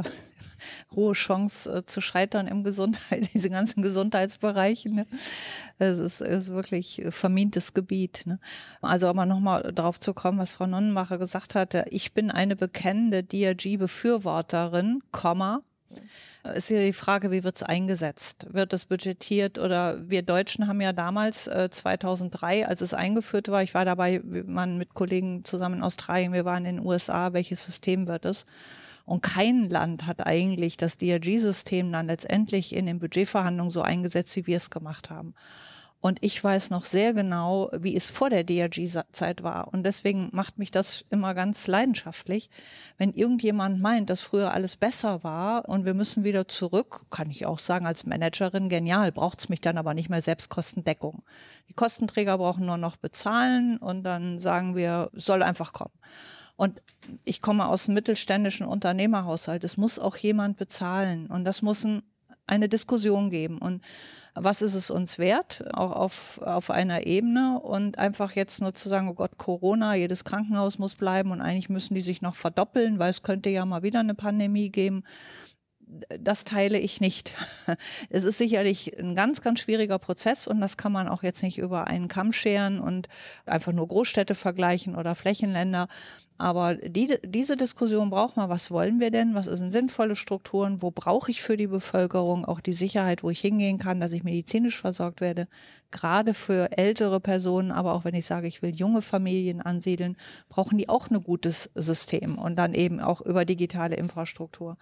hohe 0.96 1.14
Chance 1.14 1.72
äh, 1.72 1.86
zu 1.86 2.02
scheitern 2.02 2.48
im 2.48 2.64
Gesundheit, 2.64 3.30
diese 3.34 3.50
ganzen 3.50 3.82
Gesundheitsbereiche. 3.82 4.94
Ne? 4.94 5.08
Es 5.80 6.00
ist, 6.00 6.22
ist 6.22 6.50
wirklich 6.50 7.04
vermintes 7.10 7.74
Gebiet. 7.74 8.24
Ne? 8.26 8.40
Also 8.82 9.08
aber 9.08 9.26
nochmal 9.26 9.72
darauf 9.74 10.00
zu 10.00 10.14
kommen, 10.14 10.40
was 10.40 10.56
Frau 10.56 10.68
Nonnenmacher 10.68 11.18
gesagt 11.18 11.56
hatte. 11.56 11.86
Ich 11.90 12.14
bin 12.14 12.32
eine 12.32 12.56
bekennende 12.56 13.24
DRG-Befürworterin, 13.24 15.02
Komma. 15.12 15.62
Ist 16.56 16.70
ja 16.72 16.80
die 16.80 16.94
Frage, 16.94 17.30
wie 17.32 17.44
wird 17.44 17.58
es 17.58 17.64
eingesetzt? 17.64 18.48
Wird 18.52 18.74
es 18.74 18.86
budgetiert 18.86 19.60
oder 19.60 19.98
wir 20.10 20.24
Deutschen 20.24 20.68
haben 20.68 20.82
ja 20.82 20.92
damals 20.92 21.46
äh, 21.48 21.70
2003, 21.70 22.68
als 22.68 22.82
es 22.82 22.96
eingeführt 22.96 23.50
war, 23.50 23.62
ich 23.62 23.76
war 23.76 23.86
dabei, 23.86 24.22
man 24.24 24.78
mit 24.80 24.96
Kollegen 24.96 25.44
zusammen 25.44 25.76
in 25.76 25.84
Australien, 25.84 26.34
wir 26.34 26.46
waren 26.46 26.66
in 26.66 26.78
den 26.78 26.86
USA, 26.86 27.34
welches 27.34 27.64
System 27.64 28.08
wird 28.08 28.26
es? 28.26 28.46
Und 29.12 29.24
kein 29.24 29.70
Land 29.70 30.08
hat 30.08 30.26
eigentlich 30.26 30.78
das 30.78 30.98
DRG-System 30.98 31.92
dann 31.92 32.08
letztendlich 32.08 32.74
in 32.74 32.86
den 32.86 33.00
Budgetverhandlungen 33.00 33.70
so 33.70 33.82
eingesetzt, 33.82 34.34
wie 34.38 34.48
wir 34.48 34.56
es 34.56 34.70
gemacht 34.70 35.10
haben. 35.10 35.36
Und 36.00 36.20
ich 36.22 36.42
weiß 36.42 36.70
noch 36.70 36.86
sehr 36.86 37.12
genau, 37.12 37.70
wie 37.74 37.94
es 37.94 38.10
vor 38.10 38.30
der 38.30 38.46
DRG-Zeit 38.46 39.44
war. 39.44 39.68
Und 39.74 39.84
deswegen 39.84 40.30
macht 40.32 40.60
mich 40.60 40.72
das 40.72 41.04
immer 41.10 41.34
ganz 41.34 41.68
leidenschaftlich. 41.68 42.50
Wenn 42.98 43.12
irgendjemand 43.12 43.82
meint, 43.82 44.10
dass 44.10 44.22
früher 44.22 44.54
alles 44.54 44.78
besser 44.78 45.26
war 45.26 45.68
und 45.68 45.84
wir 45.84 45.94
müssen 45.94 46.24
wieder 46.24 46.48
zurück, 46.48 47.02
kann 47.10 47.30
ich 47.30 47.46
auch 47.46 47.60
sagen, 47.60 47.86
als 47.86 48.06
Managerin, 48.06 48.70
genial, 48.70 49.12
braucht's 49.12 49.50
mich 49.50 49.60
dann 49.60 49.78
aber 49.78 49.94
nicht 49.94 50.10
mehr 50.10 50.22
Selbstkostendeckung. 50.22 51.22
Die 51.68 51.74
Kostenträger 51.74 52.38
brauchen 52.38 52.66
nur 52.66 52.78
noch 52.78 52.96
bezahlen 52.96 53.76
und 53.76 54.04
dann 54.04 54.40
sagen 54.40 54.74
wir, 54.78 55.10
soll 55.12 55.44
einfach 55.44 55.74
kommen. 55.74 56.00
Und 56.56 56.82
ich 57.24 57.42
komme 57.42 57.68
aus 57.68 57.88
einem 57.88 57.96
mittelständischen 57.96 58.66
Unternehmerhaushalt. 58.66 59.64
Es 59.64 59.78
muss 59.78 60.00
auch 60.00 60.18
jemand 60.18 60.58
bezahlen 60.58 61.28
und 61.28 61.46
das 61.46 61.62
muss 61.62 61.84
ein, 61.84 62.04
eine 62.48 62.70
Diskussion 62.70 63.30
geben. 63.30 63.58
Und 63.58 63.82
was 64.34 64.62
ist 64.62 64.76
es 64.76 64.90
uns 64.90 65.20
wert, 65.20 65.64
auch 65.74 65.92
auf, 65.92 66.42
auf 66.42 66.70
einer 66.70 67.06
Ebene 67.06 67.60
und 67.60 67.98
einfach 67.98 68.34
jetzt 68.34 68.62
nur 68.62 68.74
zu 68.74 68.88
sagen, 68.88 69.10
oh 69.10 69.14
Gott, 69.14 69.38
Corona, 69.38 69.96
jedes 69.96 70.24
Krankenhaus 70.24 70.80
muss 70.80 70.96
bleiben 70.96 71.32
und 71.32 71.42
eigentlich 71.42 71.70
müssen 71.70 71.96
die 71.96 72.02
sich 72.02 72.22
noch 72.22 72.36
verdoppeln, 72.36 73.00
weil 73.00 73.10
es 73.10 73.24
könnte 73.24 73.50
ja 73.50 73.66
mal 73.66 73.84
wieder 73.84 74.00
eine 74.00 74.16
Pandemie 74.16 74.70
geben 74.70 75.04
das 76.20 76.44
teile 76.44 76.80
ich 76.80 77.02
nicht. 77.02 77.34
Es 78.10 78.24
ist 78.24 78.38
sicherlich 78.38 78.98
ein 78.98 79.16
ganz, 79.16 79.42
ganz 79.42 79.60
schwieriger 79.60 80.00
Prozess 80.00 80.48
und 80.48 80.62
das 80.62 80.78
kann 80.78 80.92
man 80.92 81.08
auch 81.08 81.24
jetzt 81.24 81.44
nicht 81.44 81.58
über 81.58 81.88
einen 81.88 82.08
Kamm 82.08 82.32
scheren 82.34 82.80
und 82.80 83.08
einfach 83.46 83.74
nur 83.74 83.88
Großstädte 83.88 84.36
vergleichen 84.36 84.96
oder 84.96 85.16
Flächenländer. 85.16 85.88
Aber 86.42 86.74
die, 86.74 87.20
diese 87.24 87.56
Diskussion 87.56 88.10
braucht 88.10 88.36
man. 88.36 88.50
Was 88.50 88.72
wollen 88.72 89.00
wir 89.00 89.12
denn? 89.12 89.36
Was 89.36 89.46
sind 89.46 89.72
sinnvolle 89.72 90.16
Strukturen? 90.16 90.82
Wo 90.82 90.90
brauche 90.90 91.30
ich 91.30 91.44
für 91.44 91.56
die 91.56 91.68
Bevölkerung 91.68 92.46
auch 92.46 92.62
die 92.62 92.74
Sicherheit, 92.74 93.22
wo 93.22 93.30
ich 93.30 93.40
hingehen 93.40 93.78
kann, 93.78 94.02
dass 94.02 94.12
ich 94.12 94.24
medizinisch 94.24 94.82
versorgt 94.82 95.22
werde? 95.22 95.48
Gerade 95.92 96.34
für 96.34 96.76
ältere 96.76 97.20
Personen, 97.20 97.70
aber 97.72 97.94
auch 97.94 98.06
wenn 98.06 98.16
ich 98.16 98.26
sage, 98.26 98.48
ich 98.48 98.64
will 98.64 98.74
junge 98.74 99.04
Familien 99.04 99.62
ansiedeln, 99.62 100.18
brauchen 100.50 100.80
die 100.80 100.90
auch 100.90 101.12
ein 101.12 101.22
gutes 101.22 101.70
System 101.76 102.40
und 102.40 102.56
dann 102.56 102.74
eben 102.74 103.02
auch 103.02 103.22
über 103.22 103.46
digitale 103.46 103.96
Infrastruktur. 103.96 104.78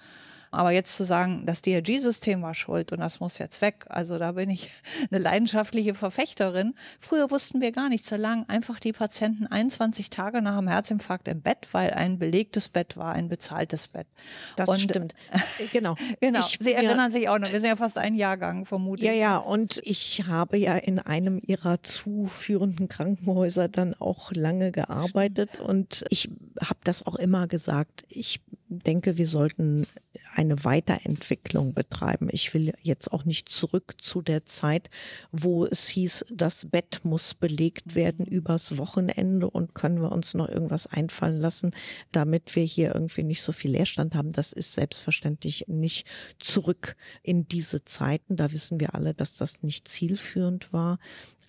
Aber 0.52 0.72
jetzt 0.72 0.96
zu 0.96 1.04
sagen, 1.04 1.44
das 1.46 1.62
DRG-System 1.62 2.42
war 2.42 2.56
schuld 2.56 2.92
und 2.92 3.00
das 3.00 3.20
muss 3.20 3.38
jetzt 3.38 3.62
weg, 3.62 3.86
also 3.90 4.18
da 4.18 4.34
bin 4.34 4.50
ich 4.50 4.70
eine 5.12 5.20
leidenschaftliche 5.20 5.94
Verfechterin. 5.94 6.74
Früher 7.00 7.30
wussten 7.32 7.62
wir 7.62 7.72
gar 7.72 7.90
nicht, 7.90 8.06
so 8.06 8.16
lange 8.16 8.48
einfach 8.50 8.80
die 8.80 8.94
Patienten 8.94 9.48
21 9.48 10.10
Tage 10.10 10.42
nach 10.42 10.58
dem 10.58 10.68
Herzinfarkt 10.68 11.28
im 11.28 11.42
Bett, 11.42 11.68
weil 11.72 11.92
ein 11.92 12.20
belegtes 12.20 12.70
Bett 12.70 12.98
war, 12.98 13.14
ein 13.14 13.30
bezahltes 13.30 13.88
Bett. 13.88 14.08
Das 14.56 14.70
und, 14.70 14.80
stimmt. 14.80 15.14
genau. 15.72 15.96
genau. 16.20 16.40
Ich, 16.40 16.58
Sie 16.60 16.74
erinnern 16.74 16.98
ja, 16.98 17.12
sich 17.12 17.30
auch 17.30 17.40
noch. 17.40 17.52
Wir 17.52 17.60
sind 17.60 17.70
ja 17.70 17.76
fast 17.76 17.98
ein 17.98 18.16
Jahrgang 18.16 18.66
vermutlich. 18.66 19.08
Ja, 19.08 19.14
ja. 19.14 19.38
Und 19.38 19.82
ich 19.84 20.24
habe 20.28 20.58
ja 20.58 20.78
in 20.78 21.00
einem 21.00 21.40
ihrer 21.46 21.82
zuführenden 21.84 22.88
Krankenhäuser 22.88 23.68
dann 23.68 23.94
auch 23.94 24.32
lange 24.32 24.72
gearbeitet 24.72 25.60
und 25.60 26.06
ich 26.10 26.30
habe 26.62 26.80
das 26.84 27.06
auch 27.06 27.16
immer 27.16 27.48
gesagt. 27.48 28.04
Ich 28.10 28.42
denke, 28.70 29.18
wir 29.18 29.28
sollten 29.28 29.88
eine 30.34 30.64
Weiterentwicklung 30.64 31.74
betreiben. 31.74 32.30
Ich 32.32 32.54
will 32.54 32.74
jetzt 32.82 33.12
auch 33.12 33.26
nicht 33.26 33.50
zurück 33.50 33.96
zu 34.02 34.22
der 34.22 34.46
Zeit, 34.46 34.90
wo 35.32 35.66
es 35.66 35.88
hieß, 35.88 36.26
das 36.32 36.68
Bett 36.70 37.02
muss 37.04 37.34
belegt 37.34 37.96
werden 37.96 38.26
übers 38.26 38.78
Wochenende 38.78 39.50
und 39.50 39.74
können 39.74 40.02
wir 40.02 40.12
uns 40.12 40.34
noch 40.34 40.48
irgendwas 40.48 40.88
einfallen 40.88 41.40
lassen, 41.40 41.72
damit 42.12 42.56
wir 42.56 42.64
hier 42.64 42.94
irgendwie 42.94 43.24
nicht 43.24 43.42
so 43.42 43.52
viel 43.52 43.72
Leerstand 43.72 44.16
haben. 44.16 44.32
Das 44.32 44.54
ist 44.54 44.74
selbstverständlich 44.74 45.66
nicht 45.68 46.08
zurück 46.40 46.96
in 47.24 47.48
diese 47.48 47.86
Zeiten. 47.86 48.36
Da 48.36 48.52
wissen 48.52 48.80
wir 48.80 48.96
alle, 48.96 49.14
dass 49.14 49.38
das 49.38 49.64
nicht 49.64 49.88
zielführend 49.88 50.72
war. 50.74 51.00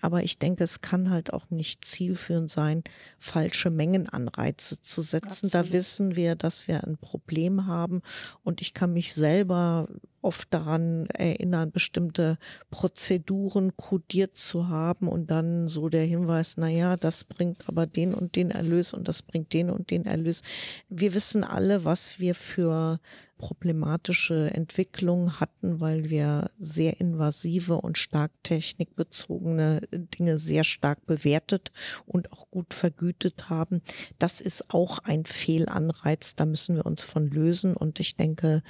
Aber 0.01 0.22
ich 0.22 0.38
denke, 0.38 0.64
es 0.64 0.80
kann 0.80 1.11
halt 1.11 1.32
auch 1.32 1.51
nicht 1.51 1.84
zielführend 1.84 2.51
sein, 2.51 2.82
falsche 3.18 3.70
Mengenanreize 3.70 4.80
zu 4.80 5.03
setzen. 5.03 5.46
Absolut. 5.46 5.55
Da 5.55 5.72
wissen 5.72 6.16
wir, 6.16 6.34
dass 6.34 6.68
wir 6.68 6.84
ein 6.84 6.96
Problem 6.96 7.66
haben. 7.66 8.03
Und 8.42 8.61
ich 8.61 8.74
kann 8.74 8.92
mich 8.92 9.14
selber 9.14 9.88
oft 10.23 10.53
daran 10.53 11.07
erinnern, 11.07 11.71
bestimmte 11.71 12.39
Prozeduren 12.71 13.77
kodiert 13.77 14.37
zu 14.37 14.68
haben 14.68 15.09
und 15.09 15.31
dann 15.31 15.68
so 15.68 15.89
der 15.89 16.05
Hinweis, 16.05 16.55
na 16.57 16.68
ja, 16.68 16.97
das 16.97 17.25
bringt 17.25 17.68
aber 17.68 17.87
den 17.87 18.14
und 18.14 18.37
den 18.37 18.51
Erlös 18.51 18.93
und 18.93 19.09
das 19.09 19.23
bringt 19.23 19.53
den 19.53 19.71
und 19.71 19.91
den 19.91 20.07
Erlös. 20.07 20.43
Wir 20.89 21.14
wissen 21.14 21.45
alle, 21.45 21.85
was 21.85 22.21
wir 22.21 22.35
für 22.35 23.01
problematische 23.41 24.51
Entwicklung 24.53 25.41
hatten, 25.41 25.81
weil 25.81 26.11
wir 26.11 26.51
sehr 26.59 27.01
invasive 27.01 27.77
und 27.77 27.97
stark 27.97 28.31
technikbezogene 28.43 29.81
Dinge 29.91 30.39
sehr 30.39 30.62
stark 30.62 31.07
bewertet 31.07 31.73
und 32.05 32.33
auch 32.33 32.51
gut 32.51 32.75
vergütet 32.75 33.49
haben. 33.49 33.81
Das 34.18 34.43
ist 34.43 34.75
auch 34.75 34.99
ein 34.99 35.25
Fehlanreiz, 35.25 36.37
da 36.37 36.45
müssen 36.45 36.77
wir 36.77 36.85
uns 36.85 37.03
von 37.03 37.31
lösen 37.31 37.75
und 37.75 37.99
ich 37.99 38.14
denke, 38.14 38.62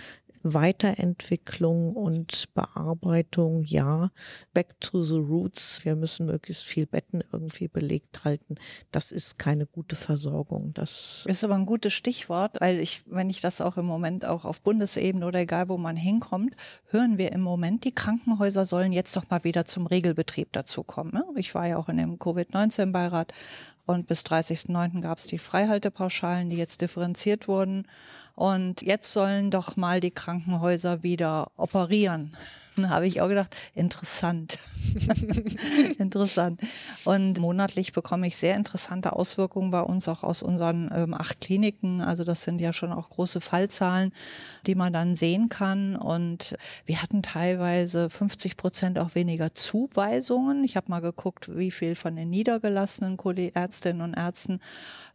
Weiterentwicklung 0.43 1.95
und 1.95 2.53
Bearbeitung, 2.55 3.63
ja, 3.65 4.11
back 4.55 4.81
to 4.81 5.05
the 5.05 5.19
roots. 5.19 5.85
Wir 5.85 5.97
müssen 5.97 6.27
möglichst 6.27 6.65
viel 6.65 6.87
Betten 6.87 7.23
irgendwie 7.33 7.69
belegt 7.69 8.25
halten. 8.25 8.57
Das 8.91 9.13
ist 9.13 9.39
keine 9.39 9.67
gute 9.67 9.97
Versorgung. 9.97 10.73
Das 10.75 11.25
ist 11.29 11.45
aber 11.45 11.55
ein 11.55 11.67
gutes 11.67 11.93
Stichwort, 11.93 12.61
weil 12.61 12.81
ich, 12.81 13.03
wenn 13.07 13.31
ich 13.31 13.41
das 13.41 13.61
auch 13.61 13.77
im 13.77 13.87
Moment 13.87 14.25
auch 14.25 14.45
auf 14.45 14.63
Bundesebene 14.63 15.27
oder 15.27 15.41
egal 15.41 15.69
wo 15.69 15.77
man 15.77 15.97
hinkommt, 15.97 16.55
hören 16.87 17.19
wir 17.19 17.33
im 17.33 17.43
Moment, 17.43 17.85
die 17.85 17.93
Krankenhäuser 17.93 18.65
sollen 18.65 18.93
jetzt 18.93 19.17
doch 19.17 19.29
mal 19.31 19.45
wieder 19.45 19.65
zum 19.65 19.87
Regelbetrieb 19.87 20.53
dazukommen. 20.53 21.13
Ne? 21.13 21.25
Ich 21.37 21.55
war 21.55 21.67
ja 21.67 21.77
auch 21.77 21.89
in 21.89 21.99
dem 21.99 22.19
Covid-19-Beirat 22.19 23.33
und 23.87 24.07
bis 24.07 24.21
30.09. 24.21 25.01
gab 25.01 25.19
es 25.19 25.27
die 25.27 25.39
Freihaltepauschalen, 25.39 26.49
die 26.49 26.57
jetzt 26.57 26.81
differenziert 26.81 27.49
wurden. 27.49 27.89
Und 28.41 28.81
jetzt 28.81 29.13
sollen 29.13 29.51
doch 29.51 29.77
mal 29.77 30.01
die 30.01 30.13
Krankenhäuser 30.13 31.03
wieder 31.03 31.53
operieren. 31.59 32.35
Da 32.77 32.89
habe 32.89 33.07
ich 33.07 33.21
auch 33.21 33.29
gedacht, 33.29 33.55
interessant. 33.75 34.57
interessant. 35.99 36.63
Und 37.05 37.39
monatlich 37.39 37.93
bekomme 37.93 38.27
ich 38.27 38.39
sehr 38.39 38.57
interessante 38.57 39.13
Auswirkungen 39.13 39.71
bei 39.71 39.83
uns, 39.83 40.09
auch 40.09 40.23
aus 40.23 40.43
unseren 40.43 40.91
ähm, 40.95 41.13
acht 41.13 41.43
Kliniken. 41.43 42.01
Also 42.01 42.25
das 42.25 42.41
sind 42.41 42.59
ja 42.59 42.73
schon 42.73 42.93
auch 42.93 43.11
große 43.11 43.43
Fallzahlen, 43.43 44.13
die 44.67 44.77
man 44.77 44.95
dann 44.95 45.15
sehen 45.15 45.51
kann. 45.51 45.95
Und 45.95 46.57
wir 46.87 47.03
hatten 47.03 47.23
teilweise 47.23 48.09
50 48.09 48.57
Prozent 48.57 48.99
auch 48.99 49.15
weniger 49.15 49.53
Zuweisungen. 49.53 50.65
Ich 50.65 50.77
habe 50.77 50.91
mal 50.91 51.01
geguckt, 51.01 51.55
wie 51.55 51.73
viel 51.73 51.95
von 51.95 52.17
den 52.17 52.31
niedergelassenen 52.31 53.19
Ärztinnen 53.53 54.01
und 54.01 54.15
Ärzten 54.15 54.61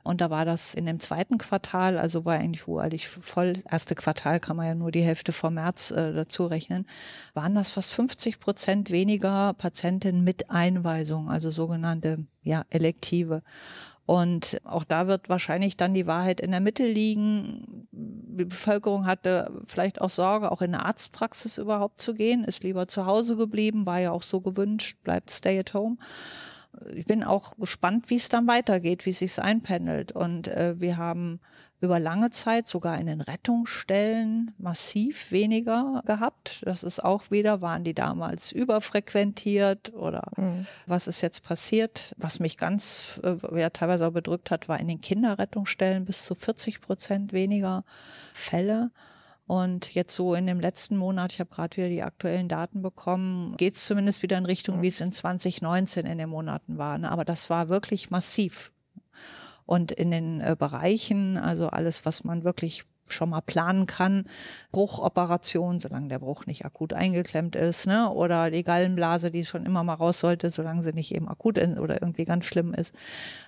und 0.05 0.21
da 0.21 0.29
war 0.29 0.45
das 0.45 0.75
in 0.75 0.85
dem 0.85 0.99
zweiten 0.99 1.39
Quartal, 1.39 1.97
also 1.97 2.25
war 2.25 2.35
eigentlich, 2.35 2.67
eigentlich 2.67 3.07
voll, 3.07 3.53
erste 3.69 3.95
Quartal 3.95 4.39
kann 4.39 4.55
man 4.55 4.67
ja 4.67 4.75
nur 4.75 4.91
die 4.91 5.01
Hälfte 5.01 5.31
vom 5.31 5.55
März 5.55 5.89
äh, 5.89 6.13
dazu 6.13 6.45
rechnen, 6.45 6.85
waren 7.33 7.55
das 7.55 7.71
fast 7.71 7.91
50 7.91 8.39
Prozent 8.39 8.91
weniger 8.91 9.55
Patientinnen 9.55 10.23
mit 10.23 10.51
Einweisung, 10.51 11.27
also 11.27 11.49
sogenannte, 11.49 12.19
ja, 12.43 12.65
elektive. 12.69 13.41
Und 14.05 14.61
auch 14.63 14.83
da 14.83 15.07
wird 15.07 15.27
wahrscheinlich 15.27 15.75
dann 15.75 15.95
die 15.95 16.05
Wahrheit 16.05 16.39
in 16.39 16.51
der 16.51 16.59
Mitte 16.59 16.85
liegen. 16.85 17.87
Die 17.91 18.45
Bevölkerung 18.45 19.07
hatte 19.07 19.51
vielleicht 19.65 19.99
auch 20.01 20.11
Sorge, 20.11 20.51
auch 20.51 20.61
in 20.61 20.75
eine 20.75 20.85
Arztpraxis 20.85 21.57
überhaupt 21.57 21.99
zu 21.99 22.13
gehen, 22.13 22.43
ist 22.43 22.63
lieber 22.63 22.87
zu 22.87 23.07
Hause 23.07 23.37
geblieben, 23.37 23.87
war 23.87 23.99
ja 23.99 24.11
auch 24.11 24.21
so 24.21 24.39
gewünscht, 24.39 24.99
bleibt 25.03 25.31
stay 25.31 25.57
at 25.57 25.73
home 25.73 25.97
ich 26.93 27.05
bin 27.05 27.23
auch 27.23 27.57
gespannt, 27.57 28.09
wie 28.09 28.15
es 28.15 28.29
dann 28.29 28.47
weitergeht, 28.47 29.05
wie 29.05 29.11
es 29.11 29.19
sich 29.19 29.39
einpendelt. 29.39 30.11
Und 30.11 30.47
äh, 30.47 30.79
wir 30.79 30.97
haben 30.97 31.39
über 31.81 31.99
lange 31.99 32.29
Zeit 32.31 32.67
sogar 32.67 32.97
in 32.99 33.07
den 33.07 33.21
Rettungsstellen 33.21 34.53
massiv 34.57 35.31
weniger 35.31 36.01
gehabt. 36.05 36.63
Das 36.65 36.83
ist 36.83 37.03
auch 37.03 37.31
wieder, 37.31 37.61
waren 37.61 37.83
die 37.83 37.93
damals 37.93 38.51
überfrequentiert 38.51 39.93
oder 39.93 40.23
mhm. 40.37 40.65
was 40.87 41.07
ist 41.07 41.21
jetzt 41.21 41.43
passiert? 41.43 42.15
Was 42.17 42.39
mich 42.39 42.57
ganz 42.57 43.19
äh, 43.23 43.35
ja, 43.59 43.69
teilweise 43.69 44.07
auch 44.07 44.13
bedrückt 44.13 44.51
hat, 44.51 44.67
war 44.69 44.79
in 44.79 44.87
den 44.87 45.01
Kinderrettungsstellen 45.01 46.05
bis 46.05 46.25
zu 46.25 46.33
40 46.33 46.81
Prozent 46.81 47.33
weniger 47.33 47.83
Fälle. 48.33 48.91
Und 49.47 49.93
jetzt 49.93 50.15
so 50.15 50.33
in 50.33 50.47
dem 50.47 50.59
letzten 50.59 50.97
Monat, 50.97 51.33
ich 51.33 51.39
habe 51.39 51.51
gerade 51.51 51.77
wieder 51.77 51.89
die 51.89 52.01
aktuellen 52.01 52.47
Daten 52.47 52.81
bekommen, 52.81 53.55
geht 53.57 53.75
es 53.75 53.85
zumindest 53.85 54.23
wieder 54.23 54.37
in 54.37 54.45
Richtung, 54.45 54.81
wie 54.81 54.87
es 54.87 55.01
in 55.01 55.11
2019 55.11 56.05
in 56.07 56.17
den 56.17 56.29
Monaten 56.29 56.79
war. 56.79 56.97
Ne? 56.97 57.11
Aber 57.11 57.25
das 57.25 57.49
war 57.49 57.69
wirklich 57.69 58.09
massiv. 58.09 58.71
Und 59.67 59.91
in 59.91 60.11
den 60.11 60.41
äh, 60.41 60.55
Bereichen, 60.57 61.37
also 61.37 61.69
alles, 61.69 62.05
was 62.05 62.23
man 62.23 62.43
wirklich 62.43 62.85
schon 63.07 63.29
mal 63.29 63.41
planen 63.41 63.85
kann. 63.85 64.25
Bruchoperation, 64.71 65.79
solange 65.79 66.07
der 66.07 66.19
Bruch 66.19 66.45
nicht 66.45 66.65
akut 66.65 66.93
eingeklemmt 66.93 67.55
ist, 67.55 67.87
ne? 67.87 68.09
Oder 68.09 68.51
die 68.51 68.63
Gallenblase, 68.63 69.31
die 69.31 69.45
schon 69.45 69.65
immer 69.65 69.83
mal 69.83 69.93
raus 69.93 70.19
sollte, 70.19 70.49
solange 70.49 70.83
sie 70.83 70.91
nicht 70.91 71.13
eben 71.13 71.27
akut 71.27 71.57
oder 71.57 72.01
irgendwie 72.01 72.25
ganz 72.25 72.45
schlimm 72.45 72.73
ist. 72.73 72.93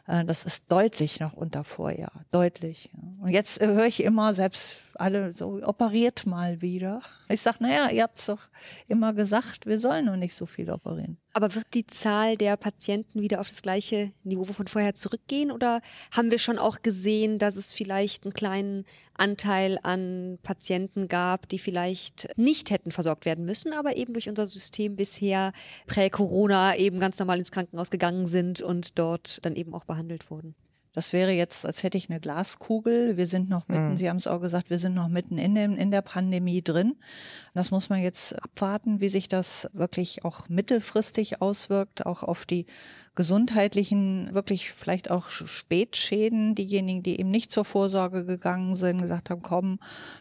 Äh, 0.07 0.25
das 0.25 0.43
ist 0.45 0.71
deutlich 0.71 1.19
noch 1.19 1.33
unter 1.33 1.63
Vorjahr. 1.63 2.25
Deutlich. 2.31 2.91
Und 3.21 3.29
jetzt 3.29 3.61
äh, 3.61 3.67
höre 3.67 3.85
ich 3.85 4.03
immer, 4.03 4.33
selbst 4.33 4.77
alle 4.95 5.33
so, 5.33 5.61
operiert 5.63 6.25
mal 6.25 6.61
wieder. 6.61 7.01
Ich 7.29 7.41
sage, 7.41 7.57
naja, 7.61 7.89
ihr 7.89 8.03
habt 8.03 8.17
es 8.17 8.25
doch 8.27 8.41
immer 8.87 9.13
gesagt, 9.13 9.65
wir 9.65 9.79
sollen 9.79 10.05
noch 10.05 10.15
nicht 10.15 10.35
so 10.35 10.45
viel 10.45 10.69
operieren. 10.69 11.17
Aber 11.33 11.53
wird 11.53 11.73
die 11.73 11.85
Zahl 11.85 12.35
der 12.35 12.57
Patienten 12.57 13.21
wieder 13.21 13.39
auf 13.39 13.49
das 13.49 13.61
gleiche 13.61 14.11
Niveau 14.23 14.45
von 14.45 14.67
vorher 14.67 14.95
zurückgehen? 14.95 15.51
Oder 15.51 15.81
haben 16.11 16.31
wir 16.31 16.39
schon 16.39 16.57
auch 16.57 16.81
gesehen, 16.81 17.37
dass 17.37 17.57
es 17.57 17.73
vielleicht 17.73 18.23
einen 18.23 18.33
kleinen 18.33 18.85
Anteil 19.13 19.77
an 19.83 20.39
Patienten 20.41 21.07
gab, 21.07 21.47
die 21.49 21.59
vielleicht 21.59 22.29
nicht 22.37 22.71
hätten 22.71 22.91
versorgt 22.91 23.25
werden 23.25 23.45
müssen, 23.45 23.73
aber 23.73 23.97
eben 23.97 24.13
durch 24.13 24.29
unser 24.29 24.47
System 24.47 24.95
bisher 24.95 25.53
prä-Corona 25.85 26.75
eben 26.75 26.99
ganz 26.99 27.19
normal 27.19 27.37
ins 27.37 27.51
Krankenhaus 27.51 27.91
gegangen 27.91 28.25
sind 28.25 28.61
und 28.61 28.97
dort 28.97 29.45
dann 29.45 29.55
eben 29.55 29.73
auch 29.73 29.85
behandelt 29.85 30.31
wurden? 30.31 30.55
Das 30.97 31.13
wäre 31.13 31.31
jetzt, 31.31 31.63
als 31.63 31.83
hätte 31.83 31.95
ich 31.95 32.09
eine 32.09 32.19
Glaskugel. 32.19 33.17
Wir 33.17 33.27
sind 33.27 33.49
noch 33.49 33.67
mitten, 33.67 33.91
mhm. 33.91 33.97
Sie 33.97 34.09
haben 34.09 34.17
es 34.17 34.25
auch 34.25 34.41
gesagt, 34.41 34.71
wir 34.71 34.79
sind 34.79 34.95
noch 34.95 35.09
mitten 35.09 35.37
in, 35.37 35.53
dem, 35.53 35.77
in 35.77 35.91
der 35.91 36.01
Pandemie 36.01 36.63
drin. 36.63 36.95
Das 37.53 37.69
muss 37.69 37.89
man 37.89 38.01
jetzt 38.01 38.33
abwarten, 38.43 38.99
wie 38.99 39.09
sich 39.09 39.27
das 39.27 39.69
wirklich 39.73 40.25
auch 40.25 40.49
mittelfristig 40.49 41.39
auswirkt, 41.39 42.07
auch 42.07 42.23
auf 42.23 42.47
die 42.47 42.65
gesundheitlichen, 43.17 44.31
wirklich 44.35 44.71
vielleicht 44.71 45.09
auch 45.09 45.31
Spätschäden, 45.31 46.53
diejenigen, 46.53 47.01
die 47.01 47.19
eben 47.19 47.31
nicht 47.31 47.49
zur 47.49 47.65
Vorsorge 47.65 48.25
gegangen 48.25 48.75
sind, 48.75 49.01
gesagt 49.01 49.31
haben, 49.31 49.41
komm, 49.41 49.79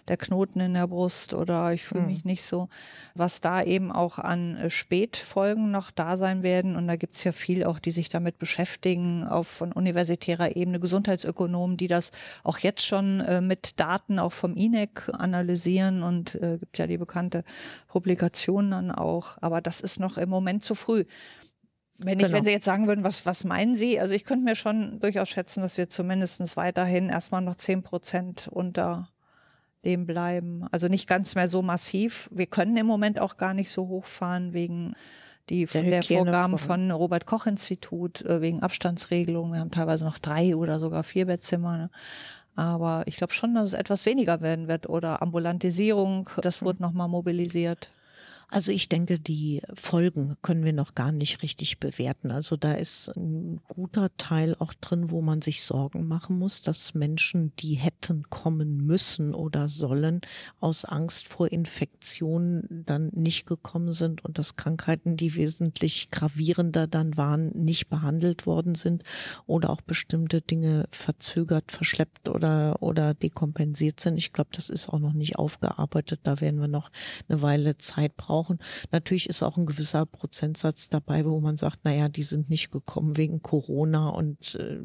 der 0.09 0.17
Knoten 0.17 0.61
in 0.61 0.73
der 0.73 0.87
Brust 0.87 1.35
oder 1.35 1.73
ich 1.75 1.85
fühle 1.85 2.07
mich 2.07 2.25
mhm. 2.25 2.31
nicht 2.31 2.43
so, 2.43 2.71
was 3.15 3.43
da 3.43 3.63
eben 3.63 3.93
auch 3.93 4.19
an 4.19 4.57
äh, 4.57 4.71
Spätfolgen 4.71 5.71
noch 5.71 5.91
da 5.91 6.17
sein 6.17 6.43
werden. 6.43 6.75
Und 6.75 6.89
da 6.89 6.97
gibt's 6.97 7.23
ja 7.23 7.33
viel 7.33 7.65
auch, 7.65 7.79
die 7.79 7.91
sich 7.91 8.09
damit 8.09 8.39
beschäftigen, 8.39 9.25
auf 9.25 9.47
von 9.47 9.73
universitärer 9.73 10.57
Ebene, 10.57 10.81
Gesundheitsökonomen, 10.81 11.77
die 11.77 11.89
das 11.89 12.13
auch 12.45 12.57
jetzt 12.59 12.87
schon 12.87 13.21
äh, 13.21 13.43
mit 13.43 13.79
Daten 13.79 14.19
auch 14.19 14.33
vom 14.33 14.57
INEC 14.57 15.11
analysieren 15.13 16.03
und 16.03 16.37
äh, 16.37 16.57
gibt 16.57 16.79
ja 16.79 16.87
die 16.87 16.97
bekannte 16.97 17.45
Publikation 17.89 18.71
dann 18.71 18.91
auch. 18.91 19.37
Aber 19.43 19.61
das 19.61 19.83
ist 19.83 20.01
noch 20.01 20.17
im 20.17 20.31
Moment 20.31 20.65
zu 20.65 20.75
früh. 20.75 21.05
Wenn, 21.99 22.19
ich, 22.21 22.27
genau. 22.27 22.37
wenn 22.37 22.45
Sie 22.45 22.51
jetzt 22.51 22.65
sagen 22.65 22.87
würden, 22.87 23.05
was, 23.05 23.25
was 23.25 23.45
meinen 23.45 23.75
Sie? 23.75 23.99
Also 23.99 24.15
ich 24.15 24.25
könnte 24.25 24.45
mir 24.45 24.55
schon 24.55 25.01
durchaus 25.01 25.29
schätzen, 25.29 25.63
dass 25.63 25.79
wir 25.79 25.89
zumindest 25.89 26.57
weiterhin 26.57 27.09
erstmal 27.09 27.41
noch 27.41 27.55
zehn 27.55 27.83
Prozent 27.83 28.49
unter 28.49 29.09
dem 29.85 30.07
bleiben. 30.07 30.67
Also 30.71 30.89
nicht 30.89 31.09
ganz 31.09 31.35
mehr 31.35 31.49
so 31.49 31.63
massiv. 31.63 32.29
Wir 32.33 32.47
können 32.47 32.77
im 32.77 32.87
Moment 32.87 33.19
auch 33.19 33.37
gar 33.37 33.55
nicht 33.55 33.71
so 33.71 33.89
hochfahren 33.89 34.53
wegen 34.53 34.95
die 35.49 35.67
von 35.67 35.85
der, 35.85 36.01
der 36.01 36.19
Vorgaben 36.19 36.59
von 36.59 36.91
Robert 36.91 37.25
Koch 37.25 37.47
Institut 37.47 38.23
äh, 38.23 38.41
wegen 38.41 38.63
Abstandsregelungen. 38.63 39.53
Wir 39.53 39.61
haben 39.61 39.71
teilweise 39.71 40.05
noch 40.05 40.19
drei 40.19 40.57
oder 40.57 40.81
sogar 40.81 41.05
vier 41.05 41.27
Bettzimmer. 41.27 41.79
Ne? 41.79 41.91
Aber 42.57 43.05
ich 43.07 43.17
glaube 43.17 43.33
schon, 43.33 43.55
dass 43.55 43.67
es 43.67 43.73
etwas 43.75 44.07
weniger 44.07 44.41
werden 44.41 44.67
wird 44.67 44.89
oder 44.89 45.23
Ambulantisierung, 45.23 46.29
das 46.43 46.63
wurde 46.63 46.83
nochmal 46.83 47.09
mobilisiert. 47.09 47.93
Also 48.49 48.71
ich 48.71 48.89
denke, 48.89 49.19
die 49.19 49.61
Folgen 49.75 50.37
können 50.41 50.65
wir 50.65 50.73
noch 50.73 50.95
gar 50.95 51.11
nicht 51.11 51.43
richtig 51.43 51.81
bewerten. 51.81 52.31
Also 52.31 52.57
da 52.57 52.75
ist 52.75 53.09
ein 53.17 53.61
guter 53.67 54.17
Teil 54.19 54.55
auch 54.61 54.73
drin, 54.73 55.11
wo 55.11 55.21
man 55.21 55.43
sich 55.43 55.63
Sorgen 55.63 56.07
machen 56.07 56.39
muss, 56.39 56.63
dass 56.63 56.95
Menschen, 56.95 57.53
die 57.59 57.75
hätten 57.75 58.31
kommen 58.31 58.87
müssen 58.87 59.35
oder 59.35 59.69
sollen, 59.69 60.21
aus 60.61 60.85
Angst 60.85 61.27
vor 61.27 61.51
Infektionen 61.51 62.85
dann 62.87 63.09
nicht 63.09 63.47
gekommen 63.47 63.93
sind 63.93 64.25
und 64.25 64.39
dass 64.39 64.55
Krankheiten, 64.55 65.17
die 65.17 65.35
wesentlich 65.35 66.13
gravierender 66.13 66.87
dann 66.87 67.17
waren, 67.17 67.49
nicht 67.49 67.89
behandelt 67.89 68.47
worden 68.47 68.77
sind 68.77 69.03
oder 69.47 69.71
auch 69.71 69.81
bestimmte 69.81 70.41
Dinge 70.41 70.87
verzögert, 70.93 71.73
verschleppt 71.73 72.29
oder, 72.29 72.81
oder 72.81 73.13
dekompensiert 73.13 73.99
sind. 73.99 74.19
Ich 74.19 74.33
glaube, 74.33 74.51
das 74.53 74.71
ist 74.71 74.89
auch 74.89 75.01
noch 75.01 75.15
nicht 75.15 75.37
aufgearbeitet. 75.37 76.21
Da 76.23 76.41
werden 76.41 76.61
wir 76.61 76.69
noch 76.69 76.93
eine 77.29 77.43
Weile 77.43 77.77
Zeit 77.77 78.17
brauchen 78.17 78.36
brauchen. 78.37 78.59
Natürlich 78.93 79.29
ist 79.29 79.43
auch 79.43 79.57
ein 79.57 79.67
gewisser 79.67 80.05
Prozentsatz 80.05 80.91
dabei, 80.91 81.25
wo 81.25 81.41
man 81.41 81.57
sagt, 81.57 81.85
naja, 81.85 82.09
die 82.09 82.23
sind 82.23 82.51
nicht 82.51 82.71
gekommen 82.71 83.17
wegen 83.17 83.41
Corona 83.41 84.09
und 84.11 84.57
äh, 84.57 84.79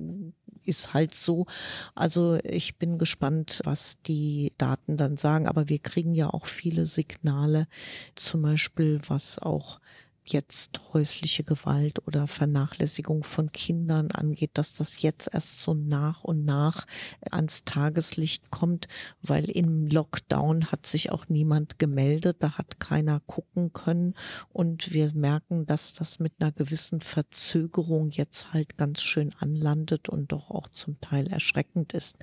ist 0.64 0.94
halt 0.94 1.14
so. 1.14 1.48
Also 1.94 2.38
ich 2.44 2.78
bin 2.78 2.98
gespannt, 2.98 3.62
was 3.66 3.98
die 4.04 4.54
Daten 4.58 4.96
dann 4.96 5.18
sagen. 5.18 5.48
Aber 5.48 5.68
wir 5.68 5.80
kriegen 5.80 6.16
ja 6.16 6.30
auch 6.30 6.46
viele 6.46 6.86
Signale, 6.86 7.68
zum 8.16 8.44
Beispiel 8.44 9.02
was 9.08 9.40
auch 9.40 9.80
jetzt 10.26 10.80
häusliche 10.94 11.44
Gewalt 11.44 12.06
oder 12.08 12.28
Vernachlässigung 12.28 13.24
von 13.24 13.52
Kindern 13.52 14.12
angeht, 14.12 14.52
dass 14.54 14.74
das 14.74 15.02
jetzt 15.02 15.30
erst 15.34 15.62
so 15.62 15.74
nach 15.74 16.24
und 16.24 16.46
nach 16.46 16.86
ans 17.32 17.64
Tageslicht 17.64 18.52
kommt, 18.52 18.88
weil 19.22 19.50
im 19.50 19.88
Lockdown 19.88 20.72
hat 20.72 20.86
sich 20.86 21.12
auch 21.12 21.28
niemand 21.28 21.80
gemeldet, 21.80 22.38
da 22.40 22.58
hat 22.58 22.80
keiner 22.80 23.20
gucken 23.22 23.74
können 23.74 24.14
und 24.50 24.94
wir 24.94 25.12
merken, 25.14 25.66
dass 25.66 25.94
das 25.94 26.20
mit 26.20 26.34
einer 26.40 26.52
gewissen 26.52 27.02
Verzögerung 27.02 28.12
jetzt 28.12 28.54
halt 28.54 28.78
ganz 28.78 29.02
schön 29.02 29.34
anlandet 29.40 30.08
und 30.08 30.32
doch 30.32 30.52
auch 30.52 30.68
zum 30.68 31.00
Teil 31.02 31.28
erschreckend 31.28 31.94
ist. 31.94 32.18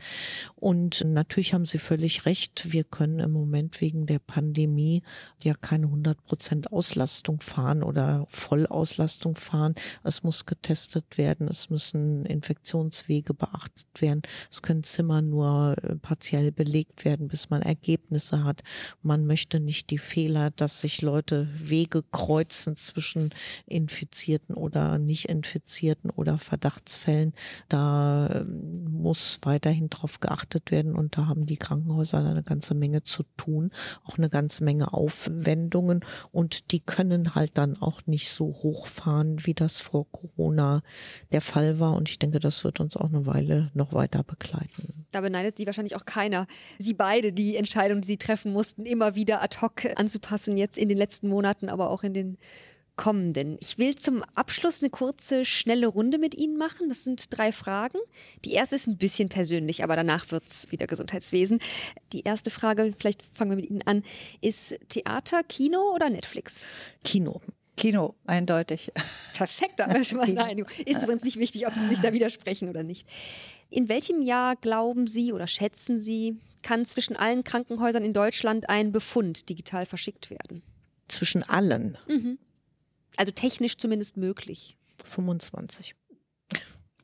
Und 0.54 1.04
natürlich 1.04 1.54
haben 1.54 1.66
Sie 1.66 1.78
völlig 1.78 2.26
recht, 2.26 2.72
wir 2.72 2.84
können 2.84 3.18
im 3.18 3.32
Moment 3.32 3.80
wegen 3.80 4.06
der 4.06 4.18
Pandemie 4.18 5.02
ja 5.42 5.54
keine 5.54 5.86
100 5.86 6.24
Prozent 6.24 6.72
Auslastung 6.72 7.40
fahren 7.40 7.82
oder 7.88 8.26
Vollauslastung 8.28 9.34
fahren. 9.36 9.74
Es 10.04 10.22
muss 10.22 10.46
getestet 10.46 11.16
werden, 11.16 11.48
es 11.48 11.70
müssen 11.70 12.26
Infektionswege 12.26 13.34
beachtet 13.34 13.88
werden. 13.98 14.22
Es 14.50 14.62
können 14.62 14.82
Zimmer 14.82 15.22
nur 15.22 15.74
äh, 15.82 15.96
partiell 15.96 16.52
belegt 16.52 17.04
werden, 17.04 17.28
bis 17.28 17.50
man 17.50 17.62
Ergebnisse 17.62 18.44
hat. 18.44 18.62
Man 19.02 19.26
möchte 19.26 19.58
nicht 19.58 19.90
die 19.90 19.98
Fehler, 19.98 20.50
dass 20.50 20.80
sich 20.80 21.00
Leute 21.02 21.48
Wege 21.54 22.02
kreuzen 22.12 22.76
zwischen 22.76 23.30
Infizierten 23.66 24.54
oder 24.54 24.98
nicht 24.98 25.30
Infizierten 25.30 26.10
oder 26.10 26.38
Verdachtsfällen. 26.38 27.32
Da 27.68 28.28
ähm, 28.34 28.84
muss 28.92 29.40
weiterhin 29.42 29.88
drauf 29.88 30.20
geachtet 30.20 30.70
werden 30.70 30.94
und 30.94 31.16
da 31.16 31.26
haben 31.26 31.46
die 31.46 31.56
Krankenhäuser 31.56 32.18
eine 32.18 32.42
ganze 32.42 32.74
Menge 32.74 33.04
zu 33.04 33.22
tun, 33.36 33.70
auch 34.04 34.18
eine 34.18 34.28
ganze 34.28 34.64
Menge 34.64 34.92
Aufwendungen 34.92 36.04
und 36.30 36.70
die 36.72 36.80
können 36.80 37.34
halt 37.34 37.52
dann 37.54 37.77
auch 37.80 38.06
nicht 38.06 38.30
so 38.30 38.46
hochfahren, 38.46 39.44
wie 39.46 39.54
das 39.54 39.78
vor 39.78 40.10
Corona 40.10 40.82
der 41.32 41.40
Fall 41.40 41.80
war. 41.80 41.94
Und 41.94 42.08
ich 42.08 42.18
denke, 42.18 42.40
das 42.40 42.64
wird 42.64 42.80
uns 42.80 42.96
auch 42.96 43.08
eine 43.08 43.26
Weile 43.26 43.70
noch 43.74 43.92
weiter 43.92 44.22
begleiten. 44.22 45.06
Da 45.10 45.20
beneidet 45.20 45.58
sie 45.58 45.66
wahrscheinlich 45.66 45.96
auch 45.96 46.04
keiner. 46.04 46.46
Sie 46.78 46.94
beide, 46.94 47.32
die 47.32 47.56
Entscheidung, 47.56 48.00
die 48.00 48.08
sie 48.08 48.16
treffen 48.18 48.52
mussten, 48.52 48.86
immer 48.86 49.14
wieder 49.14 49.42
ad 49.42 49.58
hoc 49.60 49.84
anzupassen, 49.96 50.56
jetzt 50.56 50.78
in 50.78 50.88
den 50.88 50.98
letzten 50.98 51.28
Monaten, 51.28 51.68
aber 51.68 51.90
auch 51.90 52.02
in 52.02 52.14
den 52.14 52.38
kommenden. 52.98 53.56
Ich 53.60 53.78
will 53.78 53.94
zum 53.94 54.22
Abschluss 54.34 54.82
eine 54.82 54.90
kurze, 54.90 55.46
schnelle 55.46 55.86
Runde 55.86 56.18
mit 56.18 56.34
Ihnen 56.34 56.58
machen. 56.58 56.90
Das 56.90 57.04
sind 57.04 57.26
drei 57.30 57.52
Fragen. 57.52 57.98
Die 58.44 58.52
erste 58.52 58.76
ist 58.76 58.86
ein 58.86 58.98
bisschen 58.98 59.30
persönlich, 59.30 59.82
aber 59.82 59.96
danach 59.96 60.30
wird 60.30 60.46
es 60.46 60.70
wieder 60.70 60.86
Gesundheitswesen. 60.86 61.60
Die 62.12 62.22
erste 62.22 62.50
Frage, 62.50 62.92
vielleicht 62.98 63.22
fangen 63.22 63.52
wir 63.52 63.56
mit 63.56 63.70
Ihnen 63.70 63.82
an, 63.82 64.02
ist 64.42 64.78
Theater, 64.90 65.42
Kino 65.44 65.94
oder 65.94 66.10
Netflix? 66.10 66.64
Kino. 67.04 67.40
Kino, 67.78 68.16
eindeutig. 68.26 68.92
Perfekt, 69.34 69.74
da 69.76 69.84
haben 69.86 69.94
wir 69.94 70.04
schon 70.04 70.18
mal 70.18 70.28
eine 70.28 70.44
Einigung. 70.44 70.70
Ist 70.84 71.02
übrigens 71.02 71.24
nicht 71.24 71.38
wichtig, 71.38 71.66
ob 71.66 71.74
Sie 71.74 71.86
sich 71.86 72.00
da 72.00 72.12
widersprechen 72.12 72.68
oder 72.68 72.82
nicht. 72.82 73.08
In 73.70 73.88
welchem 73.88 74.20
Jahr 74.20 74.56
glauben 74.56 75.06
Sie 75.06 75.32
oder 75.32 75.46
schätzen 75.46 75.98
Sie, 75.98 76.38
kann 76.62 76.84
zwischen 76.84 77.16
allen 77.16 77.44
Krankenhäusern 77.44 78.04
in 78.04 78.12
Deutschland 78.12 78.68
ein 78.68 78.92
Befund 78.92 79.48
digital 79.48 79.86
verschickt 79.86 80.30
werden? 80.30 80.62
Zwischen 81.06 81.42
allen? 81.42 81.96
Mhm. 82.08 82.38
Also 83.16 83.32
technisch 83.32 83.76
zumindest 83.76 84.16
möglich. 84.16 84.76
25. 85.04 85.94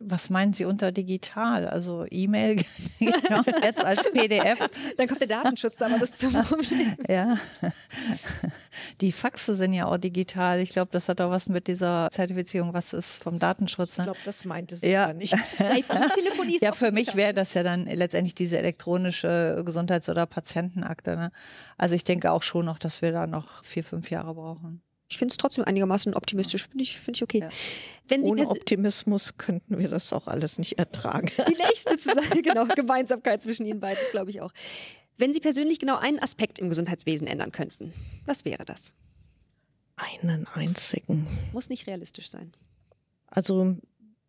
Was 0.06 0.30
meinen 0.30 0.52
Sie 0.52 0.64
unter 0.64 0.92
digital? 0.92 1.68
Also 1.68 2.06
E-Mail 2.10 2.56
genau, 2.98 3.42
jetzt 3.62 3.84
als 3.84 4.10
PDF? 4.12 4.68
Dann 4.96 5.08
kommt 5.08 5.20
der 5.20 5.28
Datenschutz 5.28 5.76
da 5.76 5.86
aber 5.86 5.98
das 5.98 6.18
zum 6.18 6.32
Problem. 6.32 6.96
Ja. 7.08 7.36
Die 9.00 9.12
Faxe 9.12 9.54
sind 9.54 9.72
ja 9.72 9.86
auch 9.86 9.98
digital. 9.98 10.60
Ich 10.60 10.70
glaube, 10.70 10.90
das 10.92 11.08
hat 11.08 11.20
auch 11.20 11.30
was 11.30 11.48
mit 11.48 11.66
dieser 11.66 12.08
Zertifizierung, 12.10 12.72
was 12.72 12.92
ist 12.92 13.22
vom 13.22 13.38
Datenschutz. 13.38 13.98
Ne? 13.98 14.04
Ich 14.04 14.06
glaube, 14.06 14.20
das 14.24 14.44
meinte 14.44 14.76
sie 14.76 14.90
ja 14.90 15.12
nicht. 15.12 15.34
Ja, 16.60 16.72
für 16.72 16.92
mich 16.92 17.14
wäre 17.14 17.34
das 17.34 17.54
ja 17.54 17.62
dann 17.62 17.86
letztendlich 17.86 18.34
diese 18.34 18.58
elektronische 18.58 19.62
Gesundheits- 19.64 20.08
oder 20.08 20.26
Patientenakte. 20.26 21.16
Ne? 21.16 21.30
Also 21.78 21.94
ich 21.94 22.04
denke 22.04 22.32
auch 22.32 22.42
schon 22.42 22.66
noch, 22.66 22.78
dass 22.78 23.02
wir 23.02 23.12
da 23.12 23.26
noch 23.26 23.64
vier, 23.64 23.84
fünf 23.84 24.10
Jahre 24.10 24.34
brauchen 24.34 24.82
ich 25.08 25.18
finde 25.18 25.32
es 25.32 25.36
trotzdem 25.36 25.64
einigermaßen 25.64 26.14
optimistisch. 26.14 26.68
Finde 26.68 26.82
ich, 26.82 26.98
find 26.98 27.16
ich 27.16 27.22
okay. 27.22 27.40
Ja. 28.10 28.18
Ohne 28.22 28.48
Optimismus 28.48 29.36
könnten 29.36 29.78
wir 29.78 29.88
das 29.88 30.12
auch 30.12 30.26
alles 30.26 30.58
nicht 30.58 30.78
ertragen. 30.78 31.30
Die 31.48 31.56
nächste 31.56 31.96
zusammen, 31.98 32.42
genau, 32.42 32.66
Gemeinsamkeit 32.66 33.42
zwischen 33.42 33.66
Ihnen 33.66 33.80
beiden, 33.80 34.02
glaube 34.10 34.30
ich 34.30 34.40
auch. 34.40 34.52
Wenn 35.16 35.32
Sie 35.32 35.40
persönlich 35.40 35.78
genau 35.78 35.96
einen 35.96 36.18
Aspekt 36.18 36.58
im 36.58 36.68
Gesundheitswesen 36.68 37.26
ändern 37.26 37.52
könnten, 37.52 37.92
was 38.26 38.44
wäre 38.44 38.64
das? 38.64 38.94
Einen 39.96 40.46
einzigen. 40.48 41.28
Muss 41.52 41.68
nicht 41.68 41.86
realistisch 41.86 42.30
sein. 42.30 42.52
Also 43.26 43.76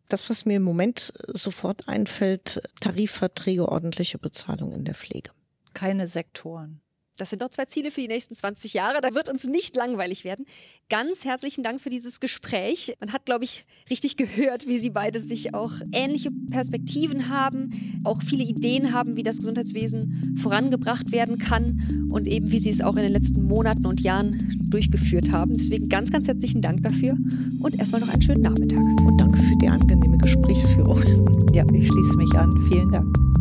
das, 0.08 0.30
was 0.30 0.44
mir 0.44 0.56
im 0.56 0.62
Moment 0.62 1.12
sofort 1.26 1.88
einfällt, 1.88 2.62
Tarifverträge, 2.80 3.68
ordentliche 3.68 4.18
Bezahlung 4.18 4.72
in 4.72 4.84
der 4.84 4.94
Pflege. 4.94 5.30
Keine 5.74 6.06
Sektoren. 6.06 6.80
Das 7.16 7.30
sind 7.30 7.40
doch 7.42 7.48
zwei 7.48 7.64
Ziele 7.64 7.90
für 7.90 8.00
die 8.00 8.08
nächsten 8.08 8.34
20 8.34 8.74
Jahre. 8.74 9.00
Da 9.00 9.14
wird 9.14 9.28
uns 9.28 9.44
nicht 9.46 9.74
langweilig 9.74 10.24
werden. 10.24 10.46
Ganz 10.90 11.24
herzlichen 11.24 11.62
Dank 11.62 11.80
für 11.80 11.88
dieses 11.88 12.20
Gespräch. 12.20 12.94
Man 13.00 13.12
hat, 13.12 13.24
glaube 13.24 13.44
ich, 13.44 13.64
richtig 13.88 14.16
gehört, 14.16 14.66
wie 14.66 14.78
Sie 14.78 14.90
beide 14.90 15.20
sich 15.20 15.54
auch 15.54 15.72
ähnliche 15.92 16.30
Perspektiven 16.50 17.28
haben, 17.28 18.00
auch 18.04 18.22
viele 18.22 18.44
Ideen 18.44 18.92
haben, 18.92 19.16
wie 19.16 19.22
das 19.22 19.38
Gesundheitswesen 19.38 20.36
vorangebracht 20.42 21.10
werden 21.12 21.38
kann 21.38 22.08
und 22.10 22.26
eben 22.26 22.52
wie 22.52 22.58
Sie 22.58 22.70
es 22.70 22.82
auch 22.82 22.96
in 22.96 23.02
den 23.02 23.12
letzten 23.12 23.44
Monaten 23.44 23.86
und 23.86 24.00
Jahren 24.00 24.68
durchgeführt 24.70 25.30
haben. 25.32 25.56
Deswegen 25.56 25.88
ganz, 25.88 26.10
ganz 26.10 26.28
herzlichen 26.28 26.60
Dank 26.60 26.82
dafür 26.82 27.16
und 27.60 27.78
erstmal 27.78 28.00
noch 28.00 28.08
einen 28.08 28.22
schönen 28.22 28.42
Nachmittag. 28.42 28.78
Und 29.06 29.18
danke 29.18 29.38
für 29.38 29.56
die 29.56 29.68
angenehme 29.68 30.18
Gesprächsführung. 30.18 31.02
Ja, 31.56 31.64
ich 31.72 31.86
schließe 31.86 32.18
mich 32.18 32.34
an. 32.34 32.52
Vielen 32.68 32.90
Dank. 32.90 33.35